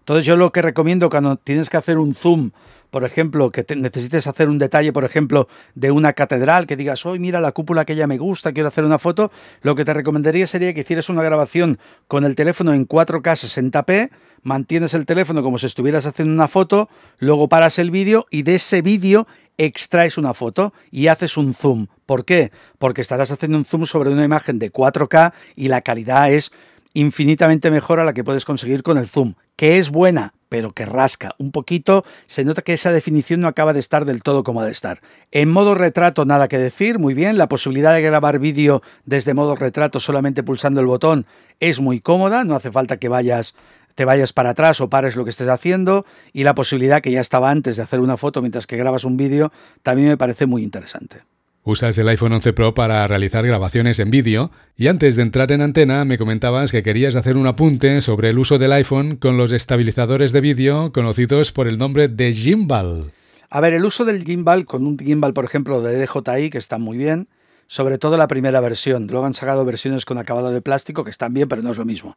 Entonces 0.00 0.26
yo 0.26 0.36
lo 0.36 0.50
que 0.50 0.62
recomiendo 0.62 1.08
cuando 1.08 1.36
tienes 1.36 1.70
que 1.70 1.76
hacer 1.76 1.98
un 1.98 2.14
zoom 2.14 2.50
por 2.90 3.04
ejemplo, 3.04 3.50
que 3.50 3.64
necesites 3.76 4.26
hacer 4.26 4.48
un 4.48 4.58
detalle, 4.58 4.92
por 4.92 5.04
ejemplo, 5.04 5.48
de 5.74 5.90
una 5.90 6.12
catedral, 6.12 6.66
que 6.66 6.76
digas, 6.76 7.06
hoy 7.06 7.18
mira 7.18 7.40
la 7.40 7.52
cúpula 7.52 7.84
que 7.84 7.94
ya 7.94 8.06
me 8.06 8.18
gusta, 8.18 8.52
quiero 8.52 8.68
hacer 8.68 8.84
una 8.84 8.98
foto, 8.98 9.30
lo 9.62 9.74
que 9.74 9.84
te 9.84 9.94
recomendaría 9.94 10.46
sería 10.46 10.74
que 10.74 10.80
hicieras 10.80 11.08
una 11.08 11.22
grabación 11.22 11.78
con 12.08 12.24
el 12.24 12.34
teléfono 12.34 12.74
en 12.74 12.86
4K 12.86 13.22
60p, 13.22 14.10
mantienes 14.42 14.94
el 14.94 15.06
teléfono 15.06 15.42
como 15.42 15.58
si 15.58 15.66
estuvieras 15.66 16.06
haciendo 16.06 16.34
una 16.34 16.48
foto, 16.48 16.88
luego 17.18 17.48
paras 17.48 17.78
el 17.78 17.90
vídeo 17.90 18.26
y 18.30 18.42
de 18.42 18.56
ese 18.56 18.82
vídeo 18.82 19.26
extraes 19.56 20.18
una 20.18 20.34
foto 20.34 20.72
y 20.90 21.08
haces 21.08 21.36
un 21.36 21.54
zoom. 21.54 21.86
¿Por 22.06 22.24
qué? 22.24 22.50
Porque 22.78 23.02
estarás 23.02 23.30
haciendo 23.30 23.58
un 23.58 23.64
zoom 23.64 23.84
sobre 23.84 24.10
una 24.10 24.24
imagen 24.24 24.58
de 24.58 24.72
4K 24.72 25.32
y 25.54 25.68
la 25.68 25.82
calidad 25.82 26.32
es 26.32 26.50
infinitamente 26.94 27.70
mejor 27.70 28.00
a 28.00 28.04
la 28.04 28.12
que 28.12 28.24
puedes 28.24 28.44
conseguir 28.44 28.82
con 28.82 28.98
el 28.98 29.08
zoom, 29.08 29.34
que 29.56 29.78
es 29.78 29.90
buena, 29.90 30.34
pero 30.48 30.72
que 30.72 30.86
rasca 30.86 31.34
un 31.38 31.52
poquito, 31.52 32.04
se 32.26 32.44
nota 32.44 32.62
que 32.62 32.72
esa 32.72 32.92
definición 32.92 33.40
no 33.40 33.48
acaba 33.48 33.72
de 33.72 33.80
estar 33.80 34.04
del 34.04 34.22
todo 34.22 34.42
como 34.42 34.60
ha 34.60 34.64
de 34.64 34.72
estar. 34.72 35.00
En 35.30 35.50
modo 35.50 35.74
retrato 35.74 36.24
nada 36.24 36.48
que 36.48 36.58
decir, 36.58 36.98
muy 36.98 37.14
bien, 37.14 37.38
la 37.38 37.48
posibilidad 37.48 37.94
de 37.94 38.02
grabar 38.02 38.38
vídeo 38.38 38.82
desde 39.04 39.34
modo 39.34 39.54
retrato 39.54 40.00
solamente 40.00 40.42
pulsando 40.42 40.80
el 40.80 40.86
botón 40.86 41.26
es 41.60 41.80
muy 41.80 42.00
cómoda, 42.00 42.44
no 42.44 42.56
hace 42.56 42.72
falta 42.72 42.98
que 42.98 43.08
vayas 43.08 43.54
te 43.94 44.04
vayas 44.04 44.32
para 44.32 44.50
atrás 44.50 44.80
o 44.80 44.88
pares 44.88 45.16
lo 45.16 45.24
que 45.24 45.30
estés 45.30 45.48
haciendo 45.48 46.06
y 46.32 46.44
la 46.44 46.54
posibilidad 46.54 47.02
que 47.02 47.10
ya 47.10 47.20
estaba 47.20 47.50
antes 47.50 47.76
de 47.76 47.82
hacer 47.82 48.00
una 48.00 48.16
foto 48.16 48.40
mientras 48.40 48.66
que 48.66 48.76
grabas 48.76 49.04
un 49.04 49.16
vídeo 49.16 49.52
también 49.82 50.08
me 50.08 50.16
parece 50.16 50.46
muy 50.46 50.62
interesante. 50.62 51.22
Usas 51.70 51.96
el 51.98 52.08
iPhone 52.08 52.32
11 52.32 52.52
Pro 52.52 52.74
para 52.74 53.06
realizar 53.06 53.46
grabaciones 53.46 54.00
en 54.00 54.10
vídeo 54.10 54.50
y 54.76 54.88
antes 54.88 55.14
de 55.14 55.22
entrar 55.22 55.52
en 55.52 55.62
antena 55.62 56.04
me 56.04 56.18
comentabas 56.18 56.72
que 56.72 56.82
querías 56.82 57.14
hacer 57.14 57.36
un 57.36 57.46
apunte 57.46 58.00
sobre 58.00 58.30
el 58.30 58.40
uso 58.40 58.58
del 58.58 58.72
iPhone 58.72 59.14
con 59.14 59.36
los 59.36 59.52
estabilizadores 59.52 60.32
de 60.32 60.40
vídeo 60.40 60.90
conocidos 60.90 61.52
por 61.52 61.68
el 61.68 61.78
nombre 61.78 62.08
de 62.08 62.32
gimbal. 62.32 63.12
A 63.50 63.60
ver, 63.60 63.74
el 63.74 63.84
uso 63.84 64.04
del 64.04 64.24
gimbal 64.24 64.66
con 64.66 64.84
un 64.84 64.98
gimbal, 64.98 65.32
por 65.32 65.44
ejemplo, 65.44 65.80
de 65.80 66.04
DJI, 66.04 66.50
que 66.50 66.58
está 66.58 66.78
muy 66.78 66.98
bien, 66.98 67.28
sobre 67.68 67.98
todo 67.98 68.16
la 68.16 68.26
primera 68.26 68.60
versión. 68.60 69.06
Luego 69.06 69.26
han 69.26 69.34
sacado 69.34 69.64
versiones 69.64 70.04
con 70.04 70.18
acabado 70.18 70.50
de 70.50 70.62
plástico 70.62 71.04
que 71.04 71.10
están 71.10 71.34
bien, 71.34 71.48
pero 71.48 71.62
no 71.62 71.70
es 71.70 71.78
lo 71.78 71.84
mismo. 71.84 72.16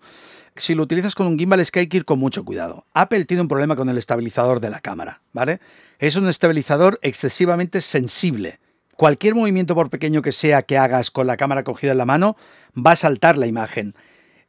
Si 0.55 0.73
lo 0.73 0.81
utilizas 0.81 1.13
con 1.13 1.27
un 1.27 1.37
gimbal 1.37 1.59
es 1.59 1.69
que 1.69 1.81
hay 1.81 1.87
que 1.87 1.97
ir 1.97 2.05
con 2.05 2.17
mucho 2.17 2.43
cuidado. 2.43 2.87
Apple 2.95 3.25
tiene 3.25 3.41
un 3.41 3.47
problema 3.47 3.75
con 3.75 3.87
el 3.87 3.99
estabilizador 3.99 4.61
de 4.61 4.71
la 4.71 4.79
cámara, 4.79 5.21
¿vale? 5.31 5.59
Es 5.99 6.15
un 6.15 6.27
estabilizador 6.27 6.97
excesivamente 7.03 7.81
sensible 7.81 8.62
Cualquier 9.03 9.35
movimiento, 9.35 9.75
por 9.75 9.89
pequeño 9.89 10.21
que 10.21 10.31
sea, 10.31 10.61
que 10.61 10.77
hagas 10.77 11.11
con 11.11 11.27
la 11.27 11.35
cámara 11.35 11.63
cogida 11.63 11.91
en 11.91 11.97
la 11.97 12.05
mano, 12.05 12.37
va 12.73 12.91
a 12.91 12.95
saltar 12.95 13.37
la 13.37 13.47
imagen. 13.47 13.95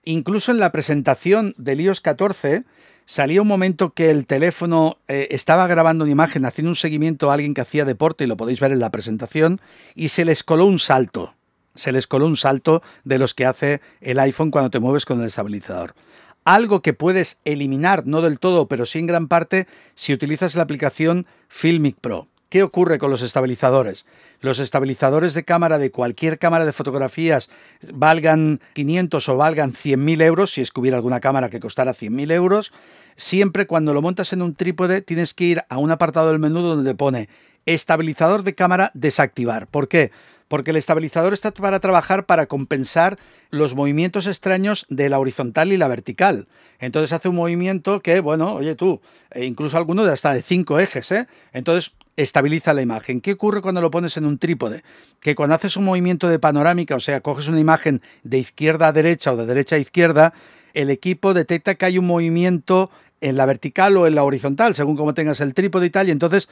Incluso 0.05 0.53
en 0.53 0.61
la 0.61 0.71
presentación 0.71 1.55
del 1.59 1.81
iOS 1.81 2.01
14 2.01 2.63
salía 3.05 3.43
un 3.43 3.49
momento 3.49 3.95
que 3.95 4.11
el 4.11 4.29
teléfono 4.29 4.99
eh, 5.09 5.27
estaba 5.33 5.67
grabando 5.67 6.05
una 6.05 6.13
imagen, 6.13 6.45
haciendo 6.45 6.71
un 6.71 6.77
seguimiento 6.77 7.33
a 7.33 7.35
alguien 7.35 7.53
que 7.53 7.63
hacía 7.63 7.85
deporte, 7.85 8.23
y 8.23 8.27
lo 8.29 8.37
podéis 8.37 8.61
ver 8.61 8.71
en 8.71 8.79
la 8.79 8.93
presentación, 8.93 9.61
y 9.97 10.11
se 10.11 10.25
les 10.25 10.45
coló 10.45 10.67
un 10.67 10.79
salto. 10.79 11.35
Se 11.75 11.91
les 11.91 12.07
coló 12.07 12.29
un 12.29 12.37
salto 12.37 12.81
de 13.03 13.19
los 13.19 13.35
que 13.35 13.47
hace 13.47 13.81
el 14.01 14.21
iPhone 14.21 14.53
cuando 14.53 14.71
te 14.71 14.79
mueves 14.79 15.05
con 15.05 15.21
el 15.21 15.27
estabilizador. 15.27 15.97
Algo 16.45 16.81
que 16.81 16.93
puedes 16.93 17.41
eliminar, 17.45 18.07
no 18.07 18.23
del 18.23 18.39
todo, 18.39 18.69
pero 18.69 18.87
sí 18.87 19.01
en 19.01 19.09
gran 19.09 19.27
parte, 19.27 19.67
si 19.97 20.13
utilizas 20.13 20.55
la 20.55 20.63
aplicación 20.63 21.27
Filmic 21.49 21.97
Pro. 22.01 22.29
¿Qué 22.55 22.63
ocurre 22.63 22.99
con 22.99 23.11
los 23.11 23.21
estabilizadores? 23.23 24.07
Los 24.39 24.61
estabilizadores 24.61 25.35
de 25.35 25.43
cámara 25.43 25.77
de 25.77 25.91
cualquier 25.91 26.39
cámara 26.39 26.65
de 26.65 26.73
fotografías 26.73 27.51
valgan 27.93 28.61
500 28.75 29.29
o 29.29 29.37
valgan 29.37 29.73
100.000 29.73 30.23
euros, 30.23 30.53
si 30.53 30.61
es 30.61 30.71
que 30.71 30.79
hubiera 30.79 30.97
alguna 30.97 31.19
cámara 31.19 31.51
que 31.51 31.59
costara 31.59 31.95
100.000 31.95 32.31
euros, 32.31 32.73
siempre 33.17 33.67
cuando 33.67 33.93
lo 33.93 34.03
montas 34.03 34.33
en 34.33 34.41
un 34.41 34.55
trípode 34.55 35.03
tienes 35.03 35.35
que 35.35 35.47
ir 35.47 35.65
a 35.69 35.79
un 35.79 35.91
apartado 35.91 36.29
del 36.29 36.39
menú 36.39 36.61
donde 36.61 36.95
pone 36.95 37.29
estabilizador 37.67 38.45
de 38.45 38.55
cámara 38.55 38.93
desactivar. 38.95 39.67
¿Por 39.67 39.89
qué? 39.89 40.13
porque 40.47 40.71
el 40.71 40.77
estabilizador 40.77 41.33
está 41.33 41.51
para 41.51 41.81
trabajar 41.81 42.27
para 42.27 42.47
compensar 42.47 43.19
los 43.51 43.75
movimientos 43.75 44.27
extraños 44.27 44.87
de 44.89 45.09
la 45.09 45.19
horizontal 45.19 45.73
y 45.73 45.77
la 45.77 45.89
vertical. 45.89 46.47
Entonces 46.79 47.13
hace 47.13 47.29
un 47.29 47.37
movimiento 47.37 48.01
que, 48.01 48.21
bueno, 48.21 48.55
oye 48.55 48.75
tú, 48.75 49.01
e 49.33 49.47
incluso 49.47 49.77
alguno 49.77 50.05
de 50.05 50.13
hasta 50.13 50.33
de 50.33 50.43
cinco 50.43 50.79
ejes, 50.79 51.11
¿eh? 51.13 51.27
Entonces 51.53 51.93
estabiliza 52.17 52.75
la 52.75 52.83
imagen. 52.83 53.21
¿Qué 53.21 53.33
ocurre 53.33 53.61
cuando 53.61 53.81
lo 53.81 53.91
pones 53.91 54.17
en 54.17 54.25
un 54.25 54.39
trípode? 54.39 54.83
Que 55.21 55.35
cuando 55.35 55.55
haces 55.55 55.77
un 55.77 55.85
movimiento 55.85 56.29
de 56.29 56.39
panorámica, 56.39 56.97
o 56.97 57.01
sea, 57.01 57.21
coges 57.21 57.49
una 57.49 57.61
imagen 57.61 58.03
de 58.23 58.39
izquierda 58.39 58.89
a 58.89 58.93
derecha 58.93 59.33
o 59.33 59.37
de 59.37 59.47
derecha 59.47 59.77
a 59.77 59.79
izquierda, 59.79 60.35
el 60.75 60.91
equipo 60.91 61.35
detecta 61.35 61.75
que 61.75 61.87
hay 61.87 61.99
un 61.99 62.07
movimiento 62.07 62.91
en 63.21 63.37
la 63.37 63.47
vertical 63.47 63.97
o 63.97 64.07
en 64.07 64.15
la 64.15 64.25
horizontal, 64.25 64.75
según 64.75 64.97
como 64.97 65.15
tengas 65.15 65.41
el 65.41 65.55
trípode 65.55 65.87
y 65.87 65.91
tal, 65.91 66.09
y 66.09 66.13
entonces 66.13 66.49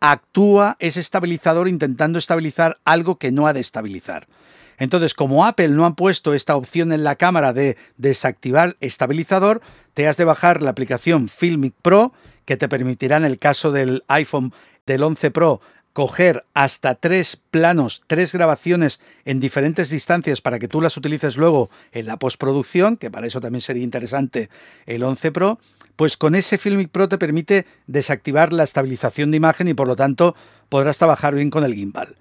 actúa 0.00 0.76
ese 0.80 1.00
estabilizador 1.00 1.66
intentando 1.66 2.18
estabilizar 2.18 2.78
algo 2.84 3.18
que 3.18 3.32
no 3.32 3.46
ha 3.46 3.52
de 3.52 3.60
estabilizar. 3.60 4.28
Entonces, 4.78 5.14
como 5.14 5.46
Apple 5.46 5.68
no 5.68 5.86
ha 5.86 5.94
puesto 5.94 6.34
esta 6.34 6.56
opción 6.56 6.92
en 6.92 7.04
la 7.04 7.16
cámara 7.16 7.52
de 7.52 7.76
desactivar 7.96 8.76
estabilizador, 8.80 9.60
te 9.94 10.08
has 10.08 10.16
de 10.16 10.24
bajar 10.24 10.62
la 10.62 10.70
aplicación 10.70 11.28
Filmic 11.28 11.74
Pro, 11.80 12.12
que 12.44 12.56
te 12.56 12.68
permitirá 12.68 13.16
en 13.16 13.24
el 13.24 13.38
caso 13.38 13.72
del 13.72 14.04
iPhone 14.08 14.52
del 14.86 15.02
11 15.02 15.30
Pro 15.30 15.60
coger 15.94 16.44
hasta 16.54 16.96
tres 16.96 17.40
planos, 17.50 18.02
tres 18.08 18.32
grabaciones 18.32 19.00
en 19.24 19.38
diferentes 19.38 19.90
distancias 19.90 20.40
para 20.40 20.58
que 20.58 20.66
tú 20.66 20.80
las 20.80 20.96
utilices 20.96 21.36
luego 21.36 21.70
en 21.92 22.06
la 22.06 22.18
postproducción, 22.18 22.96
que 22.96 23.12
para 23.12 23.28
eso 23.28 23.40
también 23.40 23.60
sería 23.60 23.84
interesante 23.84 24.50
el 24.86 25.04
11 25.04 25.30
Pro, 25.30 25.60
pues 25.94 26.16
con 26.16 26.34
ese 26.34 26.58
Filmic 26.58 26.90
Pro 26.90 27.08
te 27.08 27.16
permite 27.16 27.64
desactivar 27.86 28.52
la 28.52 28.64
estabilización 28.64 29.30
de 29.30 29.36
imagen 29.36 29.68
y 29.68 29.74
por 29.74 29.86
lo 29.86 29.94
tanto 29.94 30.34
podrás 30.68 30.98
trabajar 30.98 31.36
bien 31.36 31.50
con 31.50 31.62
el 31.62 31.74
gimbal. 31.74 32.16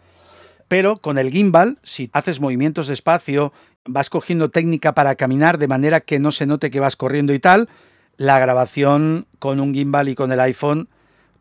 Pero 0.67 0.97
con 0.97 1.17
el 1.17 1.31
gimbal, 1.31 1.79
si 1.81 2.11
haces 2.13 2.39
movimientos 2.39 2.87
de 2.87 2.93
espacio, 2.93 3.53
vas 3.85 4.11
cogiendo 4.11 4.49
técnica 4.49 4.93
para 4.93 5.15
caminar 5.15 5.57
de 5.57 5.67
manera 5.67 5.99
que 6.01 6.19
no 6.19 6.31
se 6.31 6.45
note 6.45 6.69
que 6.69 6.79
vas 6.79 6.95
corriendo 6.95 7.33
y 7.33 7.39
tal, 7.39 7.69
la 8.17 8.37
grabación 8.37 9.25
con 9.39 9.59
un 9.59 9.73
gimbal 9.73 10.09
y 10.09 10.15
con 10.15 10.31
el 10.31 10.39
iPhone, 10.39 10.89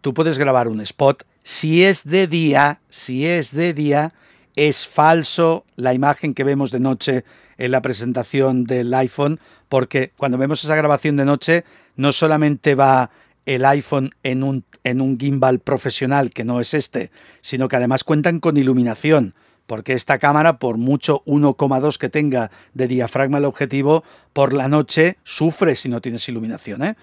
tú 0.03 0.13
puedes 0.13 0.39
grabar 0.39 0.69
un 0.69 0.83
spot. 0.83 1.25
Si 1.43 1.83
es 1.85 2.05
de 2.05 2.27
día, 2.27 2.81
si 2.91 3.27
es 3.27 3.53
de 3.53 3.73
día, 3.73 4.13
es 4.55 4.87
falso 4.87 5.65
la 5.77 5.95
imagen 5.95 6.35
que 6.35 6.45
vemos 6.45 6.71
de 6.71 6.81
noche 6.81 7.25
en 7.57 7.71
la 7.71 7.81
presentación 7.81 8.65
del 8.65 8.93
iPhone, 8.93 9.41
porque 9.71 10.13
cuando 10.19 10.37
vemos 10.37 10.63
esa 10.63 10.77
grabación 10.77 11.17
de 11.17 11.25
noche 11.25 11.65
no 11.97 12.13
solamente 12.13 12.75
va 12.75 13.11
el 13.47 13.65
iPhone 13.65 14.11
en 14.23 14.43
un, 14.43 14.65
en 14.85 15.01
un 15.01 15.19
gimbal 15.19 15.59
profesional, 15.59 16.31
que 16.31 16.45
no 16.45 16.61
es 16.61 16.75
este, 16.75 17.11
sino 17.41 17.69
que 17.69 17.77
además 17.77 18.05
cuentan 18.05 18.41
con 18.41 18.57
iluminación, 18.57 19.35
porque 19.67 19.95
esta 19.95 20.19
cámara, 20.19 20.59
por 20.59 20.77
mucho 20.77 21.23
1,2 21.25 21.97
que 21.97 22.09
tenga 22.09 22.51
de 22.75 22.89
diafragma 22.89 23.39
el 23.39 23.45
objetivo, 23.45 24.05
por 24.33 24.53
la 24.53 24.69
noche 24.69 25.17
sufre 25.23 25.77
si 25.77 25.89
no 25.89 26.01
tienes 26.01 26.29
iluminación. 26.29 26.83
¿eh? 26.83 26.97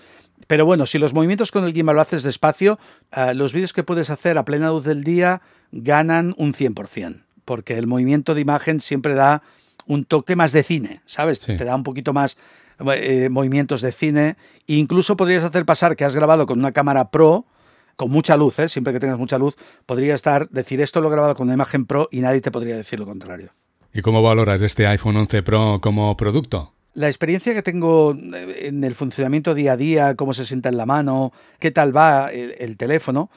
Pero 0.50 0.66
bueno, 0.66 0.88
si 0.88 0.98
los 0.98 1.14
movimientos 1.14 1.52
con 1.52 1.64
el 1.64 1.74
gimbal 1.74 1.96
lo 1.96 2.02
haces 2.02 2.24
despacio, 2.24 2.80
eh, 3.16 3.36
los 3.36 3.54
vídeos 3.54 3.72
que 3.72 3.84
puedes 3.84 4.10
hacer 4.10 4.36
a 4.40 4.46
plena 4.46 4.70
luz 4.70 4.84
del 4.84 5.04
día 5.04 5.44
ganan 5.72 6.34
un 6.40 6.56
100%, 6.56 7.22
porque 7.46 7.78
el 7.78 7.86
movimiento 7.86 8.34
de 8.34 8.42
imagen 8.42 8.80
siempre 8.80 9.14
da 9.14 9.44
un 9.86 10.06
toque 10.06 10.36
más 10.36 10.52
de 10.52 10.64
cine, 10.64 11.02
¿sabes? 11.06 11.40
Te 11.40 11.64
da 11.64 11.76
un 11.76 11.84
poquito 11.84 12.14
más 12.14 12.36
eh, 12.96 13.30
movimientos 13.30 13.82
de 13.82 13.92
cine. 13.92 14.38
incluso 14.66 15.16
podrías 15.16 15.44
hacer 15.44 15.66
pasar 15.66 15.96
que 15.96 16.04
has 16.04 16.16
grabado 16.16 16.48
con 16.48 16.58
una 16.58 16.72
cámara 16.72 17.12
pro, 17.12 17.46
con 17.96 18.10
mucha 18.10 18.36
luz, 18.36 18.58
¿eh? 18.58 18.70
siempre 18.70 18.92
que 18.92 19.00
tengas 19.00 19.20
mucha 19.20 19.38
luz, 19.38 19.56
podría 19.86 20.16
estar, 20.16 20.50
decir 20.50 20.82
esto 20.82 21.00
lo 21.00 21.10
he 21.10 21.12
grabado 21.12 21.36
con 21.36 21.46
una 21.46 21.54
imagen 21.54 21.86
pro 21.86 22.10
y 22.12 22.22
nadie 22.22 22.42
te 22.42 22.50
podría 22.50 22.76
decir 22.76 23.00
lo 23.00 23.06
contrario. 23.06 23.52
¿Y 23.94 24.02
cómo 24.02 24.24
valoras 24.24 24.64
este 24.64 24.88
iPhone 24.88 25.16
11 25.16 25.44
Pro 25.44 25.80
como 25.80 26.18
producto? 26.18 26.74
La 26.94 27.08
experiencia 27.08 27.54
que 27.54 27.64
tengo 27.64 28.14
eh, 28.16 28.68
en 28.68 28.84
el 28.84 28.96
funcionamiento 28.96 29.54
día 29.54 29.74
a 29.74 29.78
día, 29.78 30.16
cómo 30.16 30.34
se 30.34 30.46
sienta 30.46 30.70
en 30.70 30.78
la 30.78 30.86
mano, 30.86 31.32
qué 31.60 31.72
tal 31.72 31.96
va 31.96 32.32
el 32.32 32.78
teléfono, 32.78 33.30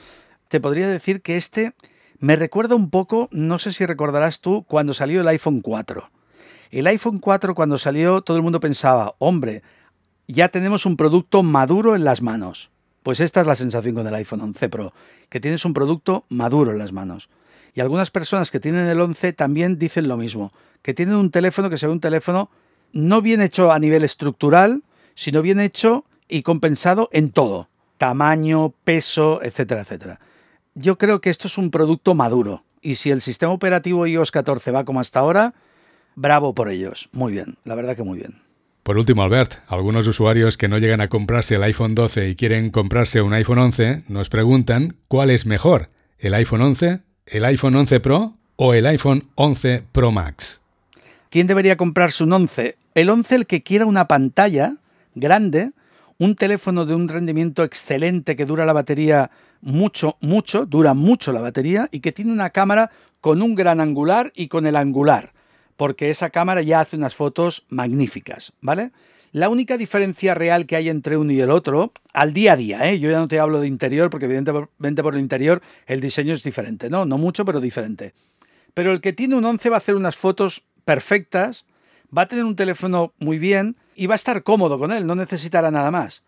te 0.48 0.60
podría 0.60 0.88
decir 0.88 1.22
que 1.22 1.36
este 1.36 1.74
me 2.18 2.36
recuerda 2.36 2.76
un 2.76 2.88
poco, 2.88 3.28
no 3.32 3.58
sé 3.58 3.72
si 3.72 3.84
recordarás 3.84 4.40
tú, 4.40 4.64
cuando 4.68 4.94
salió 4.94 5.22
el 5.22 5.28
iPhone 5.28 5.60
4. 5.60 6.08
El 6.70 6.86
iPhone 6.86 7.18
4 7.18 7.54
cuando 7.56 7.78
salió 7.78 8.22
todo 8.22 8.36
el 8.36 8.44
mundo 8.44 8.60
pensaba, 8.60 9.16
hombre, 9.18 9.62
ya 10.28 10.48
tenemos 10.48 10.86
un 10.86 10.96
producto 10.96 11.42
maduro 11.42 11.96
en 11.96 12.04
las 12.04 12.22
manos. 12.22 12.70
Pues 13.02 13.18
esta 13.18 13.40
es 13.40 13.46
la 13.48 13.56
sensación 13.56 13.96
con 13.96 14.06
el 14.06 14.14
iPhone 14.14 14.40
11 14.40 14.68
Pro, 14.68 14.94
que 15.28 15.40
tienes 15.40 15.64
un 15.64 15.74
producto 15.74 16.24
maduro 16.28 16.70
en 16.70 16.78
las 16.78 16.92
manos. 16.92 17.28
Y 17.74 17.80
algunas 17.80 18.12
personas 18.12 18.50
que 18.50 18.60
tienen 18.60 18.86
el 18.86 19.00
11 19.00 19.32
también 19.32 19.78
dicen 19.78 20.06
lo 20.06 20.16
mismo, 20.16 20.52
que 20.82 20.94
tienen 20.94 21.16
un 21.16 21.30
teléfono 21.30 21.70
que 21.70 21.78
se 21.78 21.86
ve 21.86 21.92
un 21.92 22.00
teléfono 22.00 22.50
no 22.92 23.22
bien 23.22 23.40
hecho 23.40 23.72
a 23.72 23.78
nivel 23.78 24.04
estructural, 24.04 24.82
sino 25.14 25.42
bien 25.42 25.60
hecho 25.60 26.04
y 26.28 26.42
compensado 26.42 27.08
en 27.12 27.30
todo, 27.30 27.68
tamaño, 27.98 28.74
peso, 28.84 29.40
etcétera, 29.42 29.82
etcétera. 29.82 30.20
Yo 30.74 30.96
creo 30.98 31.20
que 31.20 31.30
esto 31.30 31.48
es 31.48 31.58
un 31.58 31.70
producto 31.70 32.14
maduro 32.14 32.64
y 32.80 32.96
si 32.96 33.10
el 33.10 33.20
sistema 33.20 33.52
operativo 33.52 34.06
iOS 34.06 34.30
14 34.30 34.70
va 34.70 34.84
como 34.84 35.00
hasta 35.00 35.20
ahora, 35.20 35.54
bravo 36.14 36.54
por 36.54 36.68
ellos. 36.68 37.08
Muy 37.12 37.32
bien, 37.32 37.56
la 37.64 37.74
verdad 37.74 37.96
que 37.96 38.02
muy 38.02 38.18
bien. 38.18 38.42
Por 38.82 38.98
último, 38.98 39.22
Albert, 39.22 39.58
algunos 39.68 40.08
usuarios 40.08 40.58
que 40.58 40.66
no 40.66 40.78
llegan 40.78 41.00
a 41.00 41.08
comprarse 41.08 41.54
el 41.54 41.62
iPhone 41.62 41.94
12 41.94 42.30
y 42.30 42.34
quieren 42.34 42.70
comprarse 42.70 43.22
un 43.22 43.32
iPhone 43.32 43.58
11 43.58 44.02
nos 44.08 44.28
preguntan 44.28 44.96
cuál 45.06 45.30
es 45.30 45.46
mejor, 45.46 45.90
el 46.18 46.34
iPhone 46.34 46.62
11, 46.62 47.00
el 47.26 47.44
iPhone 47.44 47.76
11 47.76 48.00
Pro 48.00 48.36
o 48.56 48.74
el 48.74 48.86
iPhone 48.86 49.28
11 49.36 49.84
Pro 49.92 50.10
Max. 50.10 50.60
¿Quién 51.30 51.46
debería 51.46 51.76
comprarse 51.76 52.24
un 52.24 52.32
11? 52.32 52.76
El 52.94 53.10
11 53.10 53.34
el 53.34 53.46
que 53.46 53.62
quiera 53.62 53.86
una 53.86 54.08
pantalla 54.08 54.76
grande, 55.14 55.72
un 56.18 56.36
teléfono 56.36 56.84
de 56.86 56.94
un 56.94 57.08
rendimiento 57.08 57.64
excelente 57.64 58.36
que 58.36 58.46
dura 58.46 58.66
la 58.66 58.72
batería 58.72 59.30
mucho, 59.60 60.16
mucho, 60.20 60.66
dura 60.66 60.94
mucho 60.94 61.32
la 61.32 61.40
batería 61.40 61.88
y 61.90 62.00
que 62.00 62.12
tiene 62.12 62.32
una 62.32 62.50
cámara 62.50 62.90
con 63.20 63.42
un 63.42 63.54
gran 63.54 63.80
angular 63.80 64.32
y 64.34 64.48
con 64.48 64.66
el 64.66 64.76
angular 64.76 65.32
porque 65.76 66.10
esa 66.10 66.30
cámara 66.30 66.62
ya 66.62 66.80
hace 66.80 66.96
unas 66.96 67.16
fotos 67.16 67.64
magníficas, 67.68 68.52
¿vale? 68.60 68.92
La 69.32 69.48
única 69.48 69.76
diferencia 69.76 70.32
real 70.32 70.64
que 70.64 70.76
hay 70.76 70.88
entre 70.88 71.16
uno 71.16 71.32
y 71.32 71.40
el 71.40 71.50
otro, 71.50 71.92
al 72.12 72.32
día 72.32 72.52
a 72.52 72.56
día, 72.56 72.88
¿eh? 72.88 73.00
yo 73.00 73.10
ya 73.10 73.18
no 73.18 73.26
te 73.26 73.40
hablo 73.40 73.60
de 73.60 73.66
interior, 73.66 74.08
porque 74.08 74.26
evidentemente 74.26 75.02
por 75.02 75.14
el 75.14 75.20
interior 75.20 75.60
el 75.86 76.00
diseño 76.00 76.34
es 76.34 76.42
diferente, 76.42 76.88
¿no? 76.90 77.04
No 77.04 77.18
mucho, 77.18 77.44
pero 77.44 77.60
diferente. 77.60 78.14
Pero 78.74 78.92
el 78.92 79.00
que 79.00 79.12
tiene 79.12 79.34
un 79.34 79.44
11 79.44 79.70
va 79.70 79.76
a 79.76 79.78
hacer 79.78 79.96
unas 79.96 80.16
fotos 80.16 80.62
perfectas, 80.84 81.64
va 82.16 82.22
a 82.22 82.28
tener 82.28 82.44
un 82.44 82.56
teléfono 82.56 83.12
muy 83.18 83.38
bien 83.38 83.76
y 83.94 84.06
va 84.06 84.14
a 84.14 84.16
estar 84.16 84.42
cómodo 84.42 84.78
con 84.78 84.92
él, 84.92 85.06
no 85.06 85.14
necesitará 85.14 85.70
nada 85.70 85.90
más. 85.90 86.24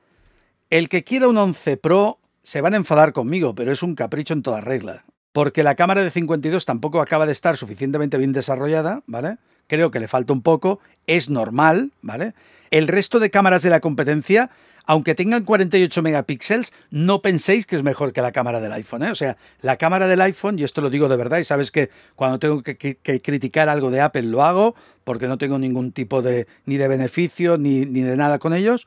El 0.71 0.89
que 0.89 1.05
quiera 1.05 1.29
un 1.29 1.37
11 1.37 1.77
Pro 1.77 2.19
se 2.43 2.61
van 2.61 2.75
a 2.75 2.79
enfadar 2.79 3.13
conmigo, 3.13 3.55
pero 3.55 3.73
es 3.73 3.83
un 3.83 3.95
capricho 3.95 4.35
en 4.35 4.43
toda 4.43 4.61
regla 4.61 5.05
porque 5.35 5.65
la 5.65 5.75
cámara 5.75 6.05
de 6.05 6.13
52 6.13 6.65
tampoco 6.65 7.01
acaba 7.01 7.27
de 7.27 7.33
estar 7.33 7.57
suficientemente 7.57 8.19
bien 8.19 8.33
desarrollada, 8.33 9.03
¿vale? 9.09 9.39
Creo 9.67 9.91
que 9.91 9.99
le 9.99 10.07
falta 10.07 10.33
un 10.33 10.43
poco, 10.43 10.79
es 11.09 11.29
normal, 11.29 11.91
¿vale? 12.03 12.35
El 12.71 12.87
resto 12.87 13.19
de 13.19 13.31
cámaras 13.31 13.63
de 13.63 13.71
la 13.71 13.81
competencia, 13.81 14.51
aunque 14.87 15.15
tengan 15.15 15.45
48 15.45 16.03
megapíxeles, 16.03 16.73
no 16.91 17.23
penséis 17.23 17.67
que 17.67 17.77
es 17.77 17.83
mejor 17.83 18.13
que 18.13 18.23
la 18.23 18.33
cámara 18.33 18.61
del 18.61 18.73
iPhone, 18.73 19.05
¿eh? 19.05 19.11
O 19.11 19.15
sea, 19.15 19.37
la 19.61 19.77
cámara 19.77 20.07
del 20.07 20.21
iPhone, 20.21 20.59
y 20.59 20.65
esto 20.65 20.81
lo 20.81 20.91
digo 20.91 21.09
de 21.09 21.17
verdad, 21.17 21.39
y 21.39 21.45
sabes 21.45 21.71
que 21.71 21.91
cuando 22.17 22.39
tengo 22.39 22.63
que, 22.63 22.77
criticar 23.23 23.69
algo 23.69 23.91
de 23.91 24.01
Apple 24.01 24.23
lo 24.23 24.45
hago, 24.45 24.75
porque 25.05 25.29
no 25.29 25.39
tengo 25.39 25.59
ningún 25.59 25.93
tipo 25.93 26.23
de 26.23 26.47
ni 26.67 26.77
de 26.77 26.89
beneficio 26.89 27.59
ni, 27.59 27.87
ni 27.87 28.03
de 28.03 28.17
nada 28.17 28.39
con 28.39 28.55
ellos. 28.55 28.87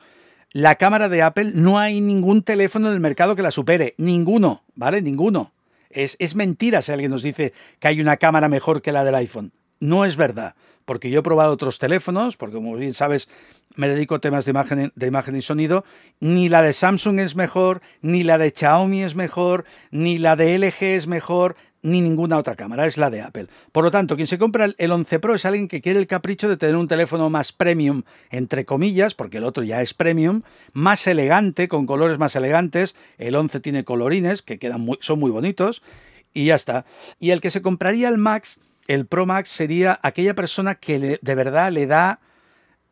La 0.52 0.76
cámara 0.76 1.10
de 1.10 1.22
Apple 1.22 1.52
no 1.54 1.78
hay 1.78 2.02
ningún 2.02 2.42
teléfono 2.42 2.90
del 2.90 3.00
mercado 3.00 3.36
que 3.36 3.42
la 3.42 3.52
supere, 3.52 3.96
ninguno, 3.98 4.64
¿vale? 4.76 5.02
Ninguno. 5.02 5.52
Es, 5.90 6.36
mentira 6.36 6.82
si 6.82 6.92
alguien 6.92 7.12
nos 7.12 7.24
dice 7.24 7.54
que 7.80 7.88
hay 7.88 8.02
una 8.02 8.18
cámara 8.18 8.50
mejor 8.50 8.82
que 8.82 8.92
la 8.92 9.04
del 9.04 9.16
iPhone. 9.16 9.52
No 9.80 10.06
es 10.06 10.16
verdad, 10.16 10.56
porque 10.88 11.10
yo 11.10 11.20
he 11.20 11.24
probado 11.24 11.52
otros 11.52 11.80
teléfonos, 11.80 12.38
porque 12.38 12.56
como 12.56 12.74
bien 12.78 12.94
sabes, 12.94 13.28
me 13.76 13.90
dedico 13.90 14.16
a 14.16 14.20
temas 14.20 14.46
de 14.46 14.52
imagen, 14.52 14.94
de 14.96 15.08
imagen 15.08 15.36
y 15.36 15.42
sonido, 15.42 15.84
ni 16.22 16.48
la 16.48 16.62
de 16.62 16.72
Samsung 16.72 17.20
es 17.20 17.36
mejor, 17.36 17.82
ni 18.02 18.24
la 18.24 18.38
de 18.38 18.54
Xiaomi 18.56 19.04
es 19.04 19.14
mejor, 19.14 19.66
ni 19.92 20.18
la 20.18 20.38
de 20.38 20.58
LG 20.58 20.82
es 20.82 21.06
mejor, 21.06 21.58
ni 21.82 22.00
ninguna 22.00 22.38
otra 22.38 22.56
cámara, 22.56 22.86
es 22.86 22.98
la 22.98 23.10
de 23.10 23.22
Apple. 23.22 23.48
Por 23.74 23.84
lo 23.84 23.92
tanto, 23.92 24.16
quien 24.16 24.30
se 24.30 24.38
compra 24.38 24.70
el 24.78 24.92
11 24.92 25.20
Pro 25.20 25.36
es 25.36 25.44
alguien 25.44 25.68
que 25.68 25.82
quiere 25.82 26.00
el 26.00 26.08
capricho 26.08 26.48
de 26.48 26.56
tener 26.56 26.78
un 26.78 26.88
teléfono 26.88 27.30
más 27.30 27.52
premium, 27.52 28.04
entre 28.32 28.64
comillas, 28.64 29.14
porque 29.14 29.38
el 29.38 29.44
otro 29.44 29.64
ya 29.64 29.82
es 29.82 29.94
premium, 29.94 30.44
más 30.72 31.06
elegante, 31.06 31.68
con 31.68 31.86
colores 31.86 32.18
más 32.18 32.34
elegantes. 32.38 32.96
El 33.18 33.36
11 33.36 33.60
tiene 33.60 33.84
colorines 33.84 34.42
que 34.42 34.58
quedan 34.58 34.82
muy, 34.82 34.98
son 35.02 35.20
muy 35.20 35.32
bonitos 35.32 35.84
y 36.34 36.46
ya 36.46 36.56
está. 36.56 36.86
Y 37.20 37.32
el 37.32 37.42
que 37.42 37.52
se 37.52 37.62
compraría 37.62 38.08
el 38.08 38.18
Max, 38.18 38.60
el 38.88 39.06
Pro 39.06 39.26
Max, 39.26 39.50
sería 39.50 40.00
aquella 40.02 40.34
persona 40.34 40.76
que 40.76 41.20
de 41.22 41.36
verdad 41.36 41.72
le 41.72 41.88
da 41.88 42.20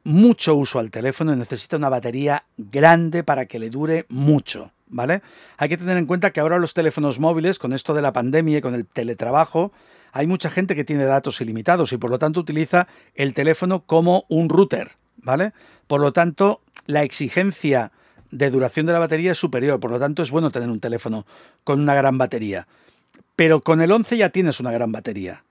mucho 0.03 0.55
uso 0.55 0.79
al 0.79 0.91
teléfono 0.91 1.33
y 1.33 1.37
necesita 1.37 1.77
una 1.77 1.89
batería 1.89 2.45
grande 2.57 3.23
para 3.23 3.45
que 3.45 3.59
le 3.59 3.69
dure 3.69 4.05
mucho. 4.09 4.71
¿vale? 4.87 5.21
Hay 5.57 5.69
que 5.69 5.77
tener 5.77 5.97
en 5.97 6.05
cuenta 6.05 6.31
que 6.31 6.39
ahora 6.39 6.59
los 6.59 6.73
teléfonos 6.73 7.19
móviles, 7.19 7.59
con 7.59 7.73
esto 7.73 7.93
de 7.93 8.01
la 8.01 8.13
pandemia 8.13 8.59
y 8.59 8.61
con 8.61 8.75
el 8.75 8.85
teletrabajo, 8.85 9.71
hay 10.11 10.27
mucha 10.27 10.49
gente 10.49 10.75
que 10.75 10.83
tiene 10.83 11.05
datos 11.05 11.41
ilimitados 11.41 11.91
y 11.91 11.97
por 11.97 12.09
lo 12.09 12.19
tanto 12.19 12.39
utiliza 12.39 12.87
el 13.15 13.33
teléfono 13.33 13.81
como 13.81 14.25
un 14.29 14.49
router, 14.49 14.91
¿vale? 15.17 15.53
Por 15.87 16.01
lo 16.01 16.13
tanto, 16.13 16.61
la 16.85 17.03
exigencia 17.03 17.91
de 18.31 18.49
duración 18.49 18.85
de 18.85 18.93
la 18.93 18.99
batería 18.99 19.33
es 19.33 19.37
superior, 19.37 19.79
por 19.79 19.91
lo 19.91 19.99
tanto 19.99 20.23
es 20.23 20.31
bueno 20.31 20.51
tener 20.51 20.69
un 20.69 20.79
teléfono 20.79 21.25
con 21.63 21.81
una 21.81 21.95
gran 21.95 22.17
batería. 22.17 22.67
Pero 23.35 23.61
con 23.61 23.81
el 23.81 23.91
11 23.91 24.17
ya 24.17 24.29
tienes 24.29 24.59
una 24.59 24.71
gran 24.71 24.91
batería 24.91 25.44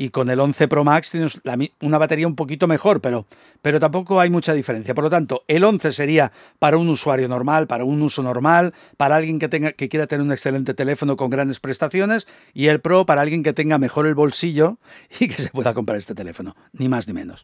y 0.00 0.08
con 0.08 0.30
el 0.30 0.40
11 0.40 0.66
Pro 0.66 0.82
Max 0.82 1.10
tienes 1.10 1.38
una 1.82 1.98
batería 1.98 2.26
un 2.26 2.34
poquito 2.34 2.66
mejor, 2.66 3.02
pero, 3.02 3.26
pero 3.60 3.78
tampoco 3.78 4.18
hay 4.18 4.30
mucha 4.30 4.54
diferencia. 4.54 4.94
Por 4.94 5.04
lo 5.04 5.10
tanto, 5.10 5.44
el 5.46 5.62
11 5.62 5.92
sería 5.92 6.32
para 6.58 6.78
un 6.78 6.88
usuario 6.88 7.28
normal, 7.28 7.66
para 7.66 7.84
un 7.84 8.00
uso 8.00 8.22
normal, 8.22 8.72
para 8.96 9.16
alguien 9.16 9.38
que, 9.38 9.50
tenga, 9.50 9.72
que 9.72 9.90
quiera 9.90 10.06
tener 10.06 10.24
un 10.24 10.32
excelente 10.32 10.72
teléfono 10.72 11.16
con 11.16 11.28
grandes 11.28 11.60
prestaciones, 11.60 12.26
y 12.54 12.68
el 12.68 12.80
Pro 12.80 13.04
para 13.04 13.20
alguien 13.20 13.42
que 13.42 13.52
tenga 13.52 13.76
mejor 13.76 14.06
el 14.06 14.14
bolsillo 14.14 14.78
y 15.20 15.28
que 15.28 15.34
se 15.34 15.50
pueda 15.50 15.74
comprar 15.74 15.98
este 15.98 16.14
teléfono, 16.14 16.56
ni 16.72 16.88
más 16.88 17.06
ni 17.06 17.12
menos. 17.12 17.42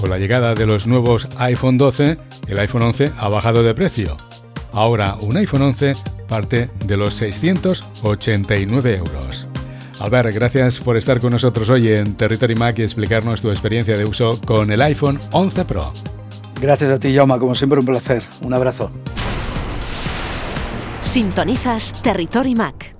Con 0.00 0.10
la 0.10 0.18
llegada 0.18 0.54
de 0.54 0.66
los 0.66 0.88
nuevos 0.88 1.28
iPhone 1.38 1.78
12, 1.78 2.18
el 2.48 2.58
iPhone 2.58 2.82
11 2.82 3.12
ha 3.16 3.28
bajado 3.28 3.62
de 3.62 3.72
precio. 3.72 4.16
Ahora 4.72 5.14
un 5.20 5.36
iPhone 5.36 5.62
11 5.62 5.92
parte 6.28 6.70
de 6.86 6.96
los 6.96 7.14
689 7.14 8.96
euros. 8.96 9.46
Albert, 10.02 10.34
gracias 10.34 10.80
por 10.80 10.96
estar 10.96 11.20
con 11.20 11.30
nosotros 11.30 11.70
hoy 11.70 11.86
en 11.86 12.14
Territory 12.14 12.56
Mac 12.56 12.76
y 12.80 12.82
explicarnos 12.82 13.40
tu 13.40 13.50
experiencia 13.50 13.96
de 13.96 14.04
uso 14.04 14.30
con 14.44 14.72
el 14.72 14.82
iPhone 14.82 15.20
11 15.30 15.64
Pro. 15.64 15.92
Gracias 16.60 16.90
a 16.90 16.98
ti, 16.98 17.14
Jaume, 17.14 17.38
como 17.38 17.54
siempre 17.54 17.78
un 17.78 17.86
placer. 17.86 18.24
Un 18.42 18.52
abrazo. 18.52 18.90
Sintonizas 21.00 22.02
Territory 22.02 22.56
Mac. 22.56 22.96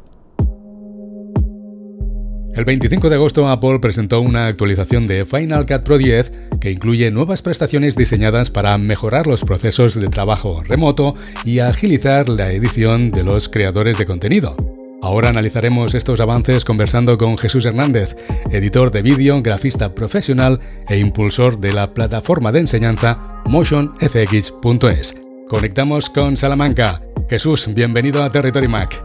El 2.55 2.64
25 2.64 3.09
de 3.09 3.16
agosto 3.16 3.48
Apple 3.48 3.80
presentó 3.80 4.20
una 4.20 4.46
actualización 4.46 5.09
de 5.09 5.26
Final 5.26 5.66
Cut 5.66 5.82
Pro 5.82 5.98
10 5.98 6.32
que 6.61 6.70
incluye 6.70 7.11
nuevas 7.11 7.42
prestaciones 7.42 7.96
diseñadas 7.96 8.50
para 8.50 8.78
mejorar 8.78 9.26
los 9.26 9.42
procesos 9.42 9.98
de 9.98 10.07
trabajo 10.07 10.62
remoto 10.62 11.16
y 11.44 11.59
agilizar 11.59 12.28
la 12.28 12.53
edición 12.53 13.11
de 13.11 13.24
los 13.24 13.48
creadores 13.48 13.98
de 13.98 14.07
contenido. 14.07 14.82
Ahora 15.03 15.30
analizaremos 15.30 15.94
estos 15.94 16.20
avances 16.20 16.64
conversando 16.64 17.18
con 17.18 17.36
Jesús 17.36 17.66
Hernández, 17.66 18.16
editor 18.53 18.92
de 18.92 19.03
vídeo, 19.03 19.42
grafista 19.42 19.96
profesional 19.96 20.61
e 20.88 20.96
impulsor 20.96 21.59
de 21.59 21.72
la 21.72 21.92
plataforma 21.92 22.53
de 22.53 22.61
enseñanza 22.61 23.18
motionfx.es. 23.46 25.16
Conectamos 25.48 26.09
con 26.09 26.36
Salamanca. 26.36 27.03
Jesús, 27.28 27.66
bienvenido 27.74 28.22
a 28.22 28.30
Territory 28.30 28.68
Mac. 28.68 29.05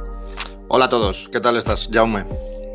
Hola 0.67 0.85
a 0.85 0.89
todos, 0.89 1.29
¿qué 1.31 1.39
tal 1.39 1.57
estás, 1.57 1.89
Jaume? 1.91 2.25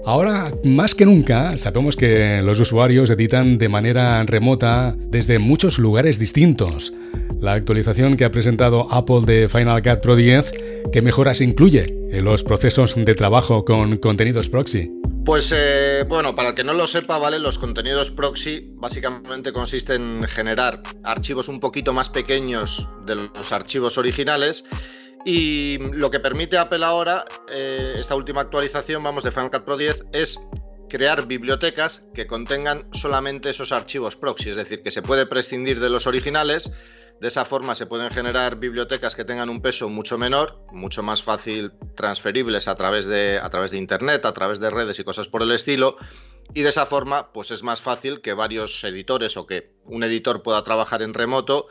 Ahora, 0.05 0.53
más 0.65 0.97
que 0.97 1.07
nunca, 1.07 1.57
sabemos 1.57 1.95
que 1.95 2.43
los 2.43 2.59
usuarios 2.59 3.09
editan 3.11 3.57
de 3.57 3.69
manera 3.69 4.25
remota 4.25 4.97
desde 4.99 5.39
muchos 5.39 5.79
lugares 5.79 6.19
distintos. 6.19 6.93
La 7.41 7.53
actualización 7.53 8.17
que 8.17 8.25
ha 8.25 8.33
presentado 8.33 8.93
Apple 8.93 9.23
de 9.27 9.49
Final 9.49 9.81
Cut 9.81 10.01
Pro 10.01 10.17
10, 10.17 10.53
¿qué 10.93 11.03
mejoras 11.03 11.41
incluye 11.41 11.87
en 12.11 12.25
los 12.25 12.43
procesos 12.43 12.97
de 12.97 13.15
trabajo 13.15 13.65
con 13.65 13.97
contenidos 13.99 14.49
proxy? 14.49 14.91
Pues 15.25 15.53
eh, 15.55 16.05
bueno, 16.09 16.35
para 16.35 16.49
el 16.49 16.55
que 16.57 16.65
no 16.65 16.75
lo 16.75 16.89
sepa, 16.89 17.19
¿vale? 17.19 17.39
Los 17.39 17.59
contenidos 17.59 18.11
proxy 18.11 18.73
básicamente 18.75 19.53
consisten 19.53 20.19
en 20.23 20.25
generar 20.25 20.83
archivos 21.05 21.47
un 21.47 21.61
poquito 21.61 21.93
más 21.93 22.09
pequeños 22.09 22.89
de 23.07 23.15
los 23.15 23.53
archivos 23.53 23.99
originales 23.99 24.65
y 25.25 25.79
lo 25.79 26.11
que 26.11 26.21
permite 26.21 26.59
Apple 26.59 26.85
ahora, 26.85 27.25
eh, 27.49 27.95
esta 27.97 28.15
última 28.15 28.41
actualización, 28.41 29.03
vamos, 29.03 29.25
de 29.25 29.31
Final 29.31 29.51
Cut 29.51 29.65
Pro 29.65 29.77
10, 29.77 30.07
es 30.13 30.41
crear 30.89 31.27
bibliotecas 31.27 32.09
que 32.13 32.27
contengan 32.27 32.89
solamente 32.93 33.51
esos 33.51 33.73
archivos 33.73 34.17
proxy, 34.17 34.51
es 34.51 34.57
decir, 34.57 34.83
que 34.83 34.91
se 34.91 35.01
puede 35.03 35.27
prescindir 35.27 35.81
de 35.81 35.89
los 35.89 36.07
originales. 36.07 36.71
De 37.21 37.29
esa 37.29 37.45
forma 37.45 37.77
se 37.77 37.87
pueden 37.87 38.11
generar 38.11 38.57
bibliotecas 38.57 39.15
que 39.15 39.25
tengan 39.25 39.49
un 39.49 39.63
peso 39.63 39.89
mucho 39.89 40.19
menor, 40.19 40.59
mucho 40.73 41.05
más 41.05 41.23
fácil 41.23 41.73
transferibles 41.95 42.67
a 42.67 42.75
través 42.75 43.07
de, 43.07 43.39
a 43.41 43.49
través 43.49 43.71
de 43.71 43.79
Internet, 43.79 44.27
a 44.27 44.35
través 44.35 44.59
de 44.59 44.71
redes 44.71 44.99
y 44.99 45.05
cosas 45.05 45.29
por 45.29 45.43
el 45.43 45.53
estilo. 45.53 45.97
Y 46.53 46.63
de 46.63 46.71
esa 46.71 46.85
forma, 46.85 47.33
pues 47.33 47.53
es 47.53 47.63
más 47.63 47.81
fácil 47.81 48.21
que 48.21 48.35
varios 48.35 48.83
editores 48.83 49.37
o 49.37 49.47
que 49.47 49.73
un 49.85 50.03
editor 50.03 50.43
pueda 50.43 50.65
trabajar 50.65 51.01
en 51.01 51.15
remoto 51.15 51.69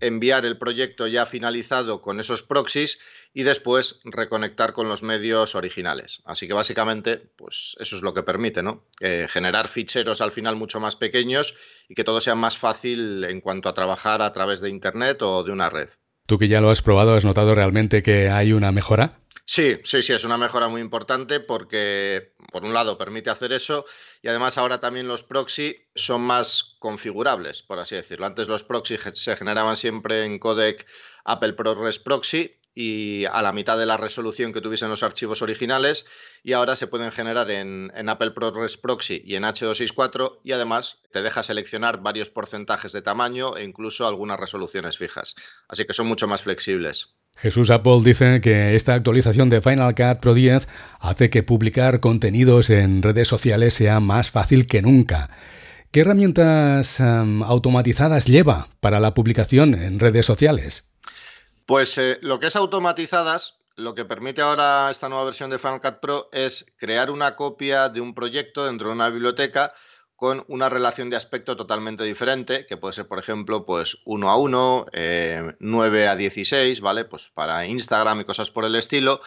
enviar 0.00 0.44
el 0.44 0.58
proyecto 0.58 1.06
ya 1.06 1.26
finalizado 1.26 2.02
con 2.02 2.20
esos 2.20 2.42
proxies 2.42 2.98
y 3.32 3.42
después 3.42 4.00
reconectar 4.04 4.72
con 4.72 4.88
los 4.88 5.02
medios 5.02 5.54
originales. 5.54 6.22
Así 6.24 6.46
que 6.46 6.54
básicamente, 6.54 7.18
pues 7.36 7.76
eso 7.78 7.96
es 7.96 8.02
lo 8.02 8.14
que 8.14 8.22
permite, 8.22 8.62
¿no? 8.62 8.84
Eh, 9.00 9.26
generar 9.30 9.68
ficheros 9.68 10.20
al 10.20 10.32
final 10.32 10.56
mucho 10.56 10.80
más 10.80 10.96
pequeños 10.96 11.54
y 11.88 11.94
que 11.94 12.04
todo 12.04 12.20
sea 12.20 12.34
más 12.34 12.58
fácil 12.58 13.24
en 13.24 13.40
cuanto 13.40 13.68
a 13.68 13.74
trabajar 13.74 14.22
a 14.22 14.32
través 14.32 14.60
de 14.60 14.70
Internet 14.70 15.22
o 15.22 15.42
de 15.42 15.52
una 15.52 15.70
red. 15.70 15.88
Tú 16.26 16.38
que 16.38 16.48
ya 16.48 16.60
lo 16.60 16.70
has 16.70 16.80
probado, 16.80 17.14
¿has 17.14 17.24
notado 17.24 17.54
realmente 17.54 18.02
que 18.02 18.30
hay 18.30 18.52
una 18.52 18.72
mejora? 18.72 19.10
Sí, 19.46 19.78
sí, 19.84 20.00
sí, 20.00 20.14
es 20.14 20.24
una 20.24 20.38
mejora 20.38 20.68
muy 20.68 20.80
importante 20.80 21.38
porque, 21.38 22.32
por 22.50 22.64
un 22.64 22.72
lado, 22.72 22.96
permite 22.96 23.28
hacer 23.28 23.52
eso 23.52 23.84
y 24.22 24.28
además 24.28 24.56
ahora 24.56 24.80
también 24.80 25.06
los 25.06 25.22
proxy 25.22 25.86
son 25.94 26.22
más 26.22 26.76
configurables, 26.78 27.62
por 27.62 27.78
así 27.78 27.94
decirlo. 27.94 28.24
Antes 28.24 28.48
los 28.48 28.64
proxy 28.64 28.96
se 29.12 29.36
generaban 29.36 29.76
siempre 29.76 30.24
en 30.24 30.38
codec 30.38 30.86
Apple 31.26 31.52
ProRes 31.52 31.98
Proxy 31.98 32.56
y 32.74 33.24
a 33.26 33.40
la 33.42 33.52
mitad 33.52 33.78
de 33.78 33.86
la 33.86 33.96
resolución 33.96 34.52
que 34.52 34.60
tuviesen 34.60 34.90
los 34.90 35.04
archivos 35.04 35.42
originales 35.42 36.06
y 36.42 36.54
ahora 36.54 36.74
se 36.74 36.88
pueden 36.88 37.12
generar 37.12 37.50
en, 37.50 37.90
Apple 38.08 38.32
ProRes 38.32 38.76
Proxy 38.76 39.22
y 39.24 39.36
en 39.36 39.44
H264 39.44 40.40
y 40.42 40.52
además 40.52 41.02
te 41.12 41.22
deja 41.22 41.42
seleccionar 41.42 42.02
varios 42.02 42.30
porcentajes 42.30 42.92
de 42.92 43.02
tamaño 43.02 43.56
e 43.56 43.62
incluso 43.62 44.06
algunas 44.06 44.40
resoluciones 44.40 44.98
fijas. 44.98 45.36
Así 45.68 45.84
que 45.84 45.92
son 45.92 46.08
mucho 46.08 46.26
más 46.26 46.42
flexibles. 46.42 47.14
Jesús 47.36 47.70
Apple 47.70 48.00
dice 48.04 48.40
que 48.40 48.74
esta 48.74 48.94
actualización 48.94 49.50
de 49.50 49.60
Final 49.60 49.94
Cut 49.94 50.20
Pro 50.20 50.34
10 50.34 50.68
hace 51.00 51.30
que 51.30 51.42
publicar 51.42 52.00
contenidos 52.00 52.70
en 52.70 53.02
redes 53.02 53.28
sociales 53.28 53.74
sea 53.74 54.00
más 54.00 54.30
fácil 54.30 54.66
que 54.66 54.82
nunca. 54.82 55.30
¿Qué 55.90 56.00
herramientas 56.00 57.00
automatizadas 57.00 58.26
lleva 58.26 58.68
para 58.80 58.98
la 58.98 59.14
publicación 59.14 59.74
en 59.74 60.00
redes 60.00 60.26
sociales? 60.26 60.93
Pues 61.66 61.96
eh, 61.96 62.18
lo 62.20 62.38
que 62.38 62.48
es 62.48 62.56
automatizadas, 62.56 63.64
lo 63.76 63.94
que 63.94 64.04
permite 64.04 64.42
ahora 64.42 64.90
esta 64.90 65.08
nueva 65.08 65.24
versión 65.24 65.50
de 65.50 65.58
Final 65.58 65.80
Cut 65.80 66.00
Pro 66.00 66.28
es 66.32 66.74
crear 66.76 67.10
una 67.10 67.36
copia 67.36 67.88
de 67.88 68.00
un 68.00 68.14
proyecto 68.14 68.66
dentro 68.66 68.88
de 68.88 68.94
una 68.94 69.08
biblioteca 69.08 69.72
con 70.14 70.44
una 70.48 70.68
relación 70.68 71.10
de 71.10 71.16
aspecto 71.16 71.56
totalmente 71.56 72.04
diferente, 72.04 72.66
que 72.66 72.76
puede 72.76 72.94
ser, 72.94 73.08
por 73.08 73.18
ejemplo, 73.18 73.66
pues 73.66 73.98
1 74.04 74.30
a 74.30 74.36
1, 74.36 74.86
9 75.58 76.02
eh, 76.02 76.08
a 76.08 76.16
16, 76.16 76.80
¿vale? 76.80 77.04
Pues 77.04 77.30
para 77.34 77.66
Instagram 77.66 78.20
y 78.20 78.24
cosas 78.24 78.50
por 78.50 78.64
el 78.64 78.76
estilo. 78.76 79.22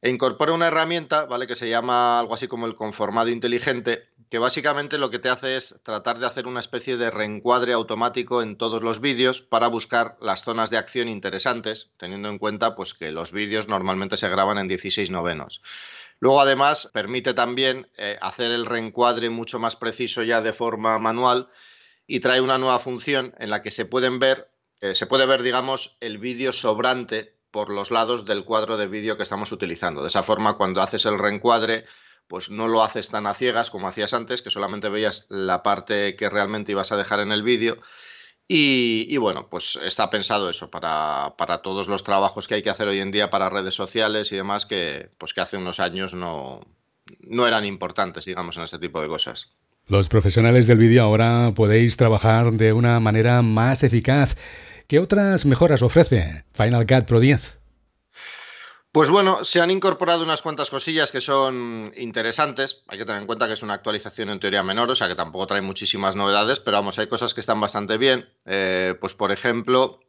E 0.00 0.10
incorpora 0.10 0.52
una 0.52 0.68
herramienta, 0.68 1.26
¿vale? 1.26 1.46
Que 1.46 1.56
se 1.56 1.68
llama 1.68 2.18
algo 2.18 2.34
así 2.34 2.48
como 2.48 2.66
el 2.66 2.76
conformado 2.76 3.30
inteligente, 3.30 4.08
que 4.32 4.38
básicamente 4.38 4.96
lo 4.96 5.10
que 5.10 5.18
te 5.18 5.28
hace 5.28 5.58
es 5.58 5.78
tratar 5.82 6.18
de 6.18 6.24
hacer 6.24 6.46
una 6.46 6.60
especie 6.60 6.96
de 6.96 7.10
reencuadre 7.10 7.74
automático 7.74 8.40
en 8.40 8.56
todos 8.56 8.80
los 8.80 9.02
vídeos 9.02 9.42
para 9.42 9.68
buscar 9.68 10.16
las 10.22 10.42
zonas 10.42 10.70
de 10.70 10.78
acción 10.78 11.06
interesantes, 11.06 11.90
teniendo 11.98 12.30
en 12.30 12.38
cuenta 12.38 12.74
pues, 12.74 12.94
que 12.94 13.10
los 13.10 13.30
vídeos 13.30 13.68
normalmente 13.68 14.16
se 14.16 14.30
graban 14.30 14.56
en 14.56 14.68
16 14.68 15.10
novenos. 15.10 15.60
Luego, 16.18 16.40
además, 16.40 16.88
permite 16.94 17.34
también 17.34 17.90
eh, 17.98 18.16
hacer 18.22 18.52
el 18.52 18.64
reencuadre 18.64 19.28
mucho 19.28 19.58
más 19.58 19.76
preciso 19.76 20.22
ya 20.22 20.40
de 20.40 20.54
forma 20.54 20.98
manual 20.98 21.50
y 22.06 22.20
trae 22.20 22.40
una 22.40 22.56
nueva 22.56 22.78
función 22.78 23.34
en 23.36 23.50
la 23.50 23.60
que 23.60 23.70
se 23.70 23.84
pueden 23.84 24.18
ver, 24.18 24.48
eh, 24.80 24.94
se 24.94 25.06
puede 25.06 25.26
ver, 25.26 25.42
digamos, 25.42 25.98
el 26.00 26.16
vídeo 26.16 26.54
sobrante 26.54 27.36
por 27.50 27.68
los 27.68 27.90
lados 27.90 28.24
del 28.24 28.44
cuadro 28.44 28.78
de 28.78 28.86
vídeo 28.86 29.18
que 29.18 29.24
estamos 29.24 29.52
utilizando. 29.52 30.00
De 30.00 30.08
esa 30.08 30.22
forma, 30.22 30.56
cuando 30.56 30.80
haces 30.80 31.04
el 31.04 31.18
reencuadre, 31.18 31.84
pues 32.28 32.50
no 32.50 32.68
lo 32.68 32.82
haces 32.82 33.10
tan 33.10 33.26
a 33.26 33.34
ciegas 33.34 33.70
como 33.70 33.88
hacías 33.88 34.14
antes, 34.14 34.42
que 34.42 34.50
solamente 34.50 34.88
veías 34.88 35.26
la 35.28 35.62
parte 35.62 36.16
que 36.16 36.30
realmente 36.30 36.72
ibas 36.72 36.92
a 36.92 36.96
dejar 36.96 37.20
en 37.20 37.32
el 37.32 37.42
vídeo. 37.42 37.78
Y, 38.54 39.16
bueno, 39.16 39.48
pues 39.50 39.78
está 39.82 40.10
pensado 40.10 40.50
eso 40.50 40.70
para, 40.70 41.34
todos 41.62 41.88
los 41.88 42.04
trabajos 42.04 42.46
que 42.46 42.56
hay 42.56 42.62
que 42.62 42.68
hacer 42.68 42.86
hoy 42.86 43.00
en 43.00 43.10
día 43.10 43.30
para 43.30 43.48
redes 43.48 43.72
sociales 43.72 44.30
y 44.30 44.36
demás 44.36 44.66
que, 44.66 45.08
pues 45.16 45.32
que 45.32 45.40
hace 45.40 45.56
unos 45.56 45.80
años 45.80 46.12
no, 46.12 46.60
no 47.20 47.46
eran 47.46 47.64
importantes, 47.64 48.26
digamos, 48.26 48.58
en 48.58 48.64
este 48.64 48.78
tipo 48.78 49.00
de 49.00 49.08
cosas. 49.08 49.54
Los 49.86 50.08
profesionales 50.08 50.66
del 50.66 50.78
vídeo 50.78 51.02
ahora 51.02 51.52
podéis 51.54 51.96
trabajar 51.96 52.52
de 52.52 52.72
una 52.72 53.00
manera 53.00 53.40
más 53.40 53.84
eficaz. 53.84 54.36
¿Qué 54.86 54.98
otras 54.98 55.46
mejoras 55.46 55.82
ofrece 55.82 56.44
Final 56.52 56.86
Cut 56.86 57.06
Pro 57.06 57.20
10? 57.20 57.61
Pues 58.92 59.08
bueno, 59.08 59.42
se 59.42 59.62
han 59.62 59.70
incorporado 59.70 60.22
unas 60.22 60.42
cuantas 60.42 60.68
cosillas 60.68 61.10
que 61.10 61.22
son 61.22 61.94
interesantes. 61.96 62.82
Hay 62.88 62.98
que 62.98 63.06
tener 63.06 63.22
en 63.22 63.26
cuenta 63.26 63.46
que 63.46 63.54
es 63.54 63.62
una 63.62 63.72
actualización 63.72 64.28
en 64.28 64.38
teoría 64.38 64.62
menor, 64.62 64.90
o 64.90 64.94
sea 64.94 65.08
que 65.08 65.14
tampoco 65.14 65.46
trae 65.46 65.62
muchísimas 65.62 66.14
novedades, 66.14 66.60
pero 66.60 66.76
vamos, 66.76 66.98
hay 66.98 67.06
cosas 67.06 67.32
que 67.32 67.40
están 67.40 67.58
bastante 67.58 67.96
bien. 67.96 68.28
Eh, 68.44 68.94
pues 69.00 69.14
por 69.14 69.32
ejemplo, 69.32 70.00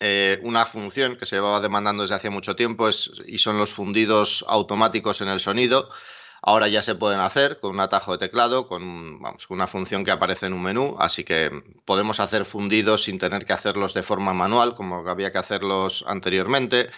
eh, 0.00 0.40
una 0.42 0.66
función 0.66 1.16
que 1.16 1.26
se 1.26 1.36
llevaba 1.36 1.60
demandando 1.60 2.02
desde 2.02 2.16
hace 2.16 2.28
mucho 2.28 2.56
tiempo 2.56 2.88
es, 2.88 3.12
y 3.24 3.38
son 3.38 3.56
los 3.56 3.70
fundidos 3.70 4.44
automáticos 4.48 5.20
en 5.20 5.28
el 5.28 5.38
sonido. 5.38 5.88
Ahora 6.42 6.66
ya 6.66 6.82
se 6.82 6.96
pueden 6.96 7.20
hacer 7.20 7.60
con 7.60 7.70
un 7.70 7.80
atajo 7.80 8.10
de 8.10 8.18
teclado, 8.18 8.66
con, 8.66 9.22
vamos, 9.22 9.46
una 9.48 9.68
función 9.68 10.04
que 10.04 10.10
aparece 10.10 10.46
en 10.46 10.54
un 10.54 10.62
menú, 10.64 10.96
así 10.98 11.22
que 11.22 11.52
podemos 11.84 12.18
hacer 12.18 12.44
fundidos 12.44 13.04
sin 13.04 13.20
tener 13.20 13.44
que 13.44 13.52
hacerlos 13.52 13.94
de 13.94 14.02
forma 14.02 14.34
manual, 14.34 14.74
como 14.74 15.08
había 15.08 15.30
que 15.30 15.38
hacerlos 15.38 16.04
anteriormente. 16.08 16.90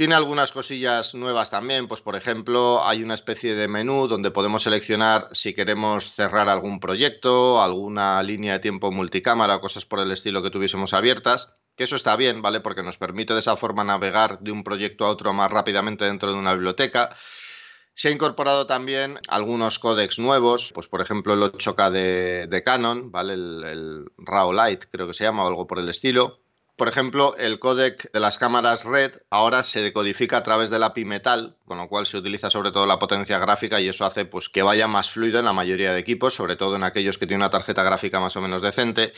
Tiene 0.00 0.14
algunas 0.14 0.52
cosillas 0.52 1.14
nuevas 1.14 1.50
también, 1.50 1.86
pues 1.86 2.00
por 2.00 2.16
ejemplo 2.16 2.82
hay 2.86 3.02
una 3.02 3.12
especie 3.12 3.54
de 3.54 3.68
menú 3.68 4.08
donde 4.08 4.30
podemos 4.30 4.62
seleccionar 4.62 5.28
si 5.32 5.52
queremos 5.52 6.14
cerrar 6.14 6.48
algún 6.48 6.80
proyecto, 6.80 7.60
alguna 7.60 8.22
línea 8.22 8.54
de 8.54 8.60
tiempo 8.60 8.90
multicámara 8.90 9.60
cosas 9.60 9.84
por 9.84 10.00
el 10.00 10.10
estilo 10.10 10.42
que 10.42 10.48
tuviésemos 10.48 10.94
abiertas, 10.94 11.54
que 11.76 11.84
eso 11.84 11.96
está 11.96 12.16
bien, 12.16 12.40
¿vale? 12.40 12.60
Porque 12.60 12.82
nos 12.82 12.96
permite 12.96 13.34
de 13.34 13.40
esa 13.40 13.58
forma 13.58 13.84
navegar 13.84 14.38
de 14.40 14.52
un 14.52 14.64
proyecto 14.64 15.04
a 15.04 15.10
otro 15.10 15.34
más 15.34 15.50
rápidamente 15.50 16.06
dentro 16.06 16.32
de 16.32 16.38
una 16.38 16.54
biblioteca. 16.54 17.14
Se 17.92 18.08
ha 18.08 18.10
incorporado 18.10 18.66
también 18.66 19.18
algunos 19.28 19.78
códecs 19.78 20.18
nuevos, 20.18 20.72
pues 20.72 20.88
por 20.88 21.02
ejemplo 21.02 21.34
el 21.34 21.42
8K 21.42 21.90
de, 22.48 22.62
Canon, 22.64 23.10
¿vale? 23.12 23.34
El, 23.34 23.64
el 23.64 24.12
RAW 24.16 24.54
Light 24.54 24.84
creo 24.90 25.06
que 25.06 25.12
se 25.12 25.24
llama 25.24 25.44
o 25.44 25.48
algo 25.48 25.66
por 25.66 25.78
el 25.78 25.90
estilo 25.90 26.40
por 26.80 26.88
ejemplo, 26.88 27.36
el 27.36 27.58
códec 27.58 28.10
de 28.10 28.20
las 28.20 28.38
cámaras 28.38 28.86
RED 28.86 29.12
ahora 29.28 29.62
se 29.62 29.82
decodifica 29.82 30.38
a 30.38 30.42
través 30.42 30.70
del 30.70 30.82
API 30.82 31.04
Metal, 31.04 31.54
con 31.66 31.76
lo 31.76 31.88
cual 31.90 32.06
se 32.06 32.16
utiliza 32.16 32.48
sobre 32.48 32.72
todo 32.72 32.86
la 32.86 32.98
potencia 32.98 33.38
gráfica 33.38 33.82
y 33.82 33.88
eso 33.88 34.06
hace 34.06 34.24
pues, 34.24 34.48
que 34.48 34.62
vaya 34.62 34.88
más 34.88 35.10
fluido 35.10 35.38
en 35.38 35.44
la 35.44 35.52
mayoría 35.52 35.92
de 35.92 36.00
equipos, 36.00 36.32
sobre 36.32 36.56
todo 36.56 36.76
en 36.76 36.82
aquellos 36.82 37.18
que 37.18 37.26
tienen 37.26 37.42
una 37.42 37.50
tarjeta 37.50 37.82
gráfica 37.82 38.18
más 38.18 38.34
o 38.36 38.40
menos 38.40 38.62
decente. 38.62 39.12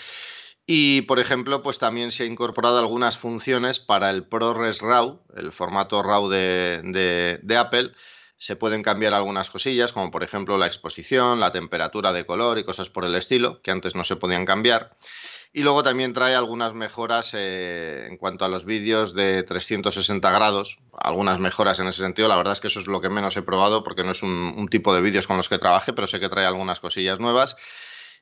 Y, 0.66 1.02
por 1.02 1.20
ejemplo, 1.20 1.62
pues 1.62 1.78
también 1.78 2.10
se 2.10 2.24
ha 2.24 2.26
incorporado 2.26 2.80
algunas 2.80 3.16
funciones 3.16 3.78
para 3.78 4.10
el 4.10 4.26
ProRes 4.26 4.80
RAW, 4.80 5.22
el 5.36 5.52
formato 5.52 6.02
RAW 6.02 6.30
de 6.30 7.56
Apple. 7.56 7.92
Se 8.38 8.56
pueden 8.56 8.82
cambiar 8.82 9.14
algunas 9.14 9.50
cosillas, 9.50 9.92
como 9.92 10.10
por 10.10 10.24
ejemplo 10.24 10.58
la 10.58 10.66
exposición, 10.66 11.38
la 11.38 11.52
temperatura 11.52 12.12
de 12.12 12.26
color 12.26 12.58
y 12.58 12.64
cosas 12.64 12.88
por 12.88 13.04
el 13.04 13.14
estilo, 13.14 13.62
que 13.62 13.70
antes 13.70 13.94
no 13.94 14.02
se 14.02 14.16
podían 14.16 14.46
cambiar. 14.46 14.96
Y 15.54 15.62
luego 15.62 15.82
también 15.82 16.14
trae 16.14 16.34
algunas 16.34 16.72
mejoras 16.72 17.32
eh, 17.34 18.06
en 18.08 18.16
cuanto 18.16 18.46
a 18.46 18.48
los 18.48 18.64
vídeos 18.64 19.14
de 19.14 19.42
360 19.42 20.30
grados, 20.30 20.78
algunas 20.92 21.38
mejoras 21.40 21.78
en 21.78 21.88
ese 21.88 22.02
sentido. 22.02 22.28
La 22.28 22.36
verdad 22.36 22.54
es 22.54 22.60
que 22.60 22.68
eso 22.68 22.80
es 22.80 22.86
lo 22.86 23.02
que 23.02 23.10
menos 23.10 23.36
he 23.36 23.42
probado 23.42 23.84
porque 23.84 24.02
no 24.02 24.12
es 24.12 24.22
un, 24.22 24.66
tipo 24.70 24.94
de 24.94 25.02
vídeos 25.02 25.26
con 25.26 25.36
los 25.36 25.50
que 25.50 25.58
trabaje, 25.58 25.92
pero 25.92 26.06
sé 26.06 26.20
que 26.20 26.30
trae 26.30 26.46
algunas 26.46 26.80
cosillas 26.80 27.20
nuevas. 27.20 27.56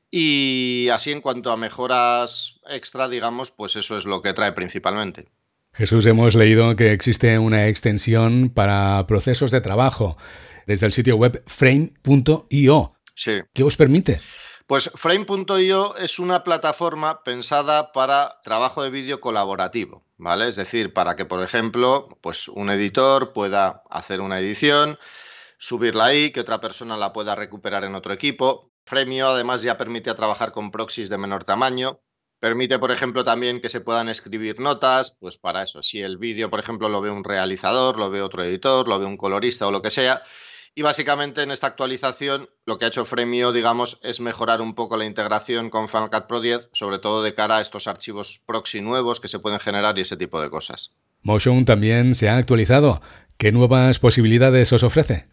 Y 0.09 0.89
así 0.91 1.13
en 1.13 1.21
cuanto 1.21 1.51
a 1.51 1.57
mejoras 1.57 2.59
extra, 2.69 3.07
digamos, 3.07 3.51
pues 3.51 3.77
eso 3.77 3.97
es 3.97 4.03
lo 4.05 4.21
que 4.21 4.33
trae 4.33 4.51
principalmente. 4.51 5.29
Jesús, 5.71 6.05
hemos 6.07 6.35
leído 6.35 6.75
que 6.75 6.91
existe 6.91 7.39
una 7.39 7.69
extensión 7.69 8.49
para 8.49 9.07
procesos 9.07 9.51
de 9.51 9.61
trabajo 9.61 10.17
desde 10.67 10.85
el 10.85 10.91
sitio 10.91 11.15
web 11.15 11.41
frame.io. 11.47 12.93
Sí. 13.15 13.39
¿Qué 13.53 13.63
os 13.63 13.77
permite? 13.77 14.19
Pues 14.71 14.89
Frame.io 14.95 15.97
es 15.97 16.17
una 16.17 16.45
plataforma 16.45 17.25
pensada 17.25 17.91
para 17.91 18.39
trabajo 18.41 18.81
de 18.83 18.89
vídeo 18.89 19.19
colaborativo, 19.19 20.05
¿vale? 20.15 20.47
Es 20.47 20.55
decir, 20.55 20.93
para 20.93 21.17
que, 21.17 21.25
por 21.25 21.43
ejemplo, 21.43 22.17
pues 22.21 22.47
un 22.47 22.69
editor 22.69 23.33
pueda 23.33 23.83
hacer 23.89 24.21
una 24.21 24.39
edición, 24.39 24.97
subirla 25.57 26.05
ahí, 26.05 26.31
que 26.31 26.39
otra 26.39 26.61
persona 26.61 26.95
la 26.95 27.11
pueda 27.11 27.35
recuperar 27.35 27.83
en 27.83 27.95
otro 27.95 28.13
equipo. 28.13 28.71
Frame.io 28.85 29.27
además 29.27 29.61
ya 29.61 29.77
permite 29.77 30.13
trabajar 30.13 30.53
con 30.53 30.71
proxies 30.71 31.09
de 31.09 31.17
menor 31.17 31.43
tamaño, 31.43 31.99
Permite, 32.39 32.79
por 32.79 32.91
ejemplo, 32.91 33.25
también 33.25 33.59
que 33.59 33.69
se 33.69 33.81
puedan 33.81 34.07
escribir 34.07 34.59
notas, 34.61 35.11
pues 35.19 35.37
para 35.37 35.61
eso, 35.63 35.83
si 35.83 36.01
el 36.01 36.17
vídeo, 36.17 36.49
por 36.49 36.59
ejemplo, 36.59 36.87
lo 36.87 36.99
ve 37.01 37.11
un 37.11 37.23
realizador, 37.23 37.99
lo 37.99 38.09
ve 38.09 38.23
otro 38.23 38.41
editor, 38.43 38.87
lo 38.87 38.97
ve 38.97 39.05
un 39.05 39.17
colorista 39.17 39.67
o 39.67 39.71
lo 39.71 39.83
que 39.83 39.91
sea, 39.91 40.23
y 40.73 40.81
básicamente 40.83 41.43
en 41.43 41.51
esta 41.51 41.67
actualización 41.67 42.49
lo 42.65 42.77
que 42.77 42.85
ha 42.85 42.87
hecho 42.87 43.05
Fremio, 43.05 43.51
digamos, 43.51 43.99
es 44.03 44.19
mejorar 44.19 44.61
un 44.61 44.73
poco 44.73 44.97
la 44.97 45.05
integración 45.05 45.69
con 45.69 45.89
Final 45.89 46.09
Cut 46.09 46.27
Pro 46.27 46.39
10, 46.39 46.69
sobre 46.71 46.99
todo 46.99 47.23
de 47.23 47.33
cara 47.33 47.57
a 47.57 47.61
estos 47.61 47.87
archivos 47.87 48.41
proxy 48.45 48.81
nuevos 48.81 49.19
que 49.19 49.27
se 49.27 49.39
pueden 49.39 49.59
generar 49.59 49.97
y 49.97 50.01
ese 50.01 50.17
tipo 50.17 50.41
de 50.41 50.49
cosas. 50.49 50.91
Motion 51.23 51.65
también 51.65 52.15
se 52.15 52.29
ha 52.29 52.37
actualizado. 52.37 53.01
¿Qué 53.37 53.51
nuevas 53.51 53.99
posibilidades 53.99 54.71
os 54.71 54.83
ofrece? 54.83 55.27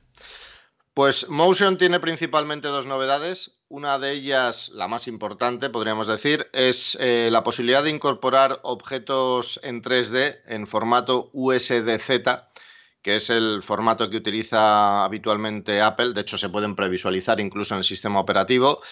Pues 0.94 1.28
Motion 1.28 1.78
tiene 1.78 2.00
principalmente 2.00 2.66
dos 2.66 2.86
novedades. 2.86 3.60
Una 3.68 3.98
de 4.00 4.12
ellas, 4.12 4.70
la 4.74 4.88
más 4.88 5.06
importante, 5.06 5.70
podríamos 5.70 6.08
decir, 6.08 6.48
es 6.52 6.98
eh, 7.00 7.28
la 7.30 7.44
posibilidad 7.44 7.84
de 7.84 7.90
incorporar 7.90 8.58
objetos 8.64 9.60
en 9.62 9.82
3D 9.82 10.38
en 10.46 10.66
formato 10.66 11.30
USDZ 11.32 12.48
que 13.02 13.16
es 13.16 13.30
el 13.30 13.62
formato 13.62 14.10
que 14.10 14.16
utiliza 14.16 15.04
habitualmente 15.04 15.80
Apple. 15.80 16.12
De 16.12 16.20
hecho, 16.22 16.38
se 16.38 16.48
pueden 16.48 16.74
previsualizar 16.76 17.40
incluso 17.40 17.74
en 17.74 17.78
el 17.78 17.84
sistema 17.84 18.20
operativo. 18.20 18.82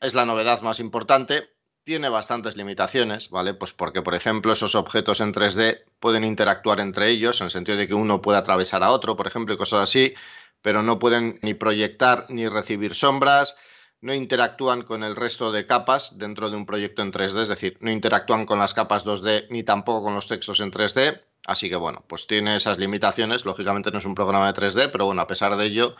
Es 0.00 0.14
la 0.14 0.24
novedad 0.24 0.62
más 0.62 0.80
importante. 0.80 1.50
tiene 1.84 2.08
bastantes 2.08 2.56
limitaciones, 2.56 3.30
¿vale? 3.30 3.54
Pues 3.54 3.72
porque, 3.72 4.02
por 4.02 4.14
ejemplo, 4.14 4.52
esos 4.52 4.74
objetos 4.74 5.20
en 5.20 5.32
3D 5.32 5.84
pueden 5.98 6.24
interactuar 6.24 6.78
entre 6.80 7.08
ellos, 7.08 7.40
en 7.40 7.46
el 7.46 7.50
sentido 7.50 7.78
de 7.78 7.88
que 7.88 7.94
uno 7.94 8.20
puede 8.22 8.38
atravesar 8.38 8.82
a 8.84 8.90
otro, 8.90 9.16
por 9.16 9.26
ejemplo, 9.26 9.54
y 9.54 9.58
cosas 9.58 9.80
así, 9.82 10.14
pero 10.62 10.82
no 10.82 10.98
pueden 10.98 11.38
ni 11.42 11.54
proyectar 11.54 12.26
ni 12.28 12.48
recibir 12.48 12.94
sombras, 12.94 13.56
no 14.02 14.14
interactúan 14.14 14.82
con 14.82 15.02
el 15.04 15.16
resto 15.16 15.52
de 15.52 15.66
capas 15.66 16.18
dentro 16.18 16.50
de 16.50 16.56
un 16.56 16.66
proyecto 16.66 17.02
en 17.02 17.12
3D, 17.12 17.42
es 17.42 17.48
decir, 17.48 17.76
no 17.80 17.90
interactúan 17.90 18.46
con 18.46 18.58
las 18.58 18.74
capas 18.74 19.04
2D 19.04 19.46
ni 19.50 19.62
tampoco 19.62 20.04
con 20.04 20.14
los 20.14 20.28
textos 20.28 20.60
en 20.60 20.70
3D. 20.70 21.20
Así 21.46 21.68
que 21.68 21.76
bueno, 21.76 22.04
pues 22.06 22.26
tiene 22.26 22.56
esas 22.56 22.78
limitaciones. 22.78 23.44
Lógicamente 23.44 23.90
no 23.90 23.98
es 23.98 24.04
un 24.04 24.14
programa 24.14 24.52
de 24.52 24.60
3D, 24.60 24.90
pero 24.92 25.06
bueno, 25.06 25.22
a 25.22 25.26
pesar 25.26 25.56
de 25.56 25.66
ello, 25.66 25.96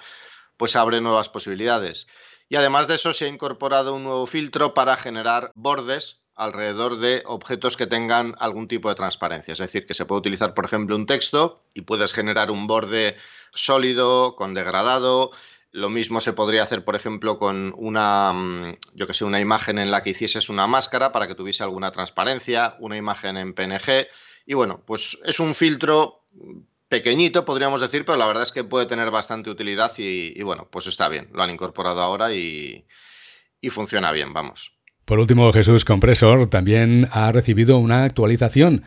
pues 0.56 0.76
abre 0.76 1.00
nuevas 1.00 1.28
posibilidades. 1.28 2.06
Y 2.48 2.56
además 2.56 2.88
de 2.88 2.96
eso 2.96 3.12
se 3.12 3.26
ha 3.26 3.28
incorporado 3.28 3.94
un 3.94 4.04
nuevo 4.04 4.26
filtro 4.26 4.74
para 4.74 4.96
generar 4.96 5.52
bordes 5.54 6.20
alrededor 6.34 6.98
de 6.98 7.22
objetos 7.26 7.76
que 7.76 7.86
tengan 7.86 8.34
algún 8.38 8.66
tipo 8.66 8.88
de 8.88 8.94
transparencia. 8.94 9.52
Es 9.52 9.58
decir, 9.58 9.86
que 9.86 9.94
se 9.94 10.06
puede 10.06 10.20
utilizar, 10.20 10.54
por 10.54 10.64
ejemplo, 10.64 10.96
un 10.96 11.06
texto 11.06 11.62
y 11.74 11.82
puedes 11.82 12.12
generar 12.12 12.50
un 12.50 12.66
borde 12.66 13.16
sólido, 13.52 14.36
con 14.36 14.54
degradado, 14.54 15.32
lo 15.72 15.88
mismo 15.88 16.20
se 16.20 16.32
podría 16.32 16.64
hacer, 16.64 16.84
por 16.84 16.96
ejemplo, 16.96 17.38
con 17.38 17.72
una, 17.76 18.32
mm, 18.32 18.76
yo 18.94 19.06
que 19.06 19.14
sé, 19.14 19.24
una 19.24 19.40
imagen 19.40 19.78
en 19.78 19.90
la 19.90 20.02
que 20.02 20.10
hicieses 20.10 20.48
una 20.48 20.66
máscara 20.66 21.12
para 21.12 21.28
que 21.28 21.34
tuviese 21.34 21.62
alguna 21.62 21.92
transparencia, 21.92 22.76
una 22.80 22.96
imagen 22.96 23.36
en 23.36 23.54
PNG. 23.54 24.08
Y 24.50 24.54
bueno, 24.54 24.82
pues 24.84 25.16
es 25.24 25.38
un 25.38 25.54
filtro 25.54 26.24
pequeñito, 26.88 27.44
podríamos 27.44 27.80
decir, 27.80 28.04
pero 28.04 28.18
la 28.18 28.26
verdad 28.26 28.42
es 28.42 28.50
que 28.50 28.64
puede 28.64 28.86
tener 28.86 29.08
bastante 29.12 29.48
utilidad 29.48 29.92
y, 29.96 30.42
bueno, 30.42 30.66
pues 30.68 30.88
está 30.88 31.08
bien. 31.08 31.28
Lo 31.32 31.44
han 31.44 31.50
incorporado 31.50 32.02
ahora 32.02 32.34
y, 32.34 32.84
y 33.60 33.70
funciona 33.70 34.10
bien, 34.10 34.32
vamos. 34.32 34.76
Por 35.04 35.20
último, 35.20 35.52
Jesús 35.52 35.84
Compressor 35.84 36.50
también 36.50 37.06
ha 37.12 37.30
recibido 37.30 37.78
una 37.78 38.02
actualización. 38.02 38.84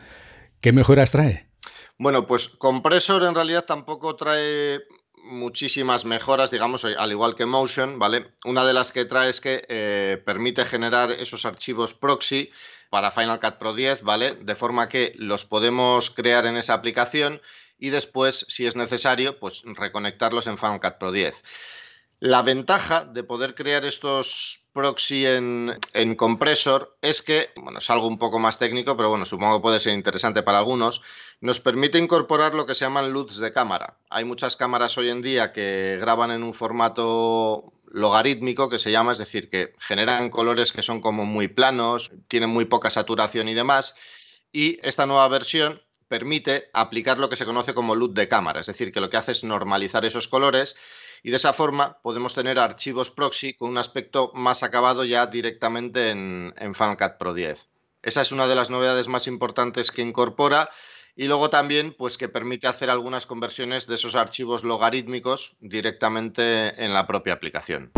¿Qué 0.60 0.72
mejoras 0.72 1.12
trae? 1.12 1.48
Bueno, 1.96 2.26
pues 2.26 2.48
Compressor 2.48 3.22
en 3.22 3.34
realidad 3.34 3.64
tampoco 3.64 4.16
trae 4.16 4.82
muchísimas 5.24 6.04
mejoras, 6.04 6.50
digamos, 6.50 6.84
al 6.84 7.10
igual 7.10 7.34
que 7.34 7.46
Motion, 7.46 7.98
¿vale? 7.98 8.34
Una 8.44 8.64
de 8.64 8.74
las 8.74 8.92
que 8.92 9.04
trae 9.04 9.30
es 9.30 9.40
que 9.40 9.64
eh, 9.68 10.22
permite 10.24 10.64
generar 10.64 11.10
esos 11.10 11.44
archivos 11.44 11.94
proxy 11.94 12.50
para 12.90 13.10
Final 13.10 13.40
Cut 13.40 13.58
Pro 13.58 13.74
10, 13.74 14.02
¿vale? 14.02 14.34
De 14.34 14.54
forma 14.54 14.88
que 14.88 15.14
los 15.16 15.44
podemos 15.44 16.10
crear 16.10 16.46
en 16.46 16.56
esa 16.56 16.74
aplicación 16.74 17.40
y 17.78 17.90
después, 17.90 18.46
si 18.48 18.66
es 18.66 18.76
necesario, 18.76 19.38
pues 19.38 19.62
reconectarlos 19.64 20.46
en 20.46 20.58
Final 20.58 20.80
Cut 20.80 20.98
Pro 20.98 21.10
10. 21.10 21.42
La 22.20 22.42
ventaja 22.42 23.04
de 23.04 23.24
poder 23.24 23.54
crear 23.54 23.84
estos 23.84 24.68
proxy 24.72 25.26
en, 25.26 25.78
en, 25.92 26.14
compresor 26.14 26.96
es 27.02 27.22
que, 27.22 27.50
bueno, 27.56 27.78
es 27.78 27.90
algo 27.90 28.06
un 28.06 28.18
poco 28.18 28.38
más 28.38 28.58
técnico, 28.58 28.96
pero 28.96 29.10
bueno, 29.10 29.24
supongo 29.24 29.58
que 29.58 29.62
puede 29.62 29.80
ser 29.80 29.94
interesante 29.94 30.42
para 30.42 30.58
algunos, 30.58 31.02
nos 31.44 31.60
permite 31.60 31.98
incorporar 31.98 32.54
lo 32.54 32.64
que 32.64 32.74
se 32.74 32.86
llaman 32.86 33.12
LUTs 33.12 33.36
de 33.36 33.52
cámara. 33.52 33.98
Hay 34.08 34.24
muchas 34.24 34.56
cámaras 34.56 34.96
hoy 34.96 35.10
en 35.10 35.20
día 35.20 35.52
que 35.52 35.98
graban 36.00 36.30
en 36.30 36.42
un 36.42 36.54
formato 36.54 37.74
logarítmico 37.84 38.70
que 38.70 38.78
se 38.78 38.90
llama, 38.90 39.12
es 39.12 39.18
decir, 39.18 39.50
que 39.50 39.74
generan 39.78 40.30
colores 40.30 40.72
que 40.72 40.80
son 40.80 41.02
como 41.02 41.26
muy 41.26 41.48
planos, 41.48 42.12
tienen 42.28 42.48
muy 42.48 42.64
poca 42.64 42.88
saturación 42.88 43.50
y 43.50 43.54
demás, 43.54 43.94
y 44.52 44.78
esta 44.82 45.04
nueva 45.04 45.28
versión 45.28 45.82
permite 46.08 46.70
aplicar 46.72 47.18
lo 47.18 47.28
que 47.28 47.36
se 47.36 47.44
conoce 47.44 47.74
como 47.74 47.94
LUT 47.94 48.14
de 48.14 48.26
cámara, 48.26 48.60
es 48.60 48.66
decir, 48.66 48.90
que 48.90 49.02
lo 49.02 49.10
que 49.10 49.18
hace 49.18 49.32
es 49.32 49.44
normalizar 49.44 50.06
esos 50.06 50.28
colores 50.28 50.76
y 51.22 51.28
de 51.28 51.36
esa 51.36 51.52
forma 51.52 51.98
podemos 52.00 52.32
tener 52.32 52.58
archivos 52.58 53.10
proxy 53.10 53.52
con 53.52 53.68
un 53.68 53.76
aspecto 53.76 54.32
más 54.32 54.62
acabado 54.62 55.04
ya 55.04 55.26
directamente 55.26 56.08
en, 56.08 56.54
en 56.56 56.74
Final 56.74 56.96
Cut 56.96 57.18
Pro 57.18 57.34
10. 57.34 57.68
Esa 58.02 58.22
es 58.22 58.32
una 58.32 58.46
de 58.46 58.54
las 58.54 58.70
novedades 58.70 59.08
más 59.08 59.26
importantes 59.26 59.92
que 59.92 60.00
incorpora 60.00 60.70
y 61.16 61.26
luego 61.26 61.50
también 61.50 61.94
pues 61.96 62.18
que 62.18 62.28
permite 62.28 62.66
hacer 62.66 62.90
algunas 62.90 63.26
conversiones 63.26 63.86
de 63.86 63.94
esos 63.94 64.14
archivos 64.14 64.64
logarítmicos 64.64 65.56
directamente 65.60 66.84
en 66.84 66.92
la 66.92 67.06
propia 67.06 67.34
aplicación. 67.34 67.90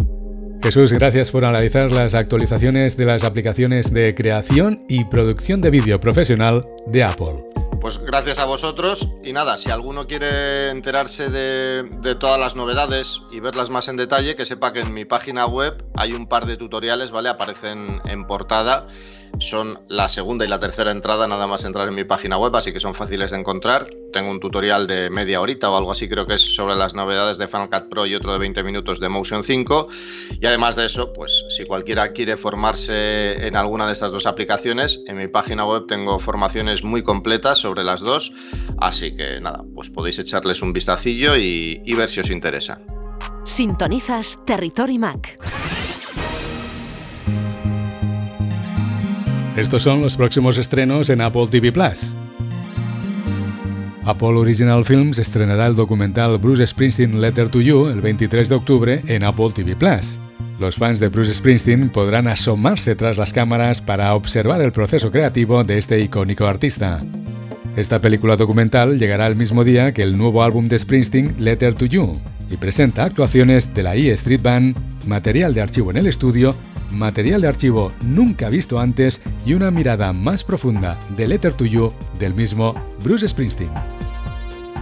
Jesús, 0.62 0.92
gracias 0.92 1.30
por 1.30 1.44
analizar 1.44 1.92
las 1.92 2.14
actualizaciones 2.14 2.96
de 2.96 3.04
las 3.04 3.24
aplicaciones 3.24 3.92
de 3.92 4.14
creación 4.14 4.84
y 4.88 5.04
producción 5.04 5.60
de 5.60 5.70
vídeo 5.70 6.00
profesional 6.00 6.66
de 6.86 7.04
Apple. 7.04 7.44
Pues 7.80 7.98
gracias 7.98 8.38
a 8.38 8.46
vosotros 8.46 9.06
y 9.22 9.32
nada, 9.32 9.58
si 9.58 9.70
alguno 9.70 10.08
quiere 10.08 10.70
enterarse 10.70 11.30
de, 11.30 12.14
todas 12.16 12.40
las 12.40 12.56
novedades 12.56 13.20
y 13.30 13.38
verlas 13.38 13.70
más 13.70 13.88
en 13.88 13.96
detalle, 13.96 14.34
que 14.34 14.44
sepa 14.44 14.72
que 14.72 14.80
en 14.80 14.92
mi 14.92 15.04
página 15.04 15.46
web 15.46 15.76
hay 15.94 16.12
un 16.12 16.26
par 16.26 16.46
de 16.46 16.56
tutoriales, 16.56 17.12
¿vale? 17.12 17.28
Aparecen 17.28 18.00
en 18.06 18.26
portada 18.26 18.88
son 19.40 19.80
la 19.88 20.08
segunda 20.08 20.44
y 20.44 20.48
la 20.48 20.60
tercera 20.60 20.90
entrada, 20.90 21.26
nada 21.26 21.46
más 21.46 21.64
entrar 21.64 21.88
en 21.88 21.94
mi 21.94 22.04
página 22.04 22.38
web, 22.38 22.54
así 22.56 22.72
que 22.72 22.80
son 22.80 22.94
fáciles 22.94 23.30
de 23.30 23.38
encontrar. 23.38 23.86
Tengo 24.12 24.30
un 24.30 24.40
tutorial 24.40 24.86
de 24.86 25.10
media 25.10 25.40
horita 25.40 25.70
o 25.70 25.76
algo 25.76 25.92
así, 25.92 26.08
creo 26.08 26.26
que 26.26 26.34
es 26.34 26.42
sobre 26.42 26.74
las 26.74 26.94
novedades 26.94 27.38
de 27.38 27.48
Final 27.48 27.68
Cut 27.70 27.88
Pro 27.88 28.06
y 28.06 28.14
otro 28.14 28.32
de 28.32 28.38
20 28.38 28.62
minutos 28.62 29.00
de 29.00 29.08
Motion 29.08 29.42
5. 29.42 29.88
Y 30.40 30.46
además 30.46 30.76
de 30.76 30.86
eso, 30.86 31.12
pues 31.12 31.44
si 31.48 31.64
cualquiera 31.64 32.12
quiere 32.12 32.36
formarse 32.36 33.46
en 33.46 33.56
alguna 33.56 33.86
de 33.86 33.92
estas 33.92 34.12
dos 34.12 34.26
aplicaciones, 34.26 35.02
en 35.06 35.16
mi 35.16 35.28
página 35.28 35.66
web 35.66 35.86
tengo 35.86 36.18
formaciones 36.18 36.84
muy 36.84 37.02
completas 37.02 37.58
sobre 37.58 37.84
las 37.84 38.00
dos, 38.00 38.32
así 38.78 39.14
que 39.14 39.40
nada, 39.40 39.64
pues 39.74 39.90
podéis 39.90 40.18
echarles 40.18 40.62
un 40.62 40.72
vistacillo 40.72 41.36
y, 41.36 41.80
y 41.84 41.94
ver 41.94 42.08
si 42.08 42.20
os 42.20 42.30
interesa. 42.30 42.80
Sintonizas 43.44 44.38
Territory 44.44 44.98
Mac. 44.98 45.95
Estos 49.56 49.84
son 49.84 50.02
los 50.02 50.18
próximos 50.18 50.58
estrenos 50.58 51.08
en 51.08 51.22
Apple 51.22 51.46
TV 51.50 51.72
Plus. 51.72 52.12
Apple 54.04 54.36
Original 54.36 54.84
Films 54.84 55.18
estrenará 55.18 55.66
el 55.66 55.74
documental 55.74 56.36
Bruce 56.36 56.66
Springsteen 56.66 57.22
Letter 57.22 57.48
to 57.48 57.62
You 57.62 57.86
el 57.86 58.02
23 58.02 58.50
de 58.50 58.54
octubre 58.54 59.02
en 59.06 59.24
Apple 59.24 59.52
TV 59.54 59.74
Plus. 59.74 60.18
Los 60.60 60.76
fans 60.76 61.00
de 61.00 61.08
Bruce 61.08 61.32
Springsteen 61.32 61.88
podrán 61.88 62.28
asomarse 62.28 62.94
tras 62.96 63.16
las 63.16 63.32
cámaras 63.32 63.80
para 63.80 64.14
observar 64.14 64.60
el 64.60 64.72
proceso 64.72 65.10
creativo 65.10 65.64
de 65.64 65.78
este 65.78 66.00
icónico 66.00 66.44
artista. 66.44 67.00
Esta 67.76 68.00
película 68.00 68.36
documental 68.36 68.98
llegará 68.98 69.26
el 69.26 69.36
mismo 69.36 69.62
día 69.62 69.92
que 69.92 70.02
el 70.02 70.16
nuevo 70.16 70.42
álbum 70.42 70.66
de 70.68 70.78
Springsteen, 70.78 71.36
Letter 71.38 71.74
to 71.74 71.84
You, 71.84 72.18
y 72.50 72.56
presenta 72.56 73.04
actuaciones 73.04 73.74
de 73.74 73.82
la 73.82 73.94
E 73.94 74.10
Street 74.14 74.40
Band, 74.42 74.76
material 75.06 75.54
de 75.54 75.60
archivo 75.60 75.90
en 75.90 75.98
el 75.98 76.06
estudio 76.06 76.54
material 76.90 77.42
de 77.42 77.48
archivo 77.48 77.92
nunca 78.02 78.48
visto 78.48 78.80
antes 78.80 79.20
y 79.44 79.54
una 79.54 79.70
mirada 79.70 80.12
más 80.12 80.44
profunda 80.44 80.98
de 81.16 81.28
Letter 81.28 81.52
to 81.52 81.64
You 81.64 81.92
del 82.18 82.34
mismo 82.34 82.74
Bruce 83.02 83.28
Springsteen. 83.28 83.70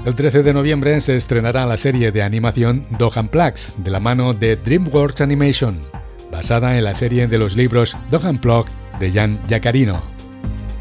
El 0.05 0.15
13 0.15 0.43
de 0.43 0.53
noviembre 0.53 1.01
se 1.01 1.17
estrenará 1.17 1.65
la 1.67 1.77
serie 1.77 2.13
de 2.13 2.23
animación 2.23 2.85
Dohan 2.99 3.29
Plugs 3.29 3.73
de 3.79 3.91
la 3.91 4.01
mano 4.01 4.35
de 4.35 4.57
DreamWorks 4.57 5.23
Animation, 5.23 5.81
basada 6.31 6.77
en 6.77 6.85
la 6.85 6.95
serie 6.95 7.27
de 7.27 7.39
los 7.39 7.57
libros 7.57 7.97
Dohan 8.11 8.39
Plug 8.39 8.67
de 9.01 9.13
Jan 9.13 9.39
Yacarino. 9.49 10.14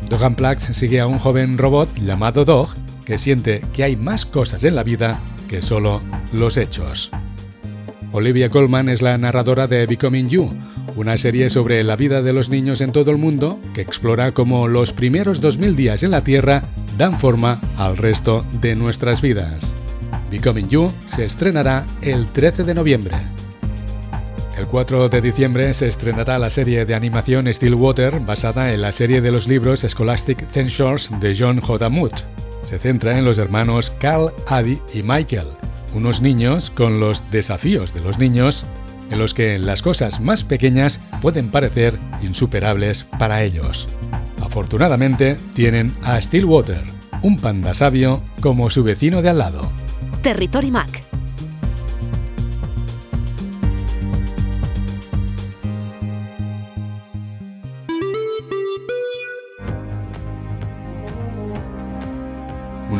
Dohan 0.09 0.35
Plugs 0.35 0.69
sigue 0.73 0.99
a 0.99 1.07
un 1.07 1.19
joven 1.19 1.57
robot 1.57 1.89
llamado 1.95 2.45
Dog 2.45 2.69
que 3.05 3.17
siente 3.17 3.61
que 3.73 3.83
hay 3.83 3.95
más 3.95 4.25
cosas 4.25 4.63
en 4.63 4.75
la 4.75 4.83
vida 4.83 5.19
que 5.47 5.61
solo 5.61 6.01
los 6.31 6.57
hechos. 6.57 7.11
Olivia 8.11 8.49
Colman 8.49 8.89
es 8.89 9.01
la 9.01 9.17
narradora 9.17 9.67
de 9.67 9.87
Becoming 9.87 10.29
You, 10.29 10.49
una 10.95 11.17
serie 11.17 11.49
sobre 11.49 11.83
la 11.83 11.95
vida 11.95 12.21
de 12.21 12.33
los 12.33 12.49
niños 12.49 12.81
en 12.81 12.91
todo 12.91 13.11
el 13.11 13.17
mundo 13.17 13.59
que 13.73 13.81
explora 13.81 14.33
cómo 14.33 14.67
los 14.67 14.93
primeros 14.93 15.41
2000 15.41 15.75
días 15.75 16.03
en 16.03 16.11
la 16.11 16.21
Tierra 16.21 16.63
dan 16.97 17.19
forma 17.19 17.59
al 17.77 17.97
resto 17.97 18.45
de 18.61 18.75
nuestras 18.75 19.21
vidas. 19.21 19.73
Becoming 20.29 20.69
You 20.69 20.91
se 21.07 21.25
estrenará 21.25 21.85
el 22.01 22.27
13 22.27 22.63
de 22.63 22.73
noviembre. 22.73 23.15
El 24.73 24.77
4 24.77 25.09
de 25.09 25.21
diciembre 25.21 25.71
se 25.75 25.85
estrenará 25.85 26.39
la 26.39 26.49
serie 26.49 26.83
de 26.83 26.95
animación 26.95 27.45
Stillwater 27.53 28.19
basada 28.19 28.73
en 28.73 28.81
la 28.81 28.91
serie 28.91 29.21
de 29.21 29.31
los 29.31 29.47
libros 29.47 29.81
Scholastic 29.81 30.49
Censures 30.49 31.11
de 31.19 31.35
John 31.37 31.61
J. 31.61 31.89
Mood. 31.89 32.13
Se 32.65 32.79
centra 32.79 33.19
en 33.19 33.23
los 33.23 33.37
hermanos 33.37 33.91
Carl, 33.99 34.33
Adi 34.47 34.79
y 34.91 35.03
Michael, 35.03 35.45
unos 35.93 36.21
niños 36.21 36.71
con 36.71 36.99
los 36.99 37.29
desafíos 37.29 37.93
de 37.93 38.01
los 38.01 38.17
niños 38.17 38.65
en 39.11 39.19
los 39.19 39.35
que 39.35 39.59
las 39.59 39.83
cosas 39.83 40.19
más 40.19 40.43
pequeñas 40.43 40.99
pueden 41.21 41.51
parecer 41.51 41.99
insuperables 42.23 43.03
para 43.19 43.43
ellos. 43.43 43.87
Afortunadamente 44.41 45.37
tienen 45.53 45.95
a 46.01 46.19
Stillwater, 46.19 46.81
un 47.21 47.37
panda 47.37 47.75
sabio 47.75 48.23
como 48.41 48.71
su 48.71 48.83
vecino 48.83 49.21
de 49.21 49.29
al 49.29 49.37
lado. 49.37 49.69
Territory 50.23 50.71
Mac 50.71 51.12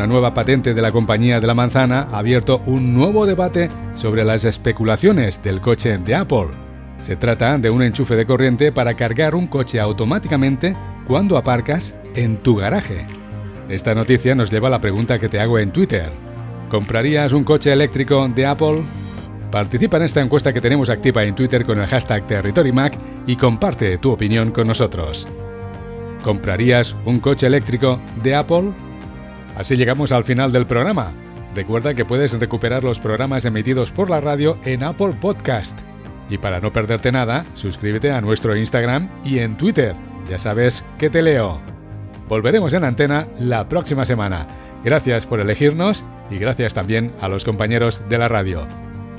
Una 0.04 0.12
nueva 0.12 0.34
patente 0.34 0.74
de 0.74 0.82
la 0.82 0.92
compañía 0.92 1.40
de 1.40 1.48
la 1.48 1.54
manzana 1.54 2.10
ha 2.12 2.18
abierto 2.18 2.62
un 2.66 2.94
nuevo 2.94 3.26
debate 3.26 3.70
sobre 3.94 4.26
las 4.26 4.44
especulaciones 4.44 5.42
del 5.42 5.62
coche 5.62 5.98
de 5.98 6.14
Apple. 6.14 6.48
Se 7.00 7.16
trata 7.16 7.58
de 7.58 7.70
un 7.70 7.82
enchufe 7.82 8.18
de 8.18 8.26
corriente 8.26 8.74
para 8.74 8.96
cargar 8.96 9.34
un 9.34 9.48
coche 9.48 9.80
automáticamente 9.80 10.76
cuando 11.08 11.38
aparcas 11.38 11.96
en 12.16 12.36
tu 12.36 12.58
garaje. 12.58 13.06
Esta 13.70 13.96
noticia 13.96 14.36
nos 14.36 14.52
lleva 14.52 14.68
a 14.68 14.72
la 14.72 14.82
pregunta 14.82 15.18
que 15.20 15.30
te 15.30 15.40
hago 15.40 15.58
en 15.58 15.72
Twitter. 15.72 16.12
¿Comprarías 16.68 17.32
un 17.32 17.46
coche 17.46 17.72
eléctrico 17.72 18.28
de 18.28 18.46
Apple? 18.46 18.84
Participa 19.52 19.96
en 19.96 20.04
esta 20.04 20.20
encuesta 20.20 20.52
que 20.52 20.60
tenemos 20.60 20.90
activa 20.90 21.24
en 21.24 21.34
Twitter 21.34 21.64
con 21.64 21.80
el 21.80 21.88
hashtag 21.88 22.28
TerritoryMac 22.28 22.98
y 23.26 23.38
comparte 23.38 23.98
tu 24.00 24.12
opinión 24.12 24.52
con 24.52 24.68
nosotros. 24.68 25.26
¿Comprarías 26.26 26.94
un 27.06 27.22
coche 27.22 27.48
eléctrico 27.48 28.02
de 28.22 28.36
Apple? 28.36 28.74
Así 29.56 29.76
llegamos 29.76 30.12
al 30.12 30.24
final 30.24 30.52
del 30.52 30.66
programa. 30.66 31.14
Recuerda 31.56 31.94
que 31.94 32.06
puedes 32.06 32.34
recuperar 32.40 32.84
los 32.84 33.00
programas 33.00 33.46
emitidos 33.46 33.92
por 33.92 34.10
la 34.10 34.20
radio 34.20 34.58
en 34.66 34.84
Apple 34.84 35.14
Podcast. 35.20 35.80
Y 36.30 36.38
para 36.38 36.60
no 36.60 36.74
perderte 36.74 37.12
nada, 37.12 37.44
suscríbete 37.54 38.12
a 38.12 38.22
nuestro 38.22 38.56
Instagram 38.56 39.10
y 39.24 39.40
en 39.40 39.56
Twitter. 39.58 39.96
Ya 40.30 40.40
sabes 40.40 40.84
que 40.98 41.10
te 41.10 41.22
leo. 41.22 41.62
Volveremos 42.28 42.74
en 42.74 42.86
antena 42.86 43.28
la 43.40 43.68
próxima 43.68 44.06
semana. 44.06 44.48
Gracias 44.84 45.28
por 45.28 45.40
elegirnos 45.40 46.04
y 46.32 46.38
gracias 46.38 46.74
también 46.74 47.12
a 47.22 47.28
los 47.28 47.46
compañeros 47.46 48.02
de 48.10 48.18
la 48.18 48.28
radio. 48.28 48.68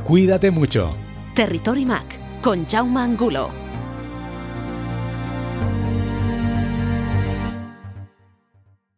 Cuídate 0.05 0.51
mucho. 0.51 0.97
Territory 1.35 1.85
Mac 1.85 2.05
con 2.43 2.67
Jaume 2.67 3.01
Angulo. 3.01 3.64